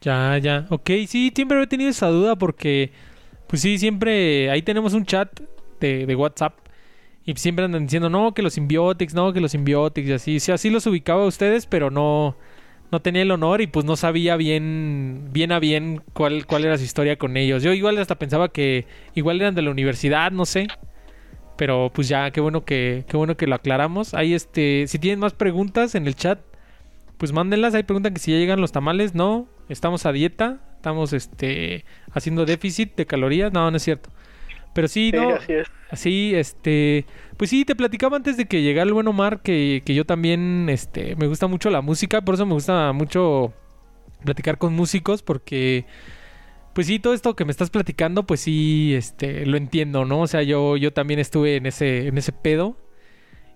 [0.00, 0.66] Ya, ya.
[0.70, 2.92] Ok, sí, siempre he tenido esa duda porque,
[3.46, 5.40] pues sí, siempre ahí tenemos un chat
[5.80, 6.54] de, de WhatsApp
[7.24, 10.40] y siempre andan diciendo, no, que los symbiotics, no, que los symbiotics y así.
[10.40, 12.36] Sí, así los ubicaba a ustedes, pero no,
[12.90, 16.78] no tenía el honor y pues no sabía bien, bien a bien cuál, cuál era
[16.78, 17.62] su historia con ellos.
[17.62, 20.68] Yo igual hasta pensaba que igual eran de la universidad, no sé.
[21.60, 24.14] Pero pues ya, qué bueno que, qué bueno que lo aclaramos.
[24.14, 26.40] Ahí este, si tienen más preguntas en el chat,
[27.18, 27.74] pues mándenlas.
[27.74, 29.14] Ahí preguntan que si ya llegan los tamales.
[29.14, 31.84] No, estamos a dieta, estamos este
[32.14, 33.52] haciendo déficit de calorías.
[33.52, 34.08] No, no es cierto.
[34.72, 35.34] Pero sí, no.
[35.90, 36.48] así es.
[36.48, 37.04] Este.
[37.36, 40.70] Pues sí, te platicaba antes de que llegara el buen Omar que, que yo también
[40.70, 42.22] este, me gusta mucho la música.
[42.22, 43.52] Por eso me gusta mucho
[44.24, 45.22] platicar con músicos.
[45.22, 45.84] Porque.
[46.72, 50.20] Pues sí, todo esto que me estás platicando, pues sí, este, lo entiendo, ¿no?
[50.20, 52.76] O sea, yo, yo también estuve en ese, en ese pedo.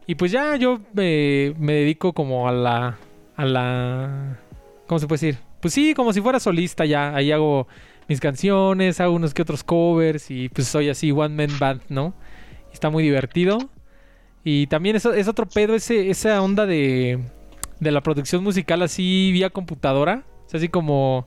[0.07, 2.99] Y pues ya yo me, dedico como a la.
[3.37, 4.39] a la.
[4.87, 5.41] ¿Cómo se puede decir?
[5.61, 7.15] Pues sí, como si fuera solista ya.
[7.15, 7.69] Ahí hago
[8.09, 12.15] mis canciones, hago unos que otros covers y pues soy así one man band, ¿no?
[12.73, 13.71] Está muy divertido.
[14.45, 17.19] Y también es, es otro pedo ese, esa onda de,
[17.81, 20.25] de la producción musical así vía computadora.
[20.47, 21.27] O sea, así como...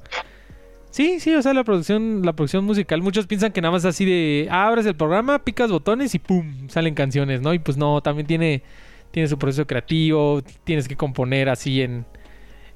[0.98, 4.04] Sí, sí, o sea, la producción, la producción musical, muchos piensan que nada más así
[4.04, 7.54] de abres el programa, picas botones y pum, salen canciones, ¿no?
[7.54, 8.64] Y pues no, también tiene,
[9.12, 12.08] tiene su proceso creativo, tienes que componer así en,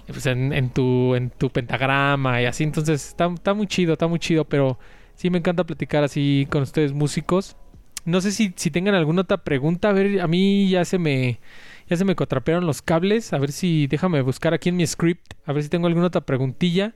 [0.05, 2.63] pues en, tu, en tu pentagrama y así.
[2.63, 4.77] Entonces está, está, muy chido, está muy chido, pero
[5.15, 7.57] sí me encanta platicar así con ustedes músicos.
[8.05, 9.89] No sé si, si tengan alguna otra pregunta.
[9.89, 11.39] A ver, a mí ya se me
[11.89, 13.33] ya se me contrapearon los cables.
[13.33, 15.33] A ver si déjame buscar aquí en mi script.
[15.43, 16.93] A ver si tengo alguna otra preguntilla.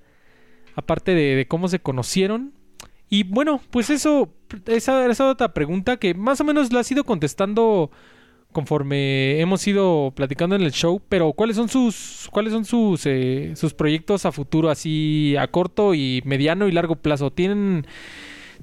[0.76, 2.54] Aparte de, de cómo se conocieron.
[3.10, 4.34] Y bueno, pues eso,
[4.66, 7.92] esa, esa otra pregunta que más o menos la has ido contestando
[8.52, 13.52] conforme hemos ido platicando en el show, pero ¿cuáles son sus cuáles son sus eh,
[13.56, 17.32] sus proyectos a futuro así a corto y mediano y largo plazo?
[17.32, 17.86] ¿Tienen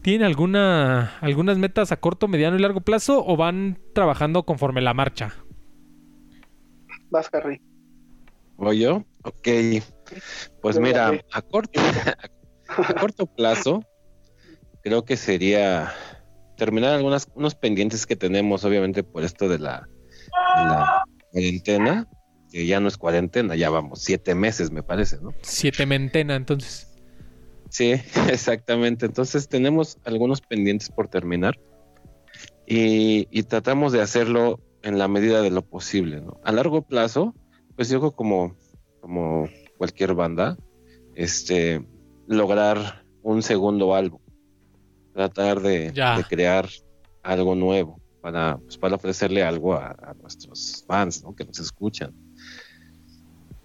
[0.00, 4.94] tienen alguna algunas metas a corto, mediano y largo plazo o van trabajando conforme la
[4.94, 5.34] marcha?
[7.10, 7.60] Vas, Harry.
[8.56, 9.04] ¿Voy yo?
[9.24, 9.48] Ok.
[10.60, 11.80] Pues mira, a corto,
[12.68, 13.82] a corto plazo
[14.82, 15.92] creo que sería
[16.56, 19.88] terminar algunas unos pendientes que tenemos, obviamente, por esto de la,
[20.56, 22.08] de la cuarentena,
[22.50, 25.32] que ya no es cuarentena, ya vamos, siete meses, me parece, ¿no?
[25.42, 26.88] Siete mentena, entonces.
[27.70, 27.92] Sí,
[28.30, 29.06] exactamente.
[29.06, 31.58] Entonces tenemos algunos pendientes por terminar
[32.66, 36.38] y, y, tratamos de hacerlo en la medida de lo posible, ¿no?
[36.44, 37.34] A largo plazo,
[37.76, 38.56] pues yo creo como,
[39.00, 39.48] como
[39.82, 40.56] cualquier banda,
[41.16, 41.84] este,
[42.28, 44.20] lograr un segundo álbum
[45.12, 46.68] tratar de, de, crear
[47.24, 51.34] algo nuevo para, pues, para ofrecerle algo a, a nuestros fans ¿no?
[51.34, 52.14] que nos escuchan.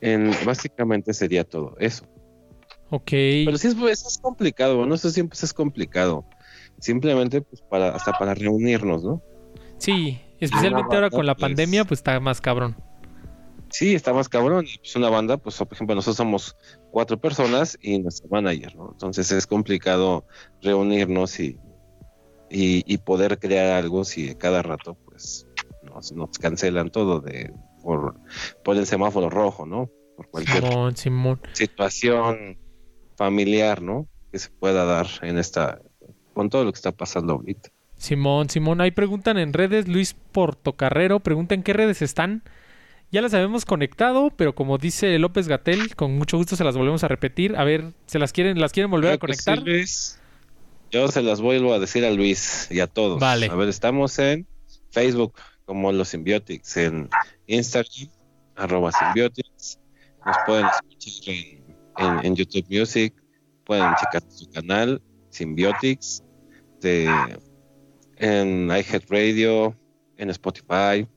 [0.01, 2.03] En, básicamente sería todo eso.
[2.89, 3.11] Ok.
[3.11, 4.95] Pero sí es, es complicado, ¿no?
[4.95, 6.25] Eso siempre es complicado.
[6.79, 9.21] Simplemente pues para, hasta para reunirnos, ¿no?
[9.77, 12.75] Sí, especialmente ahora con la pandemia, pues está más cabrón.
[13.77, 14.65] Sí, está más cabrón.
[14.79, 16.57] Pues una banda, pues por ejemplo, nosotros somos
[16.89, 18.89] cuatro personas y nuestro manager, ¿no?
[18.91, 20.25] Entonces es complicado
[20.63, 21.59] reunirnos y,
[22.49, 25.45] y, y poder crear algo si cada rato, pues,
[25.83, 28.19] nos, nos cancelan todo de por,
[28.63, 29.91] por, el semáforo rojo, ¿no?
[30.15, 31.39] Por cualquier Simón, Simón.
[31.53, 32.57] situación
[33.15, 34.07] familiar, ¿no?
[34.31, 35.83] Que se pueda dar en esta,
[36.33, 37.69] con todo lo que está pasando ahorita.
[37.95, 42.41] Simón, Simón, ahí preguntan en redes, Luis Portocarrero, pregunta en qué redes están.
[43.09, 47.03] Ya las habíamos conectado, pero como dice López Gatel, con mucho gusto se las volvemos
[47.05, 47.55] a repetir.
[47.55, 49.57] A ver, ¿se las quieren, las quieren volver Claro a conectar?
[49.59, 50.19] Sí, Luis.
[50.91, 53.19] Yo se las vuelvo a decir a Luis y a todos.
[53.19, 53.47] Vale.
[53.47, 54.45] A ver, estamos en
[54.91, 55.33] Facebook
[55.65, 57.09] como Los Symbiotics, en
[57.47, 58.09] Instagram,
[58.55, 59.79] arroba Symbiotics.
[60.25, 61.63] Nos pueden escuchar en,
[61.97, 63.13] en, en YouTube Music,
[63.65, 66.23] pueden checar su canal, Symbiotics,
[66.81, 67.09] de,
[68.17, 69.75] en iHeartRadio,
[70.17, 71.07] en Spotify.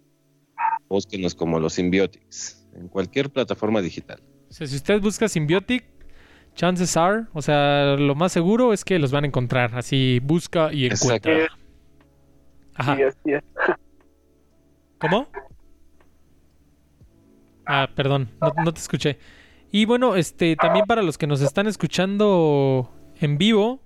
[0.91, 4.21] Búsquenos como Los Symbiotics, en cualquier plataforma digital.
[4.51, 5.85] O sea, si usted busca Symbiotic,
[6.57, 9.77] chances are, o sea, lo más seguro es que los van a encontrar.
[9.77, 11.33] Así busca y encuentra.
[11.33, 11.57] Exacto.
[12.75, 12.97] Ajá.
[12.97, 13.43] Sí, así es.
[14.99, 15.29] ¿Cómo?
[17.65, 19.17] Ah, perdón, no, no te escuché.
[19.71, 23.81] Y bueno, este, también para los que nos están escuchando en vivo,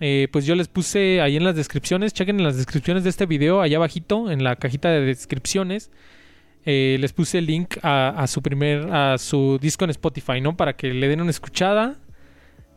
[0.00, 3.26] eh, pues yo les puse ahí en las descripciones, chequen en las descripciones de este
[3.26, 5.90] video, allá abajito, en la cajita de descripciones,
[6.64, 10.56] eh, les puse el link a, a, su primer, a su disco en Spotify, ¿no?
[10.56, 11.96] Para que le den una escuchada.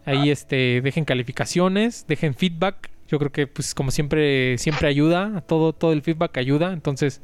[0.06, 2.90] Ahí este, dejen calificaciones, dejen feedback.
[3.08, 6.74] Yo creo que pues como siempre, siempre ayuda, todo, todo el feedback ayuda.
[6.74, 7.22] Entonces,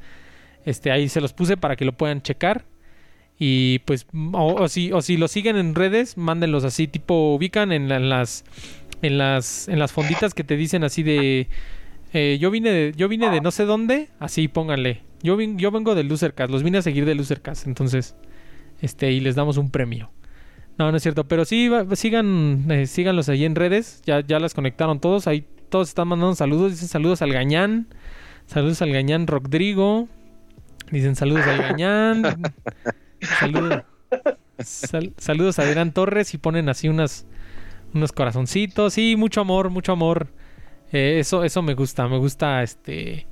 [0.65, 2.65] este, ahí se los puse para que lo puedan checar.
[3.39, 7.71] Y pues, o, o si, o si lo siguen en redes, mándenlos así, tipo, ubican
[7.71, 8.43] en, la, en las
[9.01, 11.47] en las en las fonditas que te dicen así de
[12.13, 15.71] eh, yo vine de yo vine de no sé dónde así pónganle yo vin, yo
[15.71, 18.15] vengo de Losercast los vine a seguir de Losercast entonces
[18.81, 20.11] este y les damos un premio
[20.77, 21.27] No, no es cierto.
[21.27, 24.01] Pero sí, va- sigan, eh, síganlos ahí en redes.
[24.05, 25.25] Ya, ya las conectaron todos.
[25.25, 26.71] Ahí todos están mandando saludos.
[26.73, 27.87] Dicen saludos al Gañán.
[28.45, 30.07] Saludos al Gañán Rodrigo.
[30.91, 32.21] Dicen saludos al Gañán.
[33.39, 33.83] Saludos.
[34.59, 37.25] sal- saludos a Adrián Torres y ponen así unas,
[37.95, 38.93] unos corazoncitos.
[38.93, 40.27] Sí, mucho amor, mucho amor.
[40.91, 42.07] Eh, eso, eso me gusta.
[42.07, 43.25] Me gusta este.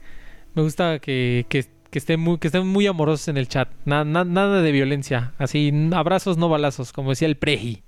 [0.56, 3.70] Me gusta que, que, que estén muy, que estén muy amorosos en el chat.
[3.86, 5.32] Na- na- nada de violencia.
[5.38, 7.84] Así, abrazos, no balazos, como decía el Preji.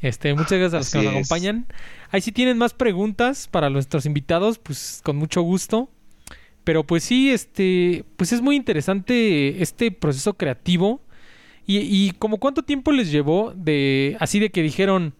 [0.00, 1.18] Este, muchas gracias a los que Así nos es.
[1.32, 1.66] acompañan.
[2.12, 5.90] Ahí si tienen más preguntas para nuestros invitados, pues con mucho gusto.
[6.62, 11.00] Pero pues sí, este, pues es muy interesante este proceso creativo.
[11.66, 15.12] Y, y como cuánto tiempo les llevó de, así de que dijeron,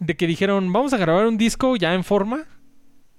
[0.00, 2.46] de que dijeron, vamos a grabar un disco ya en forma,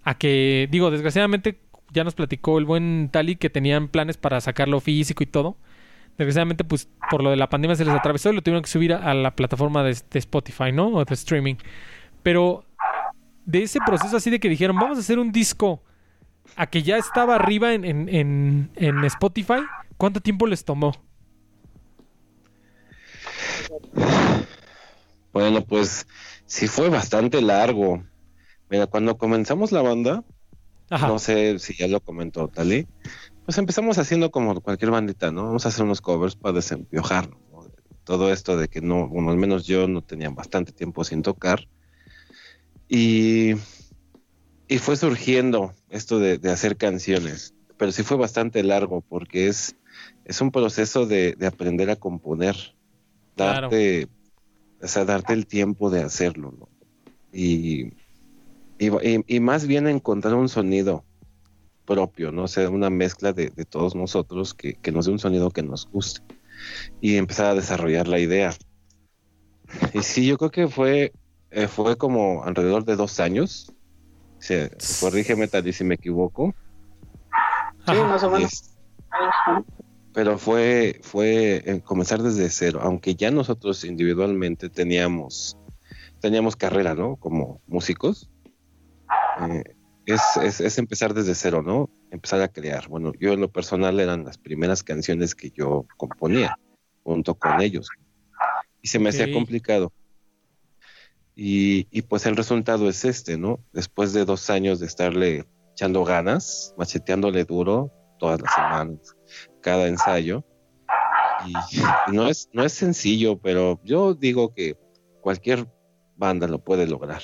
[0.04, 1.60] a que, digo, desgraciadamente
[1.94, 5.56] ya nos platicó el buen Tali que tenían planes para sacarlo físico y todo.
[6.18, 8.94] Desgraciadamente, pues por lo de la pandemia se les atravesó y lo tuvieron que subir
[8.94, 10.90] a, la plataforma de, de Spotify, ¿no?
[10.90, 11.56] O de streaming.
[12.22, 12.66] Pero
[13.46, 15.82] de ese proceso así de que dijeron, vamos a hacer un disco
[16.56, 19.62] a que ya estaba arriba en, en, en, en Spotify,
[19.98, 20.94] ¿cuánto tiempo les tomó?
[25.32, 26.06] Bueno, pues
[26.46, 28.04] sí fue bastante largo.
[28.70, 30.24] Mira, cuando comenzamos la banda,
[30.90, 31.08] Ajá.
[31.08, 32.88] no sé si ya lo comentó Tali,
[33.46, 35.44] pues empezamos haciendo como cualquier bandita, ¿no?
[35.46, 37.40] Vamos a hacer unos covers para desempiojarnos.
[37.52, 37.68] ¿no?
[38.04, 41.68] Todo esto de que no, bueno, al menos yo no tenía bastante tiempo sin tocar.
[42.88, 43.54] Y,
[44.68, 49.76] y fue surgiendo esto de, de hacer canciones, pero sí fue bastante largo porque es,
[50.26, 52.56] es un proceso de, de aprender a componer,
[53.36, 53.70] Claro.
[53.70, 54.08] darte,
[54.82, 56.70] o sea, darte el tiempo de hacerlo, ¿no?
[57.32, 57.94] Y,
[58.86, 61.06] y, y- y más bien encontrar un sonido
[61.86, 62.44] propio, ¿no?
[62.44, 65.64] O sea, una mezcla de, de todos nosotros que, que nos dé un sonido que
[65.64, 66.22] nos guste
[67.02, 68.54] y empezar a desarrollar la idea.
[69.94, 71.14] Y sí, yo creo que fue,
[71.52, 73.74] eh, fue como alrededor de dos años.
[74.40, 76.54] Se, corrígeme, Tali, si me equivoco.
[77.86, 78.52] Sí, más o menos.
[78.52, 78.74] Es-
[80.14, 85.58] pero fue, fue eh, comenzar desde cero, aunque ya nosotros individualmente teníamos,
[86.20, 87.16] teníamos carrera, ¿no?
[87.16, 88.30] Como músicos.
[89.42, 89.64] Eh,
[90.06, 91.90] es, es, es empezar desde cero, ¿no?
[92.12, 92.88] Empezar a crear.
[92.88, 96.58] Bueno, yo en lo personal eran las primeras canciones que yo componía
[97.04, 97.90] junto con ellos.
[98.82, 99.92] Y se me hacía complicado.
[101.36, 103.60] Y, y pues el resultado es este, ¿no?
[103.72, 109.16] Después de dos años de estarle echando ganas, macheteándole duro todas las semanas,
[109.62, 110.44] cada ensayo.
[111.48, 111.82] Y, y
[112.14, 114.78] no es, no es sencillo, pero yo digo que
[115.22, 115.68] cualquier
[116.16, 117.22] banda lo puede lograr.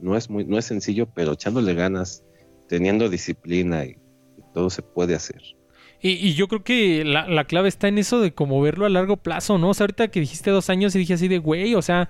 [0.00, 2.24] No es muy, no es sencillo, pero echándole ganas,
[2.68, 3.96] teniendo disciplina y,
[4.54, 5.42] todo se puede hacer.
[6.00, 9.16] Y, yo creo que la, la clave está en eso de como verlo a largo
[9.16, 9.70] plazo, ¿no?
[9.70, 12.08] O sea, ahorita que dijiste dos años y dije así de, güey, o sea,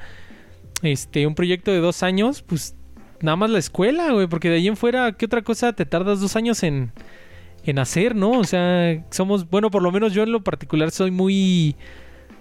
[0.83, 2.77] este, un proyecto de dos años, pues
[3.21, 6.21] nada más la escuela, güey, porque de ahí en fuera, ¿qué otra cosa te tardas
[6.21, 6.93] dos años en,
[7.65, 8.31] en hacer, ¿no?
[8.33, 11.77] O sea, somos, bueno, por lo menos yo en lo particular soy muy,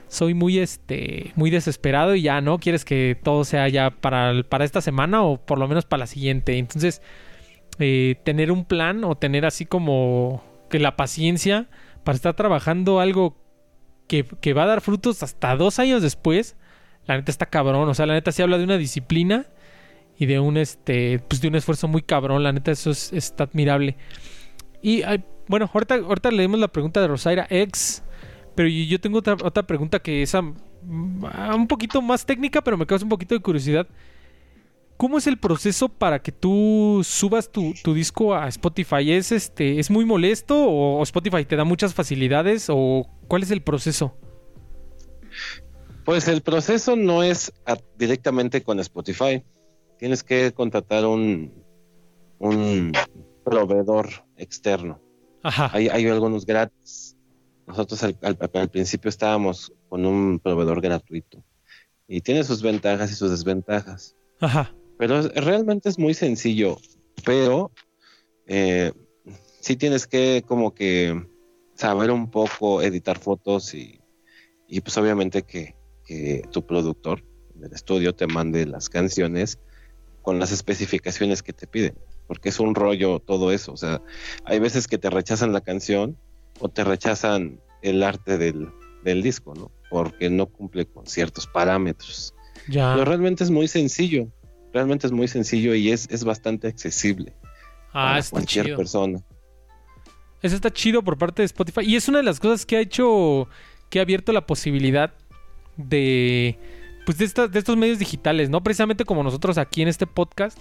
[0.08, 2.60] soy muy, este, muy desesperado y ya, ¿no?
[2.60, 6.08] Quieres que todo sea ya para, para esta semana o por lo menos para la
[6.08, 6.58] siguiente.
[6.58, 7.02] Entonces,
[7.80, 11.68] eh, tener un plan o tener así como que la paciencia
[12.04, 13.38] para estar trabajando algo
[14.08, 16.56] que, que va a dar frutos hasta dos años después,
[17.06, 17.90] la neta está cabrón.
[17.90, 19.46] O sea, la neta sí habla de una disciplina
[20.18, 22.44] y de un este pues de un esfuerzo muy cabrón.
[22.44, 23.98] La neta, eso es, está admirable.
[24.82, 25.04] Y
[25.48, 28.04] bueno, ahorita, ahorita leemos la pregunta de Rosaira X.
[28.58, 31.24] Pero yo tengo otra, otra pregunta que es mm,
[31.56, 33.88] un poquito más técnica, pero me causa un poquito de curiosidad.
[34.98, 39.12] ¿Cómo es el proceso para que tú subas tu, tu disco a Spotify?
[39.12, 43.62] ¿Es este es muy molesto o Spotify te da muchas facilidades o cuál es el
[43.62, 44.18] proceso?
[46.04, 49.44] Pues el proceso no es a- directamente con Spotify.
[50.00, 51.54] Tienes que contratar un,
[52.40, 52.92] un
[53.44, 55.00] proveedor externo.
[55.44, 55.70] Ajá.
[55.74, 57.17] Hay, hay algunos gratis.
[57.68, 61.44] Nosotros al, al- al principio estábamos con un proveedor gratuito.
[62.08, 64.16] Y tiene sus ventajas y sus desventajas.
[64.40, 64.74] Ajá.
[64.98, 66.78] Pero es- realmente es muy sencillo.
[67.26, 67.72] Pero
[68.46, 68.94] eh,
[69.60, 71.28] sí tienes que como que
[71.76, 74.00] saber un poco editar fotos y,
[74.68, 75.76] y pues obviamente que,
[76.06, 77.24] que tu productor
[77.54, 79.60] del estudio te mande las canciones
[80.22, 81.96] con las especificaciones que te piden.
[82.28, 83.74] Porque es un rollo todo eso.
[83.74, 84.02] O sea,
[84.46, 86.18] hay veces que te rechazan la canción
[86.60, 88.70] o te rechazan el arte del,
[89.04, 89.72] del disco, ¿no?
[89.90, 92.34] Porque no cumple con ciertos parámetros.
[92.68, 92.94] Ya.
[92.94, 94.28] Pero realmente es muy sencillo.
[94.74, 97.34] Realmente es muy sencillo y es, es bastante accesible
[97.94, 98.78] Ah, está cualquier chido.
[98.78, 99.20] persona.
[100.42, 101.82] Eso está chido por parte de Spotify.
[101.84, 103.48] Y es una de las cosas que ha hecho,
[103.90, 105.14] que ha abierto la posibilidad
[105.78, 106.60] de,
[107.06, 108.62] pues de, estas- de estos medios digitales, ¿no?
[108.62, 110.58] Precisamente como nosotros aquí en este podcast,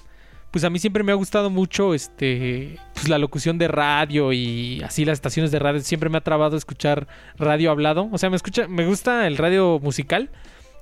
[0.51, 4.83] pues a mí siempre me ha gustado mucho este pues la locución de radio y
[4.83, 5.81] así las estaciones de radio.
[5.81, 7.07] Siempre me ha trabado escuchar
[7.37, 8.09] radio hablado.
[8.13, 10.31] O sea me escucha me gusta el radio musical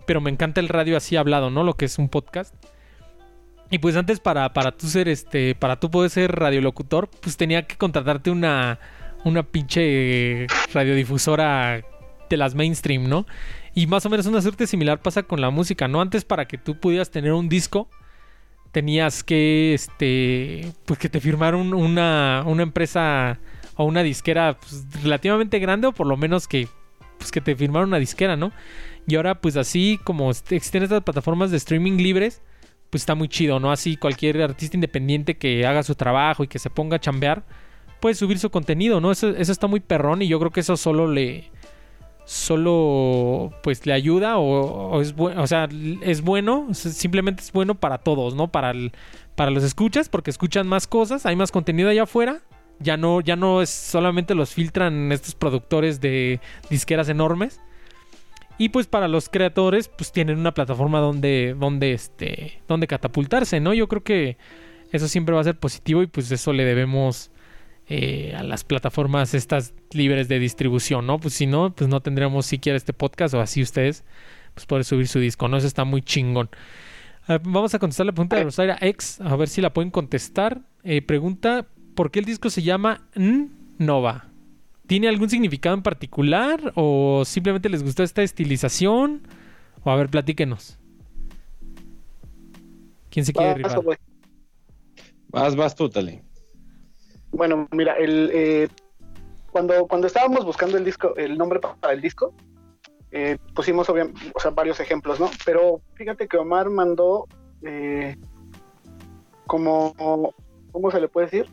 [0.06, 2.54] pero me encanta el radio así hablado no lo que es un podcast.
[3.70, 7.66] Y pues antes para para tú ser este para tú poder ser radiolocutor pues tenía
[7.66, 8.78] que contratarte una
[9.24, 11.82] una pinche radiodifusora
[12.28, 13.26] de las mainstream no
[13.74, 16.58] y más o menos una suerte similar pasa con la música no antes para que
[16.58, 17.88] tú pudieras tener un disco
[18.74, 23.38] tenías que, este, pues que te firmaran una, una empresa
[23.76, 26.66] o una disquera pues, relativamente grande o por lo menos que,
[27.16, 28.50] pues que te firmaran una disquera, ¿no?
[29.06, 32.42] Y ahora pues así como existen estas plataformas de streaming libres,
[32.90, 33.70] pues está muy chido, ¿no?
[33.70, 37.44] Así cualquier artista independiente que haga su trabajo y que se ponga a chambear,
[38.00, 39.12] puede subir su contenido, ¿no?
[39.12, 41.52] Eso, eso está muy perrón y yo creo que eso solo le
[42.24, 45.68] solo pues le ayuda o, es bueno, o sea,
[46.02, 48.48] es bueno, simplemente es bueno para todos, ¿no?
[48.48, 48.92] Para el,
[49.34, 52.42] para los escuchas porque escuchan más cosas, hay más contenido allá afuera.
[52.80, 56.40] Ya no ya no es solamente los filtran estos productores de
[56.70, 57.60] disqueras enormes.
[58.58, 63.74] Y pues para los creadores pues tienen una plataforma donde donde este donde catapultarse, ¿no?
[63.74, 64.38] Yo creo que
[64.90, 67.30] eso siempre va a ser positivo y pues eso le debemos
[67.86, 71.18] eh, a las plataformas estas libres de distribución, ¿no?
[71.18, 74.04] Pues si no, pues no tendríamos siquiera este podcast o así ustedes,
[74.54, 75.56] pues poder subir su disco, ¿no?
[75.56, 76.48] Eso está muy chingón.
[77.26, 80.60] Vamos a contestar la pregunta de Rosaria X, a ver si la pueden contestar.
[80.82, 83.48] Eh, pregunta, ¿por qué el disco se llama N
[83.78, 84.28] Nova?
[84.86, 89.26] ¿Tiene algún significado en particular o simplemente les gustó esta estilización?
[89.82, 90.78] O a ver, platíquenos.
[93.08, 93.80] ¿Quién se quiere rifar?
[93.80, 93.96] güey.
[95.28, 96.20] Vas, vas tú, Tali.
[97.34, 98.68] Bueno, mira, el, eh,
[99.50, 102.32] cuando, cuando estábamos buscando el disco, el nombre pa- para el disco,
[103.10, 105.30] eh, pusimos obvia- o sea, varios ejemplos, ¿no?
[105.44, 107.26] Pero fíjate que Omar mandó
[107.62, 108.16] eh,
[109.46, 109.94] como,
[110.72, 111.48] ¿cómo se le puede decir?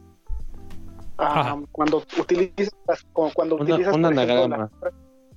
[1.17, 2.71] Ah, cuando utilizas,
[3.13, 4.69] cu- cuando Una- utilizas, por ejemplo, la-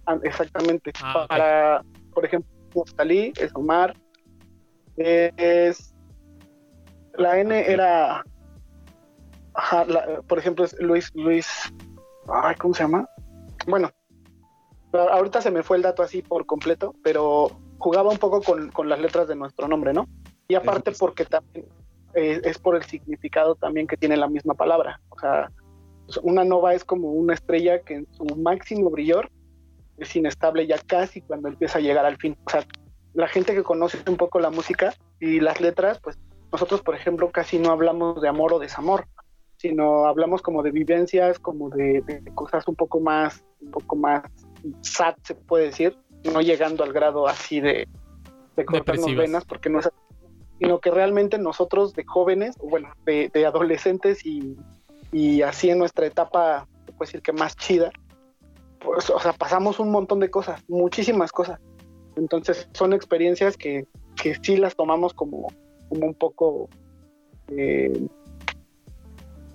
[0.07, 2.51] ah, exactamente, Ah, para, por ejemplo,
[2.97, 3.95] Talí es Omar,
[4.97, 5.95] eh, es
[7.15, 8.25] la N era
[9.55, 11.73] Ajá, la- por ejemplo, es Luis, Luis,
[12.29, 13.09] ay, ¿cómo se llama?
[13.67, 13.91] Bueno,
[14.93, 18.89] ahorita se me fue el dato así por completo, pero jugaba un poco con, con
[18.89, 20.07] las letras de nuestro nombre, ¿no?
[20.49, 21.67] Y aparte porque también
[22.15, 25.01] eh, es por el significado también que tiene la misma palabra.
[25.09, 25.51] O sea,
[26.07, 29.31] pues, una nova es como una estrella que en su máximo brillor
[29.99, 32.37] es inestable ya casi cuando empieza a llegar al fin.
[32.47, 32.65] O sea,
[33.15, 36.19] la gente que conoce un poco la música y las letras, pues
[36.53, 39.07] nosotros, por ejemplo, casi no hablamos de amor o desamor
[39.65, 44.23] sino hablamos como de vivencias, como de, de cosas un poco más, un poco más
[44.83, 45.97] sad, se puede decir,
[46.31, 47.89] no llegando al grado así de,
[48.57, 49.27] de cortarnos Depresivas.
[49.27, 49.97] venas, porque no es así,
[50.59, 54.55] sino que realmente nosotros de jóvenes, bueno, de, de adolescentes y,
[55.13, 57.91] y así en nuestra etapa, se puede decir que más chida,
[58.81, 61.59] pues, o sea, pasamos un montón de cosas, muchísimas cosas.
[62.17, 65.51] Entonces son experiencias que, que sí las tomamos como,
[65.89, 66.69] como un poco...
[67.49, 68.07] eh,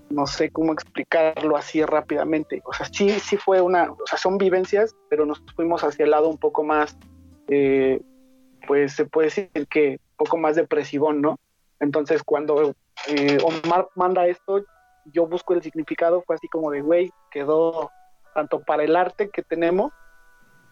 [0.10, 2.62] no sé cómo explicarlo así rápidamente.
[2.66, 6.12] O sea, sí, sí fue una, o sea, son vivencias, pero nos fuimos hacia el
[6.12, 6.98] lado un poco más,
[7.48, 8.02] eh,
[8.68, 11.40] pues se puede decir que un poco más depresivón, ¿no?
[11.80, 12.74] Entonces, cuando
[13.08, 14.64] eh, Omar manda esto,
[15.06, 17.92] yo busco el significado, fue así como de, güey, quedó
[18.34, 19.92] tanto para el arte que tenemos,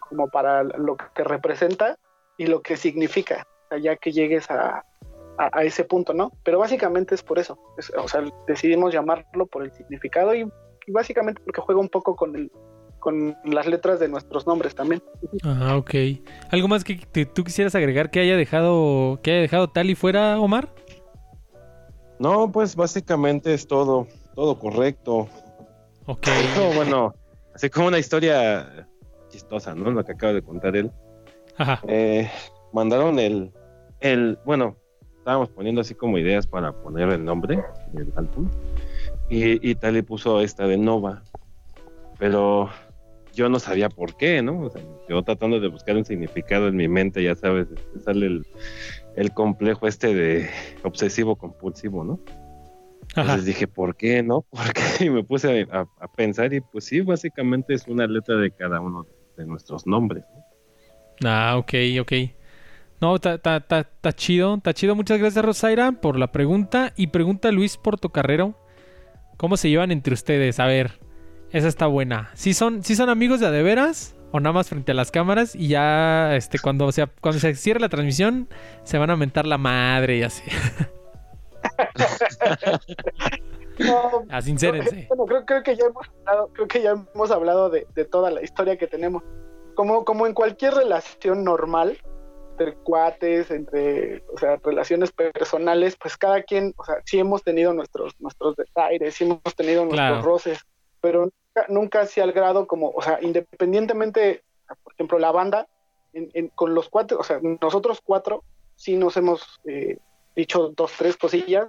[0.00, 1.98] como para lo que representa
[2.36, 4.84] y lo que significa, o ya que llegues a,
[5.38, 6.32] a, a ese punto, ¿no?
[6.44, 7.58] Pero básicamente es por eso.
[7.78, 10.40] Es- o sea, decidimos llamarlo por el significado y,
[10.86, 12.50] y básicamente porque juega un poco con el
[13.00, 15.00] con las letras de nuestros nombres también.
[15.44, 15.94] Ah, ok.
[16.50, 20.40] ¿Algo más que te- tú quisieras agregar que haya dejado que haya dejado Tali fuera,
[20.40, 20.74] Omar?
[22.18, 25.28] No, pues básicamente es todo, todo correcto.
[26.06, 26.26] Ok.
[26.74, 27.14] Bueno,
[27.54, 28.88] así como una historia
[29.28, 29.90] chistosa, ¿no?
[29.90, 30.90] Lo que acaba de contar él.
[31.56, 31.80] Ajá.
[31.86, 32.28] Eh,
[32.72, 33.52] mandaron el,
[34.00, 34.76] el, bueno,
[35.28, 38.48] estábamos poniendo así como ideas para poner el nombre del álbum.
[39.28, 41.22] Y, y Tali puso esta de Nova.
[42.18, 42.70] Pero
[43.34, 44.58] yo no sabía por qué, ¿no?
[44.58, 48.24] O sea, yo tratando de buscar un significado en mi mente, ya sabes, este, sale
[48.24, 48.46] el,
[49.16, 50.48] el complejo este de
[50.82, 52.20] obsesivo compulsivo, ¿no?
[53.10, 53.20] Ajá.
[53.20, 54.40] Entonces dije, ¿por qué no?
[54.50, 55.04] ¿Por qué?
[55.04, 58.80] Y me puse a, a pensar y pues sí, básicamente es una letra de cada
[58.80, 59.06] uno
[59.36, 60.24] de nuestros nombres.
[60.34, 61.28] ¿no?
[61.28, 62.12] Ah, ok, ok.
[63.00, 64.94] No, está chido, está chido.
[64.94, 66.92] Muchas gracias, Rosaira, por la pregunta.
[66.96, 68.54] Y pregunta Luis Portocarrero,
[69.36, 70.58] ¿cómo se llevan entre ustedes?
[70.58, 70.98] A ver,
[71.52, 72.30] esa está buena.
[72.34, 75.10] ¿Sí son, sí son amigos de a de veras o nada más frente a las
[75.10, 78.48] cámaras y ya este cuando se, cuando se cierre la transmisión
[78.82, 80.42] se van a mentar la madre y así.
[83.78, 85.06] No, Ah, sincérense.
[85.08, 88.30] Bueno, creo, creo que ya hemos hablado, creo que ya hemos hablado de, de toda
[88.32, 89.22] la historia que tenemos.
[89.76, 91.96] Como, como en cualquier relación normal,
[92.58, 97.72] entre cuates, entre, o sea, relaciones personales, pues cada quien, o sea, sí hemos tenido
[97.72, 100.22] nuestros, nuestros desaires, sí hemos tenido nuestros Claro.
[100.22, 100.58] roces,
[101.00, 104.42] pero nunca, nunca así al grado como, o sea, independientemente,
[104.82, 105.68] por ejemplo, la banda,
[106.12, 108.42] en- en- con los cuatro, o sea, nosotros cuatro
[108.74, 109.98] sí nos hemos eh,
[110.34, 111.68] dicho dos, tres cosillas,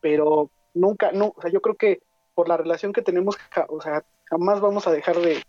[0.00, 2.00] pero nunca, no, o sea, yo creo que
[2.34, 5.42] por la relación que tenemos, ja- o sea, jamás vamos a dejar de,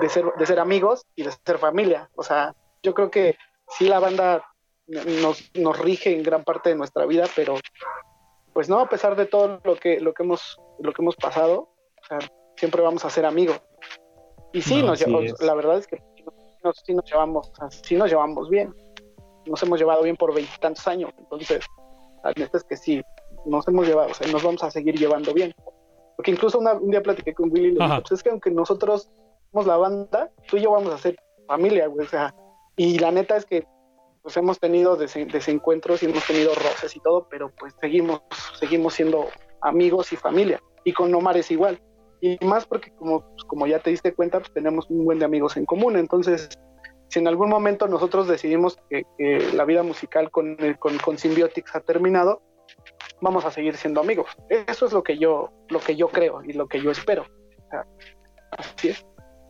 [0.00, 2.10] de ser, de ser amigos y de ser familia.
[2.16, 3.36] O sea, yo creo que
[3.78, 4.44] sí la banda
[4.86, 7.54] nos, nos rige en gran parte de nuestra vida, pero
[8.52, 11.68] pues no, a pesar de todo lo que, lo que hemos, lo que hemos pasado,
[12.02, 12.18] o sea,
[12.56, 13.60] siempre vamos a ser amigos.
[14.52, 15.40] Y sí, No, nos, así lle- es.
[15.40, 16.24] la verdad es que sí
[16.64, 18.74] nos, sí nos llevamos, o sea, sí nos llevamos bien.
[19.46, 21.64] Nos hemos llevado bien por veintitantos años, entonces,
[22.24, 23.00] la neta es que sí,
[23.46, 25.54] nos hemos llevado, o sea, nos vamos a seguir llevando bien.
[26.16, 28.50] Porque incluso una- un día platiqué con Willy y le dije, pues es que aunque
[28.50, 29.08] nosotros
[29.52, 31.16] somos la banda, tú y yo vamos a ser
[31.46, 32.34] familia, güey, o sea,
[32.86, 33.66] y la neta es que
[34.22, 38.20] pues hemos tenido desen- desencuentros y hemos tenido roces y todo, pero pues seguimos,
[38.58, 39.28] seguimos siendo
[39.62, 40.60] amigos y familia.
[40.84, 41.80] Y con Omar es igual.
[42.20, 45.24] Y más porque como, pues, como ya te diste cuenta, pues tenemos un buen de
[45.24, 45.96] amigos en común.
[45.96, 46.50] Entonces,
[47.08, 51.16] si en algún momento nosotros decidimos que, que la vida musical con, el- con, con
[51.16, 52.42] Symbiotics ha terminado,
[53.22, 54.28] vamos a seguir siendo amigos.
[54.50, 57.22] Eso es lo que yo, lo que yo creo y lo que yo espero.
[57.22, 57.86] O sea,
[58.58, 59.06] así es.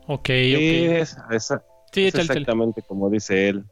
[0.07, 1.01] Ok, Sí, ok.
[1.01, 3.65] es, esa- Sí, es exactamente como dice él.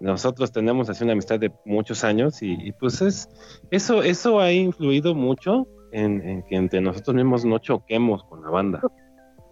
[0.00, 3.28] Nosotros tenemos así una amistad de muchos años y, y, pues es
[3.70, 8.48] eso eso ha influido mucho en, en que entre nosotros mismos no choquemos con la
[8.48, 8.80] banda.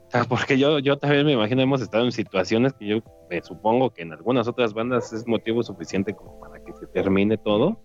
[0.08, 3.42] O sea, porque yo, yo también me imagino hemos estado en situaciones que yo me
[3.42, 7.78] supongo que en algunas otras bandas es motivo suficiente como para que se termine todo.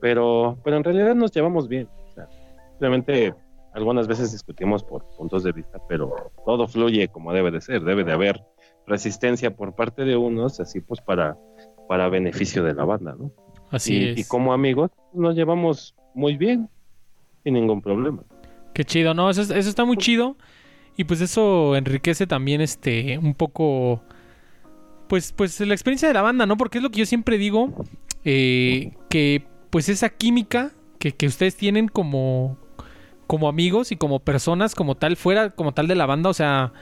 [0.00, 1.90] Pero, pero en realidad nos llevamos bien.
[2.10, 2.26] O sea,
[2.70, 3.34] simplemente
[3.74, 7.82] algunas veces discutimos por puntos de vista, pero todo fluye como debe de ser.
[7.82, 8.42] Debe de haber
[8.90, 11.38] resistencia por parte de unos, así pues para,
[11.88, 13.32] para beneficio de la banda, ¿no?
[13.70, 14.18] Así y, es.
[14.18, 16.68] y como amigos nos llevamos muy bien,
[17.44, 18.22] sin ningún problema.
[18.74, 20.36] Qué chido, no, eso, es- eso está muy chido.
[20.96, 24.02] Y pues eso enriquece también este un poco.
[25.08, 26.56] Pues, pues la experiencia de la banda, ¿no?
[26.56, 27.72] Porque es lo que yo siempre digo.
[28.24, 32.58] eh, que pues esa química que, que ustedes tienen como.
[33.26, 36.72] como amigos y como personas, como tal, fuera, como tal de la banda, o sea.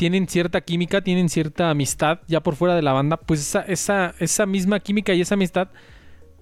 [0.00, 3.18] Tienen cierta química, tienen cierta amistad ya por fuera de la banda.
[3.18, 5.68] Pues esa, misma química y esa amistad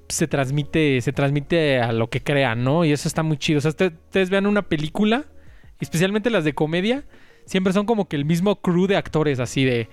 [0.08, 2.84] se transmite, se transmite a lo que crean, ¿no?
[2.84, 3.58] Y eso está muy chido.
[3.58, 5.24] O sea, usted- ustedes vean una película,
[5.80, 7.02] especialmente las de comedia,
[7.46, 9.88] siempre son como que el mismo crew de actores, así de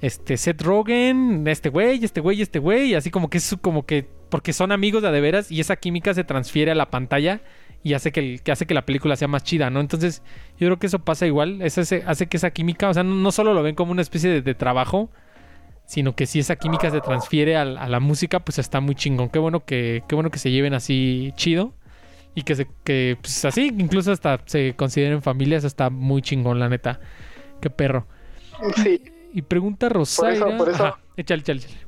[0.00, 4.08] este Seth Rogen, este güey, este güey, este güey, así como que es como que
[4.28, 7.42] porque son amigos de de veras y esa química se transfiere a la pantalla
[7.84, 9.78] y hace que, el- que hace que la película sea más chida, ¿no?
[9.80, 10.22] Entonces,
[10.58, 13.14] yo creo que eso pasa igual, eso hace, hace que esa química, o sea, no,
[13.14, 15.10] no solo lo ven como una especie de, de trabajo,
[15.86, 19.28] sino que si esa química se transfiere a, la música, pues está muy chingón.
[19.28, 21.74] Qué bueno que, qué bueno que se lleven así chido.
[22.34, 26.68] Y que, se, que pues así, incluso hasta se consideren familias, está muy chingón, la
[26.68, 26.98] neta.
[27.60, 28.08] Qué perro.
[28.82, 29.02] Sí.
[29.32, 30.56] Y pregunta Rosaira.
[30.56, 31.78] por eso- Ajá, échale, échale, échale.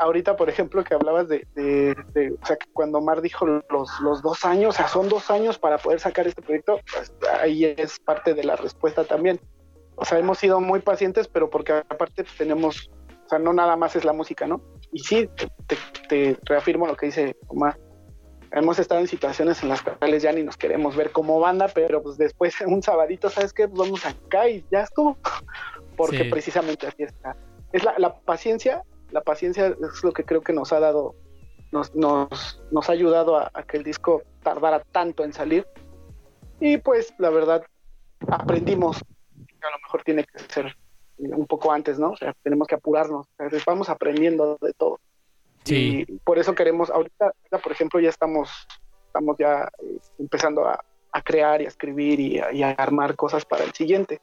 [0.00, 4.00] Ahorita- por ejemplo, que hablabas de, de- de- o sea, que cuando Omar dijo los,
[4.00, 7.64] los dos años, o sea, son dos años para poder sacar este proyecto, pues ahí
[7.64, 9.38] es parte de la respuesta también.
[9.96, 12.90] O sea, hemos sido muy pacientes, pero porque aparte pues, tenemos,
[13.26, 14.62] o sea, no nada más es la música, ¿no?
[14.92, 15.28] Y sí,
[15.66, 15.76] te,
[16.08, 17.78] te reafirmo lo que dice Omar.
[18.52, 22.02] Hemos estado en situaciones en las cuales ya ni nos queremos ver como banda, pero
[22.02, 23.68] pues después un sabadito, ¿sabes qué?
[23.68, 25.18] Pues vamos acá y ya estuvo.
[25.96, 26.30] Porque Sí.
[26.30, 27.36] precisamente así está.
[27.72, 28.82] Es la, la paciencia,
[29.12, 31.14] la paciencia es lo que creo que nos ha dado,
[31.72, 35.66] nos, nos, nos ha ayudado a, a que el disco tardara tanto en salir.
[36.60, 37.64] Y pues la verdad,
[38.28, 40.76] aprendimos que a lo mejor tiene que ser
[41.18, 42.10] un poco antes, ¿no?
[42.10, 43.26] O sea, tenemos que apurarnos.
[43.38, 45.00] O sea, vamos aprendiendo de todo.
[45.64, 47.32] Sí, Y por eso queremos, ahorita,
[47.62, 48.66] por ejemplo, ya estamos,
[49.06, 50.82] estamos ya eh, empezando a,
[51.12, 54.20] a crear y a escribir y a, y a armar cosas para el siguiente.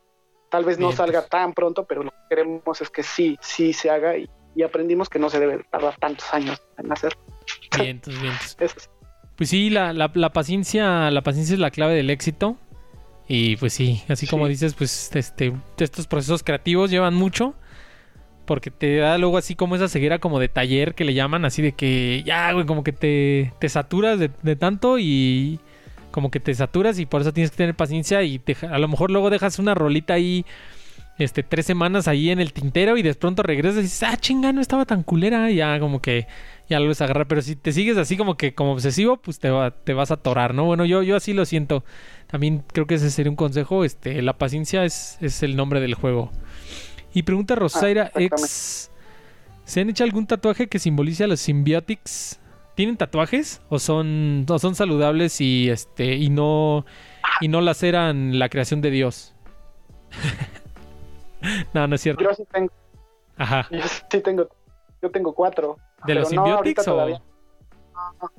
[0.50, 3.74] Tal vez no Bien, salga tan pronto, pero lo que queremos es que sí, sí
[3.74, 7.14] se haga y, y aprendimos que no se debe tardar tantos años en hacer.
[7.78, 8.58] vientos, vientos.
[8.60, 8.90] Es.
[9.38, 12.58] Pues sí, la, la, la paciencia, la paciencia es la clave del éxito.
[13.30, 14.50] Y pues sí, así como Sí.
[14.52, 17.54] dices, pues este, estos procesos creativos llevan mucho.
[18.46, 21.62] Porque te da luego así como esa ceguera como de taller que le llaman, así
[21.62, 25.60] de que ya, güey, como que te, te saturas de, de tanto y
[26.12, 28.88] como que te saturas y por eso tienes que tener paciencia y deja- a lo
[28.88, 30.46] mejor luego dejas una rolita ahí
[31.18, 34.54] este, tres semanas ahí en el tintero y de pronto regresas y dices, ah, chinga,
[34.54, 35.50] no estaba tan culera.
[35.50, 36.28] Y ya como que
[36.70, 37.28] ya lo ves agarrar.
[37.28, 40.16] Pero si te sigues así como que como obsesivo, pues te, va, te vas a
[40.16, 40.66] atorar, ¿no?
[40.66, 41.84] Bueno, yo, yo así lo siento.
[42.28, 43.84] También creo que ese sería un consejo.
[43.84, 46.32] Este, la paciencia es, es el nombre del juego.
[47.14, 48.92] Y pregunta Rosaira Ah, X.
[49.66, 52.40] ¿Se han hecho algún tatuaje que simbolice a los symbiotics?
[52.76, 53.62] ¿Tienen tatuajes?
[53.70, 56.16] ¿O son, o son saludables y este.
[56.16, 56.86] y no.
[57.42, 59.34] y no laceran la creación de Dios?
[61.74, 62.24] no, no es cierto.
[62.24, 62.72] Yo sí tengo,
[63.38, 63.68] Ajá.
[63.72, 64.48] yo sí tengo,
[65.02, 65.78] yo tengo cuatro.
[66.06, 66.92] ¿De los pero no, symbiotics o.?
[66.92, 67.22] todavía.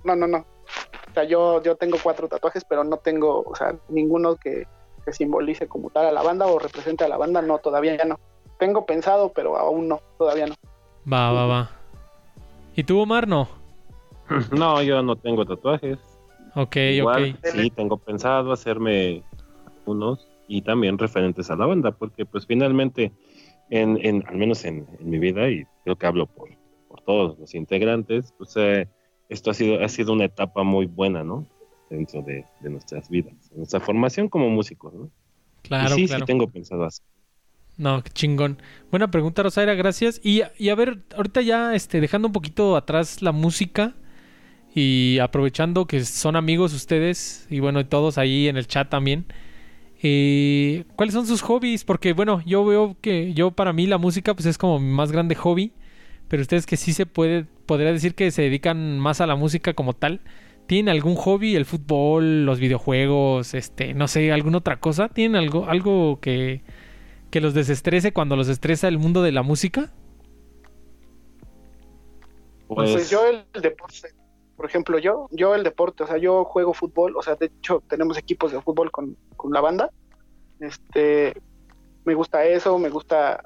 [0.04, 0.38] No, no, no.
[0.38, 4.66] O sea, yo, yo tengo cuatro tatuajes, pero no tengo, o sea, ninguno que,
[5.04, 8.04] que simbolice como tal a la banda o represente a la banda, no, todavía ya
[8.04, 8.20] no.
[8.58, 10.54] Tengo pensado, pero aún no, todavía no.
[11.10, 11.70] Va, va, va.
[12.76, 13.26] ¿Y tú, Omar?
[13.26, 13.48] No.
[14.52, 15.98] No, yo no tengo tatuajes.
[16.54, 17.46] Ok, Igual, ok.
[17.52, 19.22] sí, tengo pensado hacerme
[19.86, 23.12] unos y también referentes a la banda, porque pues finalmente,
[23.70, 26.50] en, en- al menos en, en mi vida, y creo que hablo por,
[26.88, 28.88] por todos los integrantes, pues eh,
[29.28, 31.46] esto ha sido, ha sido una etapa muy buena, ¿no?
[31.90, 35.10] Dentro de, de nuestras vidas, nuestra formación como músicos, ¿no?
[35.62, 36.22] Claro, y sí, claro.
[36.22, 37.04] sí tengo pensado hacer.
[37.76, 38.60] No, qué chingón.
[38.90, 40.20] Buena pregunta, Rosaira, gracias.
[40.24, 43.94] Y, y a ver, ahorita ya este, dejando un poquito atrás la música
[44.74, 49.26] y aprovechando que son amigos ustedes y bueno, todos ahí en el chat también.
[50.02, 51.84] Eh, ¿Cuáles son sus hobbies?
[51.84, 55.12] Porque bueno, yo veo que yo para mí la música pues es como mi más
[55.12, 55.72] grande hobby,
[56.28, 59.74] pero ustedes que sí se puede, podría decir que se dedican más a la música
[59.74, 60.20] como tal.
[60.66, 61.56] ¿Tienen algún hobby?
[61.56, 65.08] ¿El fútbol, los videojuegos, este, no sé, alguna otra cosa?
[65.08, 66.62] ¿Tienen algo, algo que,
[67.30, 69.92] que los desestrese cuando los estresa el mundo de la música?
[72.66, 74.08] Pues, Pues yo el deporte,
[74.58, 77.80] por ejemplo, yo, yo el deporte, o sea, yo juego fútbol, o sea, de hecho
[77.88, 79.88] tenemos equipos de fútbol con, con la banda.
[80.58, 81.32] Este,
[82.04, 83.40] me gusta eso, me gusta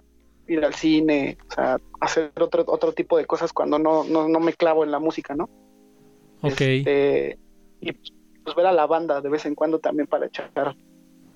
[0.49, 4.41] ir al cine, o sea, hacer otro, otro tipo de cosas cuando no, no, no
[4.41, 5.51] me clavo en la música, ¿no?
[6.41, 6.63] Ok.
[6.63, 7.39] Este,
[7.83, 10.51] y pues ver a la banda de vez en cuando también para echar,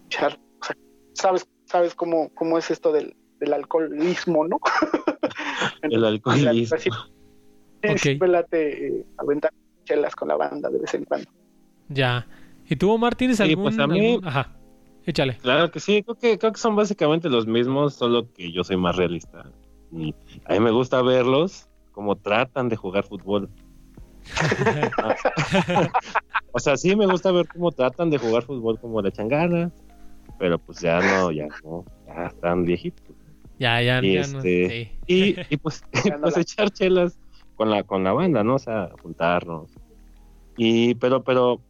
[0.07, 0.77] echar, o sea,
[1.13, 4.59] sabes, sabes cómo, cómo es esto del, del alcoholismo, ¿no?
[5.83, 6.79] el alcoholismo.
[6.79, 6.89] Sí,
[7.85, 7.99] Ok.
[7.99, 9.53] sí, me late, eh, aventar
[9.87, 11.31] chelas con la banda de vez en cuando.
[11.89, 12.27] Ya.
[12.69, 14.53] ¿Y tú, Omar, tienes Sí, algún, pues a mí- algún- Ajá.
[15.07, 15.37] Échale.
[15.39, 18.77] Claro que sí, creo que, creo que son básicamente los mismos, solo que yo soy
[18.77, 19.51] más realista.
[19.93, 20.13] Y
[20.47, 23.49] a mí me gusta verlos como tratan de jugar fútbol.
[26.53, 29.73] O sea, sí me gusta ver cómo tratan de jugar fútbol como le echan ganas,
[30.39, 33.15] pero pues ya no, ya no, ya están viejitos.
[33.59, 34.39] ya, ya, Y ya no.
[34.39, 34.91] este- sí.
[35.07, 35.85] Y, y pues,
[36.17, 37.19] no pues la- echar chelas
[37.57, 38.55] con la, con la banda, ¿no?
[38.55, 39.71] O sea, juntarnos.
[40.57, 41.61] Y, pero, pero,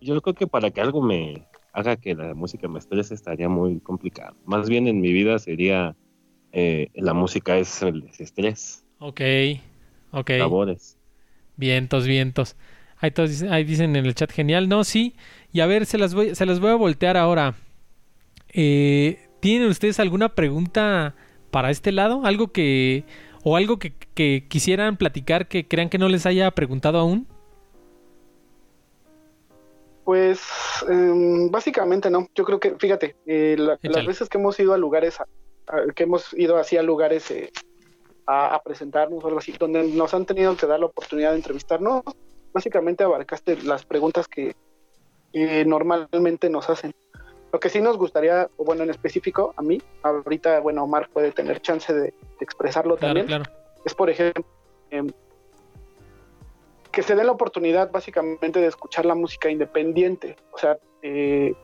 [0.00, 3.80] yo creo que para que algo me haga que la música me estrese estaría muy
[3.80, 4.36] complicado.
[4.44, 5.96] Más bien en mi vida sería,
[6.52, 9.20] eh, la música es el desestrés, Ok.
[10.10, 10.30] Ok.
[10.30, 10.98] labores.
[11.56, 12.56] Vientos, vientos.
[13.00, 14.68] Ahí, todos dicen, ahí dicen en el chat genial.
[14.68, 15.14] No, sí.
[15.52, 17.54] Y a ver, se las voy, se las voy a voltear ahora.
[18.50, 21.14] Eh, ¿Tienen ustedes alguna pregunta
[21.50, 22.24] para este lado?
[22.24, 23.04] ¿Algo que.
[23.44, 27.26] O algo que, que quisieran platicar que crean que no les haya preguntado aún?
[30.04, 30.40] Pues
[30.88, 32.26] em, básicamente no.
[32.34, 35.26] Yo creo que, fíjate, eh, la- las veces que hemos ido a lugares, a-
[35.66, 37.50] a- que hemos ido así a lugares eh,
[38.26, 41.36] a, a presentarnos o algo así, donde nos han tenido que dar la oportunidad de
[41.36, 42.02] entrevistarnos,
[42.54, 44.54] básicamente abarcaste las preguntas que,
[45.32, 46.90] que normalmente nos hacen.
[47.52, 51.32] Lo que sí nos gustaría, o bueno, en específico, a mí, ahorita, bueno, Omar puede
[51.32, 53.44] tener chance de, de expresarlo Claro, también claro.
[53.84, 54.44] es, por ejemplo,
[54.90, 55.08] em,
[56.92, 60.36] que se dé la oportunidad básicamente de escuchar la música independiente.
[60.52, 61.54] O sea, eh,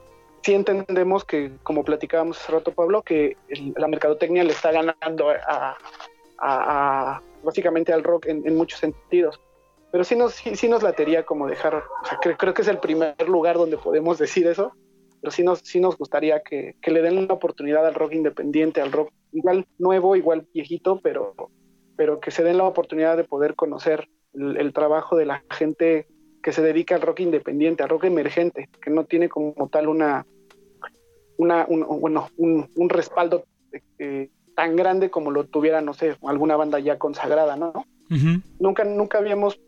[0.43, 5.31] sí entendemos que, como platicábamos hace rato, Pablo, que el- la mercadotecnia le está ganando
[5.31, 5.77] a, a-
[6.39, 9.39] a- básicamente al rock en, en muchos sentidos.
[9.93, 12.69] Pero sí nos, sí, sí nos latería como dejar, o sea, creo, creo que es
[12.69, 14.73] el primer lugar donde podemos decir eso,
[15.25, 18.83] pero sí nos, sí nos gustaría que, que le den la oportunidad al rock independiente,
[18.83, 21.35] al rock igual nuevo, igual viejito, pero,
[21.97, 26.07] pero que se den la oportunidad de poder conocer el, el trabajo de la gente
[26.43, 30.27] que se dedica al rock independiente, al rock emergente, que no tiene como tal una,
[31.39, 33.45] una un, bueno, un, un respaldo
[33.99, 37.73] eh, tan grande como lo tuviera, no sé, alguna banda ya consagrada, ¿no?
[38.61, 39.59] Nunca, nunca habíamos,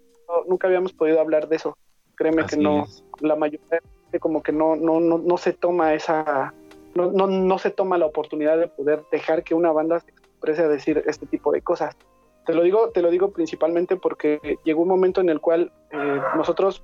[0.46, 1.78] nunca habíamos podido hablar de eso.
[2.14, 3.02] Créeme Así que no, es.
[3.20, 6.54] la mayoría de gente como que no, no, no, no se toma esa,
[6.94, 10.62] no, no, no se toma la oportunidad de poder dejar que una banda se exprese
[10.62, 11.96] a decir este tipo de cosas.
[12.44, 16.20] Te lo digo, te lo digo principalmente porque llegó un momento en el cual eh,
[16.36, 16.82] nosotros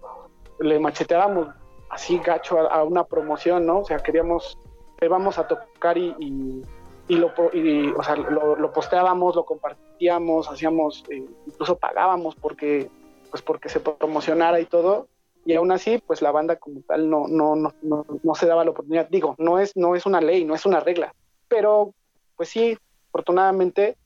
[0.58, 1.48] le macheteábamos
[1.90, 3.80] así gacho a, a una promoción, ¿no?
[3.80, 4.58] O sea, queríamos,
[5.00, 6.62] le vamos a tocar y, y,
[7.08, 12.90] y lo, y, o sea, lo, lo, posteábamos, lo compartíamos, hacíamos, eh, incluso pagábamos porque,
[13.30, 15.08] pues porque se promocionara y todo,
[15.44, 18.64] y aún así, pues la banda como tal no, no, no, no, no se daba
[18.64, 19.08] la oportunidad.
[19.08, 21.14] Digo, no es, no es una ley, no es una regla,
[21.48, 21.94] pero
[22.36, 22.78] pues sí,
[23.08, 23.96] afortunadamente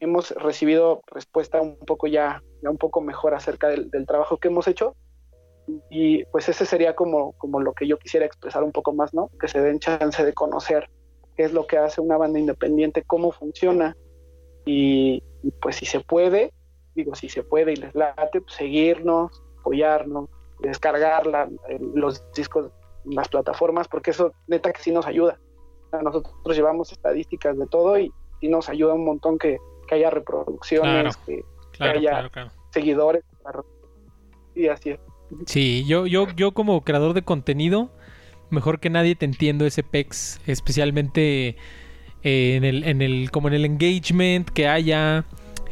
[0.00, 4.48] hemos recibido respuesta un poco ya, ya un poco mejor acerca del, del, trabajo que
[4.48, 4.94] hemos hecho.
[5.90, 9.30] Y pues ese sería como, como lo que yo quisiera expresar un poco más, ¿no?
[9.40, 10.90] Que se den chance de conocer
[11.36, 13.96] qué es lo que hace una banda independiente, cómo funciona.
[14.66, 16.52] Y, y pues si se puede,
[16.94, 20.28] digo, si se puede y les late, pues seguirnos, apoyarnos,
[20.68, 21.48] descargar la,
[21.94, 22.70] los discos
[23.04, 25.38] en las plataformas, porque eso neta que sí nos ayuda.
[26.02, 28.12] nosotros llevamos estadísticas de todo y
[28.42, 32.50] nos ayuda un montón que, que haya reproducciones, claro, que, claro, que, haya claro, claro.
[32.70, 33.24] seguidores.
[34.54, 35.00] Y así es.
[35.46, 37.90] Sí, yo, yo, yo como creador de contenido,
[38.50, 41.56] mejor que nadie te entiendo ese PEX, especialmente
[42.22, 45.24] eh, en el, en el, como en el engagement que haya,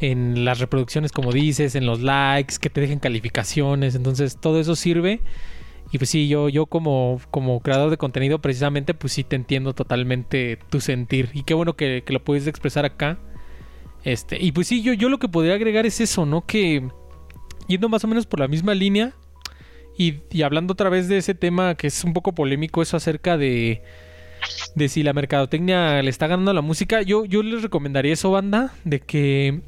[0.03, 3.95] en las reproducciones, como dices, en los likes, que te dejen calificaciones.
[3.95, 5.21] Entonces, todo eso sirve.
[5.93, 9.75] Y pues sí, yo, yo como, como creador de contenido, precisamente, pues sí te entiendo
[9.75, 11.31] totalmente tu sentir.
[11.35, 13.19] Y qué bueno que, lo puedes expresar acá.
[14.03, 16.45] Este, y pues sí, yo, yo lo que podría agregar es eso, ¿no?
[16.45, 16.83] Que
[17.69, 19.15] yendo más o menos por la misma línea.
[19.97, 23.37] Y, y hablando otra vez de ese tema que es un poco polémico, eso acerca
[23.37, 23.83] de,
[24.75, 27.03] de si la mercadotecnia le está ganando a la música.
[27.03, 29.61] Yo, yo les recomendaría eso, banda, de que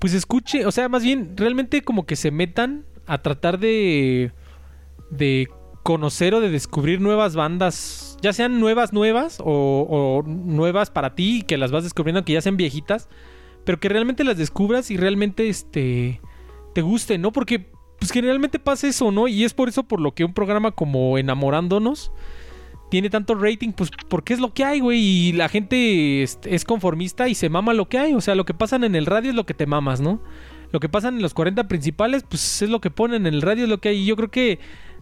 [0.00, 4.32] pues escuche, o sea, más bien realmente como que se metan a tratar de
[5.10, 5.48] de
[5.82, 11.42] conocer o de descubrir nuevas bandas, ya sean nuevas nuevas o, o nuevas para ti
[11.46, 13.08] que las vas descubriendo que ya sean viejitas,
[13.64, 16.20] pero que realmente las descubras y realmente este
[16.74, 17.32] te guste, ¿no?
[17.32, 19.28] Porque pues generalmente pasa eso, ¿no?
[19.28, 22.12] Y es por eso por lo que un programa como Enamorándonos
[22.90, 25.00] tiene tanto rating, pues porque es lo que hay, güey.
[25.00, 28.14] Y la gente es, conformista y se mama lo que hay.
[28.14, 30.20] O sea, lo que pasan en el radio es lo que te mamas, ¿no?
[30.72, 33.64] Lo que pasan en los 40 principales, pues es lo que ponen en el radio,
[33.64, 33.98] es lo que hay.
[33.98, 34.58] Y yo creo que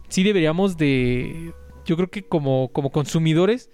[0.09, 1.53] sí deberíamos de...
[1.85, 3.71] Yo creo que como, como consumidores,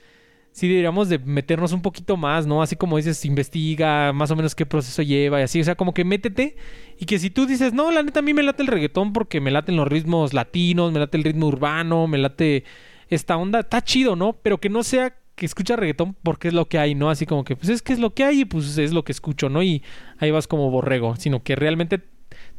[0.52, 2.62] sí deberíamos de meternos un poquito más, ¿no?
[2.62, 5.60] Así como dices, investiga más o menos qué proceso lleva y así.
[5.60, 6.54] O sea, como que métete
[6.96, 9.40] y que si tú dices, no, la neta a mí me late el reggaetón porque
[9.40, 12.62] me laten los ritmos latinos, me late el ritmo urbano, me late
[13.08, 14.34] esta onda, está chido, ¿no?
[14.34, 17.10] Pero que no sea que escucha reggaetón porque es lo que hay, ¿no?
[17.10, 19.12] Así como que, pues es que es lo que hay y pues es lo que
[19.12, 19.62] escucho, ¿no?
[19.62, 19.82] Y
[20.18, 22.00] ahí vas como borrego, sino que realmente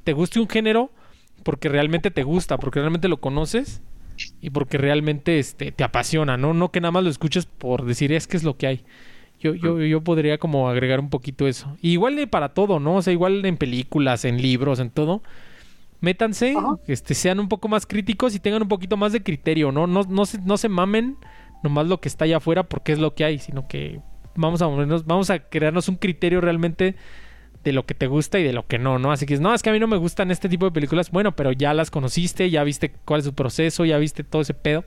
[0.03, 0.91] te guste un género
[1.43, 3.81] porque realmente te gusta, porque realmente lo conoces
[4.41, 6.53] y porque realmente este, te apasiona, ¿no?
[6.53, 8.83] No que nada más lo escuches por decir es que es lo que hay.
[9.39, 11.77] Yo, yo, yo podría como agregar un poquito eso.
[11.81, 12.95] Y igual para todo, ¿no?
[12.95, 15.21] O sea, igual en películas, en libros, en todo
[16.01, 16.77] métanse, Ajá.
[16.87, 19.87] este, sean un poco más críticos y tengan un poquito más de criterio, ¿no?
[19.87, 21.17] No, no, se, no se mamen
[21.63, 23.99] nomás lo que está allá afuera porque es lo que hay, sino que
[24.35, 26.95] vamos a vamos a crearnos un criterio realmente
[27.63, 29.11] de lo que te gusta y de lo que no, ¿no?
[29.11, 31.35] Así que no, es que a mí no me gustan este tipo de películas, bueno,
[31.35, 34.85] pero ya las conociste, ya viste cuál es su proceso, ya viste todo ese pedo.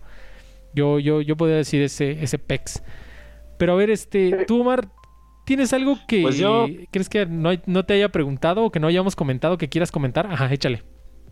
[0.74, 2.82] Yo, yo, yo podría decir ese, ese pex.
[3.58, 4.86] Pero a ver, este, tú, Omar,
[5.44, 8.86] ¿tienes algo que Pues yo- crees que no, no te haya preguntado o que no
[8.86, 10.26] hayamos comentado que quieras comentar?
[10.28, 10.84] Ajá, échale.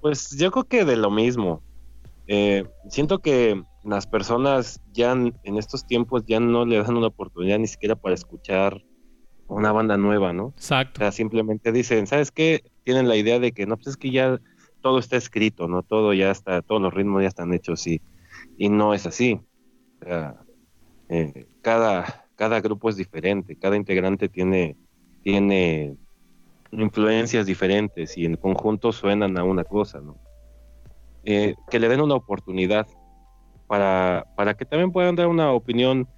[0.06, 1.64] Pues yo creo que de lo mismo.
[2.28, 7.58] Eh, siento que las personas ya en estos tiempos ya no le dan una oportunidad
[7.58, 8.84] ni siquiera para escuchar
[9.48, 10.44] una banda nueva, ¿no?
[10.44, 11.00] O Exacto.
[11.00, 12.62] sea, simplemente dicen, ¿sabes qué?
[12.84, 14.40] Tienen la idea de que no, pues es que ya
[14.80, 15.82] todo está escrito, ¿no?
[15.82, 18.00] Todo ya está, todos los ritmos ya están hechos y,
[18.56, 19.40] y no es así.
[20.02, 20.36] O sea,
[21.08, 24.76] eh, cada, cada grupo es diferente, cada integrante tiene,
[25.24, 25.96] tiene
[26.72, 30.16] influencias diferentes y en conjunto suenan a una cosa, ¿no?
[31.24, 32.86] Eh, que le den una oportunidad
[33.66, 36.08] para, para que también puedan dar una opinión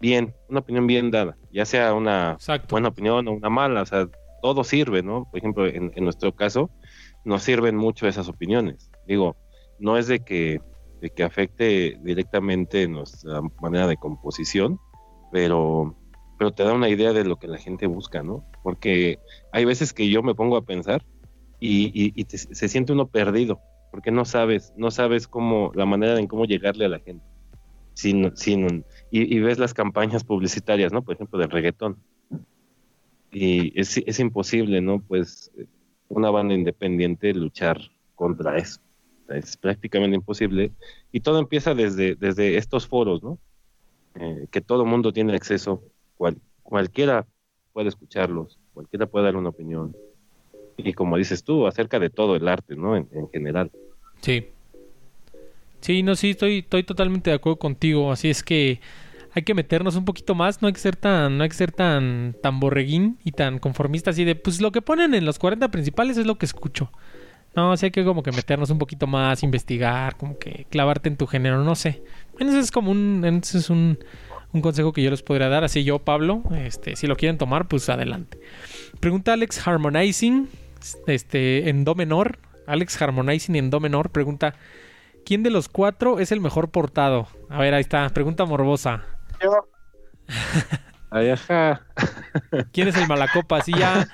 [0.00, 2.68] bien, una opinión bien dada, ya sea una Exacto.
[2.72, 4.08] buena opinión o una mala, o sea,
[4.42, 5.28] todo sirve, ¿no?
[5.30, 6.70] Por ejemplo, en, en nuestro caso,
[7.24, 8.90] nos sirven mucho esas opiniones.
[9.06, 9.36] Digo,
[9.78, 10.60] no es de que,
[11.00, 14.78] de que afecte directamente nuestra manera de composición,
[15.32, 15.96] pero,
[16.36, 18.46] pero te da una idea de lo que la gente busca, ¿no?
[18.62, 19.20] Porque
[19.52, 21.06] hay veces que yo me pongo a pensar
[21.60, 25.86] y, y- y te- se siente uno perdido, porque no sabes, no sabes cómo, la
[25.86, 27.26] manera en cómo llegarle a la gente.
[27.94, 31.04] Sin, sin, y, y ves las campañas publicitarias, ¿no?
[31.04, 32.04] Por ejemplo, del reggaetón.
[33.30, 35.02] Y es, es imposible, ¿no?
[35.02, 35.50] Pues
[36.08, 37.78] una banda independiente luchar
[38.14, 38.80] contra eso.
[39.28, 40.72] Es prácticamente imposible.
[41.10, 43.40] Y todo empieza desde, desde estos foros, ¿no?
[44.16, 45.84] Eh, que todo mundo tiene acceso,
[46.24, 47.26] cual- cualquiera
[47.74, 49.94] puede escucharlos, cualquiera puede dar una opinión.
[50.78, 52.96] Y como dices tú, acerca de todo el arte, ¿no?
[52.96, 53.70] En, en general.
[54.22, 54.48] Sí.
[55.82, 58.10] Sí, no, sí, estoy, estoy totalmente de acuerdo contigo.
[58.10, 58.80] Así es que
[59.34, 61.72] hay que meternos un poquito más, no hay que ser tan, no hay que ser
[61.72, 65.68] tan, tan borreguín y tan conformista así de, pues lo que ponen en los 40
[65.70, 66.90] principales es lo que escucho.
[67.54, 71.16] No, sí hay que como que meternos un poquito más, investigar, como que clavarte en
[71.18, 72.02] tu género, no sé.
[72.38, 73.98] Ese es como un, ese es un,
[74.54, 75.64] un consejo que yo les podría dar.
[75.64, 78.38] Así yo, Pablo, este, si lo quieren tomar, pues adelante.
[79.00, 80.48] Pregunta Alex Harmonizing,
[81.06, 82.38] este, en do menor.
[82.66, 84.54] Alex Harmonizing en do menor pregunta,
[85.26, 87.28] ¿quién de los cuatro es el mejor portado?
[87.50, 89.04] A ver, ahí está, pregunta morbosa.
[89.42, 89.52] Yo.
[92.72, 93.58] ¿Quién es el malacopa?
[93.58, 94.08] Así ya,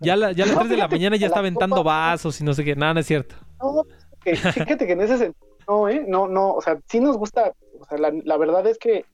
[0.00, 2.44] ya, la- ya a las No, 3 de la mañana ya está aventando vasos y
[2.44, 2.74] no sé qué.
[2.74, 3.36] Nada, no es cierto.
[3.60, 3.84] no,
[4.24, 6.04] fíjate que en ese sentido, no, ¿eh?
[6.08, 9.04] No, no, o sea, sí nos gusta, o sea, la, la verdad es que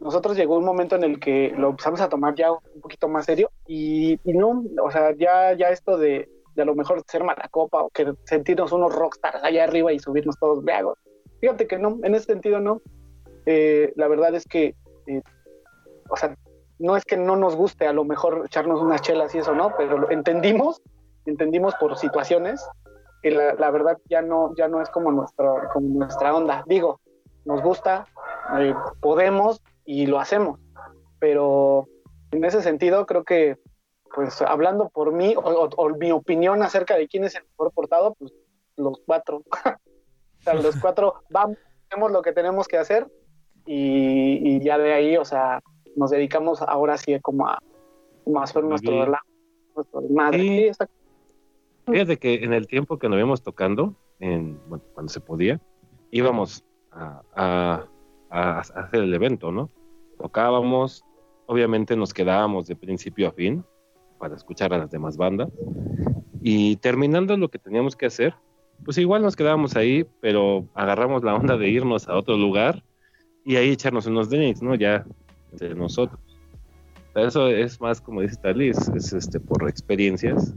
[0.00, 3.24] nosotros llegó un momento en el que lo empezamos a tomar ya un poquito más
[3.24, 7.24] serio y, y no, o sea, ya, ya esto de, de a lo mejor ser
[7.24, 10.98] malacopa o que sentirnos unos rockstars allá arriba y subirnos todos briagos.
[11.40, 12.80] Fíjate que no, en ese sentido no.
[13.44, 14.74] Eh, la verdad es que,
[15.06, 15.22] eh,
[16.08, 16.34] o sea,
[16.78, 19.74] no es que no nos guste a lo mejor echarnos unas chelas y eso, ¿no?
[19.76, 20.82] Pero entendimos,
[21.26, 22.66] entendimos por situaciones
[23.22, 26.64] que la, la verdad ya no, ya no es como, nuestro, como nuestra onda.
[26.66, 27.00] Digo,
[27.44, 28.06] nos gusta,
[28.58, 30.58] eh, podemos y lo hacemos,
[31.18, 31.86] pero
[32.32, 33.56] en ese sentido creo que,
[34.14, 37.72] pues hablando por mí o, o- o mi opinión acerca de quién es el mejor
[37.72, 38.32] portado, pues
[38.76, 39.42] los cuatro.
[40.38, 41.56] o sea, los cuatro vamos,
[41.88, 43.06] hacemos lo que tenemos que hacer
[43.64, 45.60] y, y ya de ahí, o sea,
[45.96, 47.58] nos dedicamos ahora sí como a,
[48.24, 49.26] como a hacer nuestro relajo.
[50.32, 50.66] Sí.
[51.86, 55.60] Fíjate que en el tiempo que nos íbamos tocando, en, bueno, cuando se podía,
[56.10, 57.86] íbamos a, a-
[58.30, 59.70] a hacer el evento, ¿no?
[60.18, 61.04] Tocábamos,
[61.46, 63.64] obviamente nos quedábamos de principio a fin
[64.18, 65.50] para escuchar a las demás bandas
[66.42, 68.34] y terminando lo que teníamos que hacer,
[68.84, 72.82] pues igual nos quedábamos ahí, pero agarramos la onda de irnos a otro lugar
[73.44, 74.74] y ahí echarnos unos drinks, ¿no?
[74.74, 75.04] Ya
[75.52, 76.20] entre nosotros.
[77.14, 80.54] Eso es más, como dice Tali, es, es, este, por experiencias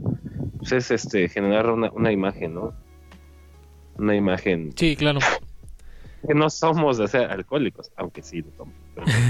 [0.60, 2.74] pues es este generar una, una imagen, ¿no?
[3.96, 5.20] Una imagen Sí, claro.
[6.26, 8.72] Que no somos o sea, alcohólicos, aunque sí lo no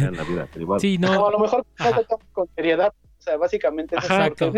[0.08, 0.78] en la vida privada.
[0.80, 1.30] Sí, O a no.
[1.30, 2.92] lo mejor no lo con seriedad.
[3.18, 4.52] O sea, básicamente es exacto,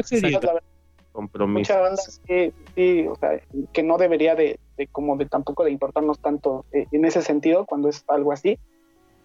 [1.13, 1.75] compromiso.
[1.75, 3.41] mucha banda sí, sí, o sea,
[3.73, 7.67] que no debería de, de como de tampoco de importarnos tanto eh, en ese sentido
[7.67, 8.59] cuando es algo así,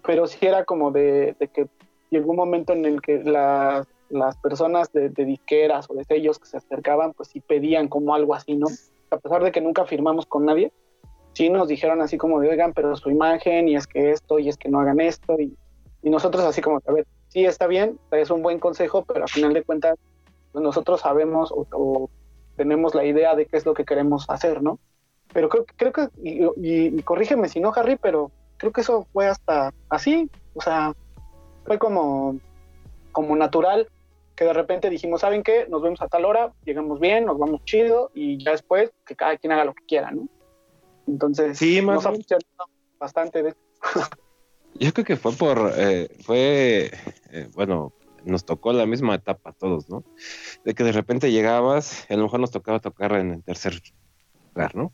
[0.05, 1.67] pero sí era como de, de que
[2.09, 6.39] llegó un momento en el que las, las personas de, de disqueras o de sellos
[6.39, 8.67] que se acercaban, pues sí pedían como algo así, ¿no?
[9.11, 10.71] A pesar de que nunca firmamos con nadie,
[11.37, 14.49] sí nos dijeron así como de, oigan, pero su imagen y es que esto y
[14.49, 15.55] es que no hagan esto y,
[16.01, 19.53] nosotros así como, a ver, sí está bien, es un buen consejo, pero al final
[19.53, 19.95] de cuentas
[20.53, 22.09] pues nosotros sabemos o, o
[22.55, 24.79] tenemos la idea de qué es lo que queremos hacer, ¿no?
[25.33, 29.05] Pero creo, creo que, y, y- y corrígeme si no, Harry, pero creo que eso
[29.11, 30.93] fue hasta así, o sea,
[31.65, 32.39] fue como,
[33.11, 33.87] como natural,
[34.35, 35.67] que de repente dijimos, ¿saben qué?
[35.67, 39.37] Nos vemos a tal hora, llegamos bien, nos vamos chido, y ya después que cada
[39.37, 40.27] quien haga lo que quiera, ¿no?
[41.07, 42.03] Entonces, Sí, más
[42.99, 43.43] bastante.
[43.43, 43.55] de-
[44.79, 46.91] Yo creo que fue por, eh, fue,
[47.31, 47.93] eh, bueno,
[48.23, 50.03] nos tocó la misma etapa a todos, ¿no?
[50.63, 53.81] De que de repente llegabas, a lo mejor nos tocaba tocar en el tercer
[54.53, 54.93] lugar, ¿no?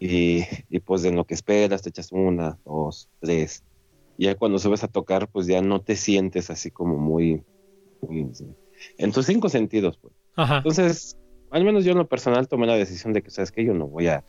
[0.00, 3.62] Y, y pues en lo que esperas te echas una, dos, tres.
[4.16, 7.44] Y ya cuando subes a tocar, pues ya no te sientes así como muy,
[8.00, 8.28] muy
[8.98, 10.12] en tus cinco sentidos, pues.
[10.34, 10.56] Ajá.
[10.56, 11.16] Entonces,
[11.50, 13.86] al menos yo en lo personal tomé la decisión de que, ¿sabes que Yo no
[13.86, 14.24] voy a,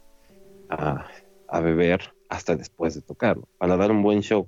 [0.74, 1.08] a,
[1.48, 3.48] a beber hasta después de tocar, ¿no?
[3.58, 4.48] para dar un buen show.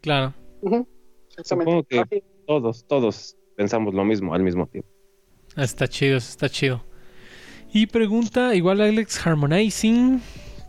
[0.00, 0.34] Claro.
[0.62, 1.44] Exactamente.
[1.44, 2.22] Supongo que- Así.
[2.46, 4.88] Todos, todos pensamos lo mismo al mismo tiempo.
[5.56, 6.84] Está chido, eso está chido.
[7.72, 10.20] Y pregunta, igual Alex Harmonizing.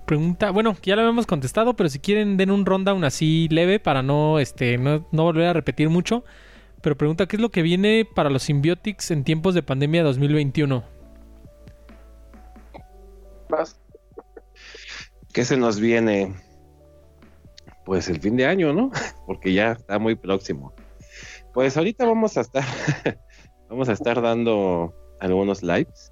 [0.08, 4.02] Pregunta, bueno, ya lo habíamos contestado, pero si quieren den un rundown así leve para
[4.02, 6.24] no, este, no, no volver a repetir mucho.
[6.82, 10.84] Pero pregunta, ¿qué es lo que viene para los Symbiotics en tiempos de pandemia 2021?
[13.50, 13.80] Vas.
[15.38, 16.34] ¿Qué se nos viene?
[17.86, 18.90] Pues el fin de año, ¿no?
[19.28, 20.74] Porque ya está muy próximo.
[21.54, 22.64] Pues ahorita vamos a estar,
[23.70, 26.10] vamos a estar dando algunos lives,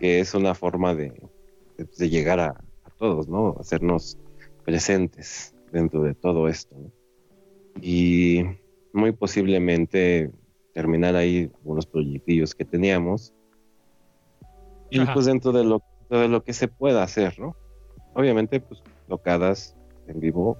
[0.00, 1.10] que es una forma de,
[1.76, 3.56] de- de llegar a, a todos, ¿no?
[3.60, 4.16] Hacernos
[4.64, 6.74] presentes dentro de todo esto.
[6.78, 6.90] ¿no?
[7.82, 8.42] Y
[8.90, 10.30] muy posiblemente
[10.72, 13.34] terminar ahí algunos proyectillos que teníamos.
[14.88, 15.12] Y Ajá.
[15.12, 17.54] pues dentro de lo, de lo que se pueda hacer, ¿no?
[18.16, 19.76] Obviamente, pues tocadas
[20.06, 20.56] en vivo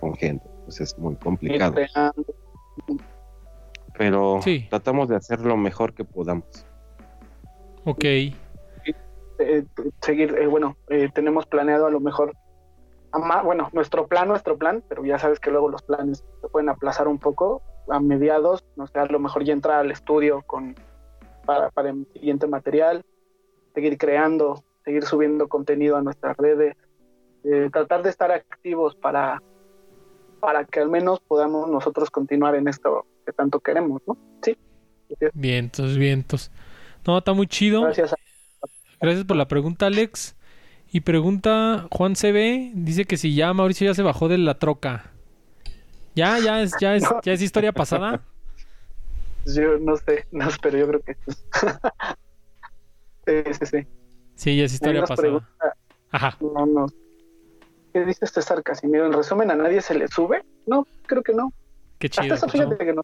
[0.00, 1.74] con gente, pues es muy complicado.
[3.98, 4.66] Pero Sí.
[4.70, 6.66] tratamos de hacer lo mejor que podamos.
[7.84, 8.04] Ok.
[9.38, 9.66] eh,
[10.00, 12.32] seguir, eh, bueno, eh, tenemos planeado a lo mejor
[13.44, 17.08] bueno, nuestro plan, nuestro plan, pero ya sabes que luego los planes se pueden aplazar
[17.08, 20.74] un poco, a mediados, no sé, a lo mejor ya entrar al estudio con,
[21.44, 23.04] para, para el siguiente material,
[23.74, 26.76] seguir creando, seguir subiendo contenido a nuestras redes,
[27.48, 29.40] eh, tratar de estar activos para,
[30.40, 34.16] para que al menos podamos nosotros continuar en esto que tanto queremos, ¿no?
[34.42, 34.56] Sí.
[35.32, 36.50] Vientos, vientos.
[37.06, 37.82] No, está muy chido.
[37.82, 38.14] Gracias.
[39.00, 40.34] Gracias por la pregunta, Alex.
[40.90, 45.12] Y pregunta Juan CB, dice que si ya Mauricio ya se bajó de la troca.
[46.16, 46.40] ¿Ya?
[46.40, 48.22] ¿Ya es, ya es, ya es historia pasada?
[49.44, 51.14] Yo no sé, no, pero yo creo que
[53.26, 53.86] sí, sí, sí.
[54.34, 55.48] Sí, ya es historia pasada.
[56.10, 56.36] Ajá.
[56.40, 56.86] No, no.
[57.96, 59.06] ¿Qué dice César Casimiro?
[59.06, 60.44] En resumen, ¿a nadie se le sube?
[60.66, 61.50] No, creo que no.
[61.98, 62.34] Qué chido.
[62.34, 63.02] Hasta eso, fíjate que no.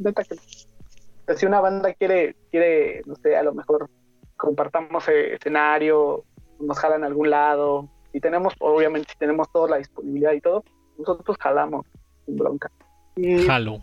[0.00, 3.88] Neta que si una banda quiere, quiere, no sé, a lo mejor
[4.36, 6.24] compartamos escenario,
[6.58, 10.64] nos jalan a algún lado, y tenemos, obviamente, si tenemos toda la disponibilidad y todo,
[10.98, 11.86] nosotros jalamos
[12.24, 12.68] sin bronca.
[13.14, 13.80] Y, Jalo.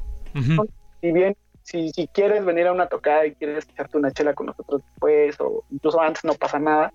[0.99, 4.47] Si bien, si, si quieres venir a una tocada y quieres echarte una chela con
[4.47, 6.91] nosotros después, o incluso antes no pasa nada,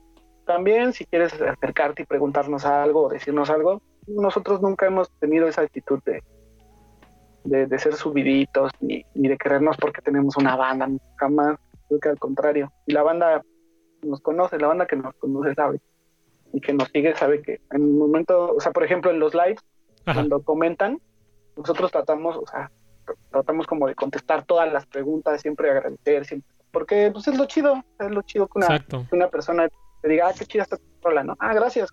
[0.48, 5.60] también si quieres acercarte y preguntarnos algo o decirnos algo, nosotros nunca hemos tenido esa
[5.60, 12.00] actitud de, de, ser subiditos ni, ni, de querernos porque tenemos una banda, jamás, creo
[12.00, 12.72] que al contrario.
[12.86, 13.42] Y la banda
[14.00, 15.82] nos conoce, la banda que nos conoce sabe
[16.54, 19.34] y que nos sigue sabe que en un momento, o sea, por ejemplo, en los
[19.34, 19.60] lives,
[20.04, 20.98] cuando comentan,
[21.58, 22.70] nosotros tratamos, o sea,
[23.30, 27.84] tratamos como de contestar todas las preguntas, siempre agradecer, siempre, porque pues es lo chido,
[28.00, 29.68] es lo chido que una, una persona
[30.02, 31.36] te diga, ah, qué chida está tu rola, ¿no?
[31.38, 31.90] Ah, gracias.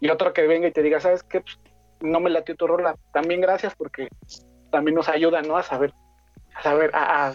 [0.00, 1.40] Y otro que venga y te diga, ¿sabes qué?
[1.40, 1.58] Pues,
[2.00, 2.96] no me latió tu rola.
[3.12, 4.08] También gracias porque
[4.70, 5.56] también nos ayuda, ¿no?
[5.56, 5.92] A saber,
[6.54, 7.34] a saber, a,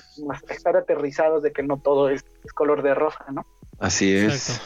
[0.49, 2.23] estar aterrizados de que no todo es,
[2.53, 3.45] color de rosa, ¿no?
[3.80, 4.61] Así es.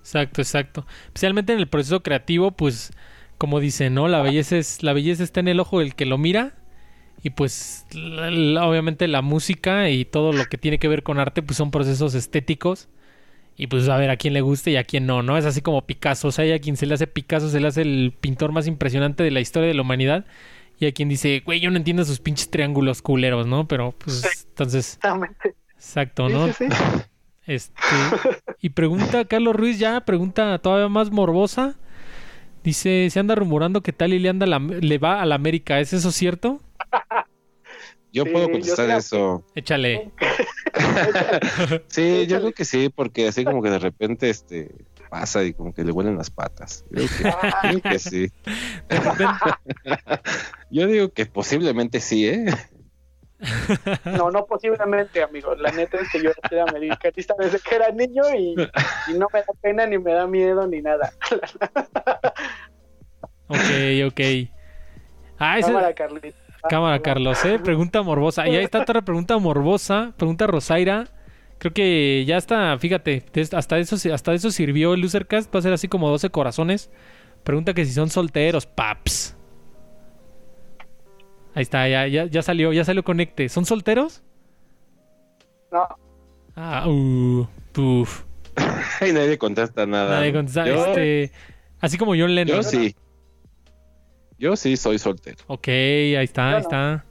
[0.00, 0.40] Exacto.
[0.40, 2.92] exacto, Especialmente en el proceso creativo, pues,
[3.36, 4.08] como dice, ¿no?
[4.08, 6.54] La belleza es, la belleza está en el ojo del que lo mira.
[7.22, 11.56] Y pues, obviamente la música y todo lo que tiene que ver con arte, pues
[11.56, 12.88] son procesos estéticos.
[13.60, 15.36] Y pues a ver a quién le guste y a quién no, ¿no?
[15.36, 16.28] Es así como Picasso.
[16.28, 18.68] O sea, hay a quien se le hace Picasso, se le hace el pintor más
[18.68, 20.24] impresionante de la historia de la humanidad.
[20.78, 23.66] Y hay quien dice, güey, yo no entiendo esos pinches triángulos culeros, ¿no?
[23.66, 24.94] Pero pues entonces...
[24.94, 25.56] Exactamente.
[25.74, 26.46] Exacto, ¿no?
[26.52, 26.84] Sí, sí,
[27.48, 27.82] Este,
[28.60, 31.76] y pregunta Carlos Ruiz ya, pregunta todavía más morbosa.
[32.62, 35.94] Dice, se anda rumorando que tal y le anda le va a la América, ¿es
[35.94, 36.60] eso cierto?
[38.18, 39.44] Yo puedo contestar eso.
[39.54, 40.10] Échale.
[41.86, 44.74] sí, yo creo que sí, porque así como que de repente este
[45.08, 46.84] pasa y como que le huelen las patas.
[46.90, 47.06] Creo
[47.80, 48.28] que, sí.
[50.70, 52.46] yo digo que posiblemente sí, ¿eh?
[54.04, 55.54] No, no posiblemente, amigo.
[55.54, 58.56] La neta es que yo era americanista desde que era niño y,
[59.16, 61.12] no me da pena, ni me da miedo, ni nada.
[63.46, 64.20] ok, ok.
[65.38, 65.94] Ah, Cámara,
[66.68, 67.58] Cámara, Carlos, ¿eh?
[67.58, 68.48] Pregunta morbosa.
[68.48, 70.12] Y ahí está otra pregunta morbosa.
[70.16, 71.06] Pregunta Rosaira.
[71.58, 75.52] Creo que ya está, fíjate, hasta eso, hasta eso sirvió el Losercast.
[75.52, 76.90] Va a ser así como 12 corazones.
[77.42, 79.36] Pregunta que si son solteros, paps.
[81.54, 83.48] Ahí está, ya, ya, ya salió, ya salió Conecte.
[83.48, 84.22] ¿Son solteros?
[85.72, 85.88] No.
[86.54, 88.24] Ah, uh, puf.
[89.08, 90.18] y nadie contesta nada.
[90.18, 90.68] Nadie contesta.
[90.68, 91.32] Este,
[91.80, 92.56] así como John Lennon.
[92.56, 92.94] Yo sí.
[94.38, 95.38] Yo sí soy soltero.
[95.48, 97.04] Ok, ahí está, ahí está.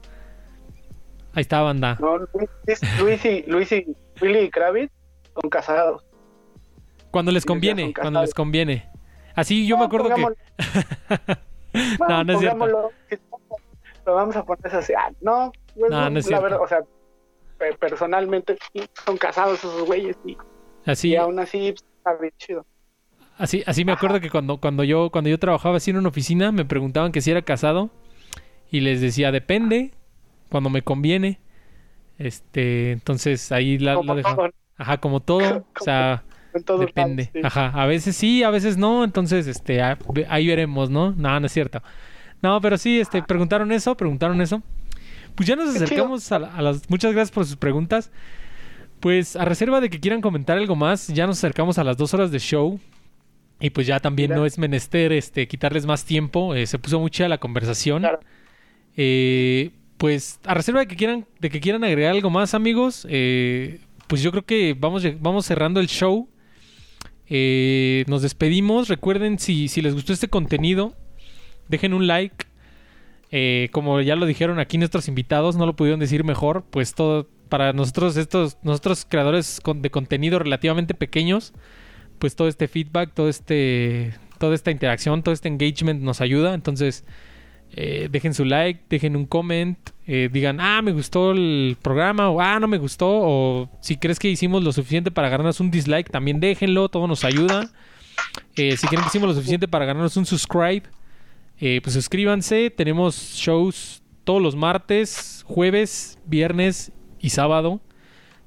[1.33, 1.97] Ahí está, banda.
[1.99, 2.17] No,
[2.99, 4.91] Luis, y, Luis y Willy y Kravitz
[5.39, 6.03] son casados.
[7.11, 8.89] Cuando les conviene, cuando les conviene.
[9.35, 10.21] Así yo me acuerdo que.
[12.07, 12.91] no, no es cierto.
[14.05, 14.93] Lo vamos a poner así.
[14.93, 16.79] Ah, no, pues, no, no es la verdad, o sea,
[17.79, 18.57] personalmente
[19.05, 20.37] son casados esos güeyes y,
[20.85, 22.65] así, y aún así pues, está bien chido.
[23.37, 26.51] Así, así me acuerdo que cuando, cuando yo, cuando yo trabajaba así en una oficina,
[26.51, 27.91] me preguntaban que si era casado.
[28.71, 29.91] Y les decía, depende,
[30.49, 31.39] cuando me conviene.
[32.17, 34.49] Este, entonces ahí la, lo dejaba.
[34.77, 35.65] Ajá, como todo.
[35.79, 36.23] o sea,
[36.79, 37.31] depende.
[37.43, 39.03] Ajá, a veces sí, a veces no.
[39.03, 41.11] Entonces, este, ahí veremos, ¿no?
[41.11, 41.81] No, no es cierto.
[42.41, 44.61] No, pero sí, este, preguntaron eso, preguntaron eso.
[45.35, 46.89] Pues ya nos acercamos a, a, las.
[46.89, 48.11] Muchas gracias por sus preguntas.
[48.99, 52.13] Pues a reserva de que quieran comentar algo más, ya nos acercamos a las dos
[52.15, 52.79] horas de show.
[53.59, 56.53] Y pues ya también no es menester este, quitarles más tiempo.
[56.53, 58.05] Eh, se puso mucha la conversación.
[58.95, 63.79] Eh, pues a reserva de que quieran, de que quieran agregar algo más, amigos, eh,
[64.05, 66.29] pues yo creo que vamos, vamos cerrando el show.
[67.29, 68.89] nos despedimos.
[68.89, 70.93] Recuerden, si, si les gustó este contenido,
[71.67, 72.45] dejen un like.
[73.71, 76.63] como ya lo dijeron aquí nuestros invitados, no lo pudieron decir mejor.
[76.69, 81.53] Pues todo para nosotros, estos, nosotros creadores de contenido relativamente pequeños
[82.19, 86.53] pues todo este feedback, todo este toda esta interacción, todo este engagement nos ayuda.
[86.53, 87.03] Entonces,
[87.71, 92.39] eh, dejen su like, dejen un comment, eh, digan, ah, me gustó el programa, o
[92.39, 96.09] ah, no me gustó, o si crees que hicimos lo suficiente para ganarnos un dislike,
[96.09, 97.71] también déjenlo, todo nos ayuda.
[98.55, 100.83] Eh, si creen que hicimos lo suficiente para ganarnos un subscribe,
[101.59, 102.69] pues suscríbanse.
[102.69, 107.81] Tenemos shows todos los martes, jueves, viernes y sábado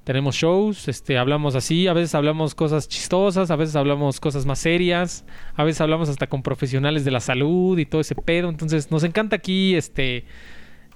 [0.05, 4.59] tenemos shows, este, hablamos así, a veces hablamos cosas chistosas, a veces hablamos cosas más
[4.59, 5.25] serias,
[5.55, 8.49] a veces hablamos hasta con profesionales de la salud y todo ese pedo.
[8.49, 10.25] Entonces, nos encanta aquí este,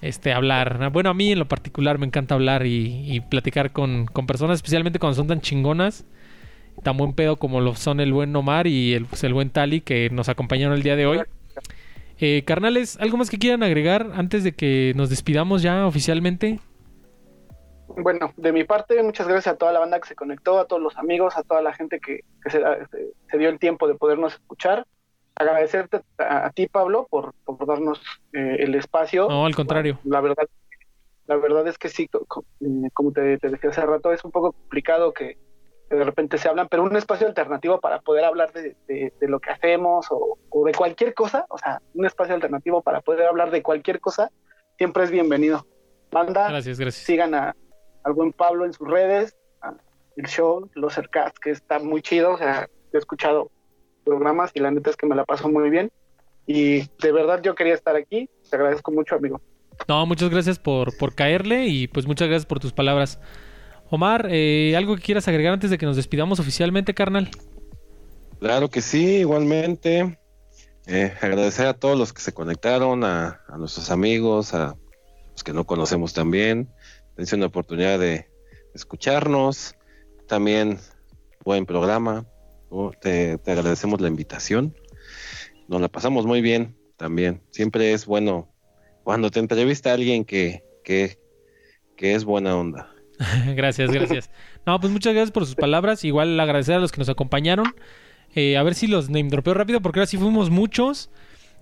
[0.01, 0.91] este, hablar.
[0.91, 5.17] Bueno, a mí en lo particular me encanta hablar y, platicar con, personas, especialmente cuando
[5.17, 6.05] son tan chingonas,
[6.83, 9.81] tan buen pedo como lo son el buen Omar y el, pues, el buen Tali
[9.81, 11.21] que nos acompañaron el día de hoy.
[12.21, 16.61] Eh, carnales, ¿algo más que quieran agregar antes de que nos despidamos ya oficialmente?
[17.89, 20.83] Bueno, de mi parte, muchas gracias a toda la banda que se conectó, a todos
[20.83, 22.21] los amigos, a toda la gente que,
[22.51, 24.87] se, dio el tiempo de podernos escuchar.
[25.37, 27.35] Agradecerte a, ti, Pablo, por,
[27.67, 28.01] darnos
[28.33, 29.29] eh, el espacio.
[29.29, 29.99] No, al contrario.
[30.05, 30.49] La, verdad,
[31.27, 32.09] la verdad es que sí,
[32.93, 35.39] como te, decía hace rato, es un poco complicado que,
[35.91, 40.07] de repente se hablan, pero un espacio alternativo para poder hablar de, lo que hacemos
[40.11, 44.01] o, o, de cualquier cosa, o sea, un espacio alternativo para poder hablar de cualquier
[44.01, 44.31] cosa,
[44.77, 45.67] siempre es bienvenido.
[46.11, 47.05] Banda, gracias, gracias.
[47.05, 47.55] sigan a,
[48.05, 49.37] al buen Pablo en sus redes,
[50.17, 53.51] el show, los Cercast, que está muy chido, o sea, he escuchado
[54.05, 55.91] programas y la neta es que me la paso muy bien.
[56.47, 59.41] Y de verdad yo quería estar aquí, te agradezco mucho, amigo.
[59.89, 63.19] No, muchas gracias por, por caerle y pues muchas gracias por tus palabras.
[63.91, 67.31] Omar, eh, ¿algo que quieras agregar antes de que nos despidamos oficialmente, carnal?
[68.41, 70.19] Claro que sí, igualmente.
[70.87, 74.77] Eh, agradecer a todos los que se conectaron, a, a nuestros amigos, a
[75.33, 76.74] los que no conocemos también
[77.17, 78.29] dense una oportunidad de
[78.75, 79.75] escucharnos.
[80.27, 80.79] También
[81.45, 82.27] buen programa.
[83.01, 84.75] Te, agradecemos la invitación.
[85.69, 87.43] Nos la pasamos muy bien también.
[87.51, 88.53] Siempre es bueno
[89.05, 91.19] cuando te entrevista alguien que, que,
[91.97, 92.95] que es buena onda.
[93.55, 94.31] gracias, gracias.
[94.67, 96.05] No, pues muchas gracias por sus palabras.
[96.05, 97.75] Igual agradecer a los que nos acompañaron.
[98.35, 101.11] Eh, a ver si los name dropeo rápido, porque ahora sí fuimos muchos.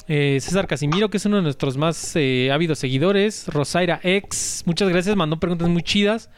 [0.09, 3.47] Eh, César Casimiro, que es uno de nuestros más eh, ávidos seguidores.
[3.49, 6.31] Rosaira X, muchas gracias, mandó preguntas muy chidas.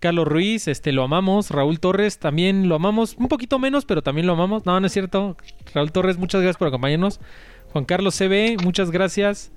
[0.00, 1.50] Carlos Ruiz, este, lo amamos.
[1.50, 3.14] Raúl Torres, también lo amamos.
[3.18, 4.66] Un poquito menos, pero también lo amamos.
[4.66, 5.36] No, no es cierto.
[5.74, 7.20] Raúl Torres, muchas gracias por acompañarnos.
[7.72, 9.52] Juan Carlos CB, muchas gracias.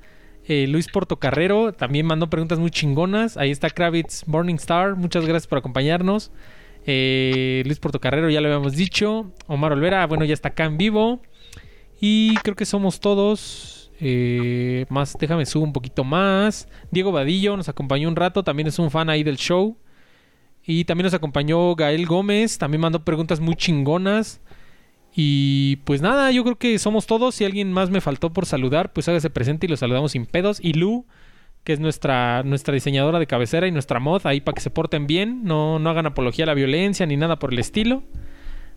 [0.47, 3.37] Eh, Luis Portocarrero también mandó preguntas muy chingonas.
[3.37, 6.31] Ahí está Kravitz Morning Star, muchas gracias por acompañarnos.
[6.85, 9.31] Luis Portocarrero, ya lo habíamos dicho.
[9.47, 11.21] Omar Olvera, bueno, ya está acá en vivo.
[11.99, 13.91] Y creo que somos todos.
[13.99, 16.67] Eh, más, déjame subo un poquito más.
[16.91, 19.77] Diego Vadillo nos acompañó un rato, también es un fan ahí del show.
[20.65, 24.41] Y también nos acompañó Gael Gómez, también mandó preguntas muy chingonas.
[25.15, 27.35] Y pues nada, yo creo que somos todos.
[27.35, 30.59] Si alguien más me faltó por saludar, pues hágase presente y lo saludamos sin pedos.
[30.61, 31.05] Y Lu,
[31.63, 35.07] que es nuestra, nuestra diseñadora de cabecera y nuestra mod, ahí para que se porten
[35.07, 38.03] bien, no, no hagan apología a la violencia ni nada por el estilo.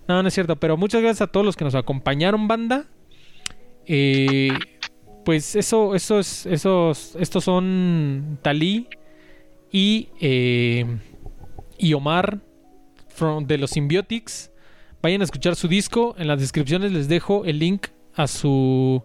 [0.07, 2.87] No, no es cierto, pero muchas gracias a todos los que nos acompañaron, banda.
[3.89, 4.53] Eh,
[5.25, 8.87] pues eso, esos, esos, estos son Talí
[9.73, 10.85] y, eh,
[11.79, 12.41] y Omar
[13.41, 14.53] de los Symbiotics.
[15.03, 16.15] Vayan a escuchar su disco.
[16.19, 19.03] En las descripciones les dejo el link a su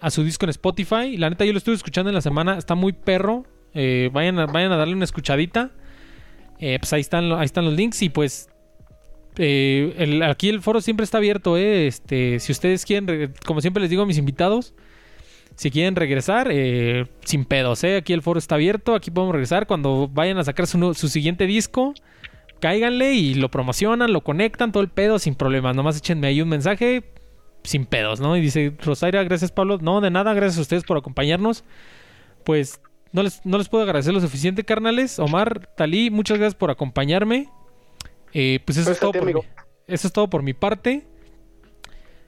[0.00, 1.16] a su disco en Spotify.
[1.16, 2.56] La neta yo lo estuve escuchando en la semana.
[2.56, 3.44] Está muy perro.
[3.74, 5.70] Eh, vayan, a, vayan a darle una escuchadita.
[6.58, 8.02] pues ahí están, ahí están los links.
[8.02, 8.48] Y pues
[9.36, 11.86] eh, aquí el foro siempre está abierto, eh.
[11.86, 14.74] Este, si ustedes quieren, como siempre les digo a mis invitados,
[15.56, 17.84] si quieren regresar, eh, sin pedos.
[17.84, 19.66] Aquí el foro está abierto, aquí podemos regresar.
[19.66, 21.94] Cuando vayan a sacar su, siguiente disco,
[22.60, 25.76] cáiganle y lo promocionan, lo conectan, todo el pedo, sin problemas.
[25.76, 27.04] Nomás échenme ahí un mensaje,
[27.64, 28.36] sin pedos, ¿no?
[28.36, 29.78] Y dice, Rosaira, gracias Pablo.
[29.80, 31.64] No, de nada, gracias a ustedes por acompañarnos.
[32.44, 32.80] Pues
[33.12, 35.18] no les, no les puedo agradecer lo suficiente, carnales.
[35.18, 37.48] Omar, Talí, muchas gracias por acompañarme.
[38.32, 39.32] Eh, pues eso es, todo por mi,
[39.86, 41.06] eso es todo por mi parte.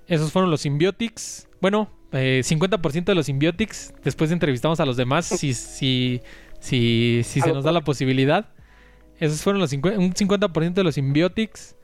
[0.06, 1.48] Esos fueron los Symbiotics.
[1.60, 3.94] Bueno, 50% eh, de los Symbiotics.
[4.02, 6.20] Después entrevistamos a los demás si, si,
[6.60, 8.48] si, si se nos da la posibilidad.
[9.18, 11.76] Esos fueron los un 50% de los Symbiotics.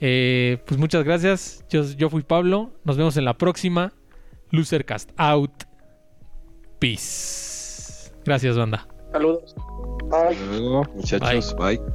[0.00, 1.64] Eh, pues muchas gracias.
[1.68, 2.72] Yo, yo fui Pablo.
[2.84, 3.92] Nos vemos en la próxima.
[4.50, 5.64] Losercast out.
[6.78, 8.10] Peace.
[8.24, 8.88] Gracias, banda.
[9.12, 9.54] Saludos.
[10.08, 10.36] Bye.
[10.94, 11.54] muchachos.
[11.56, 11.80] Bye.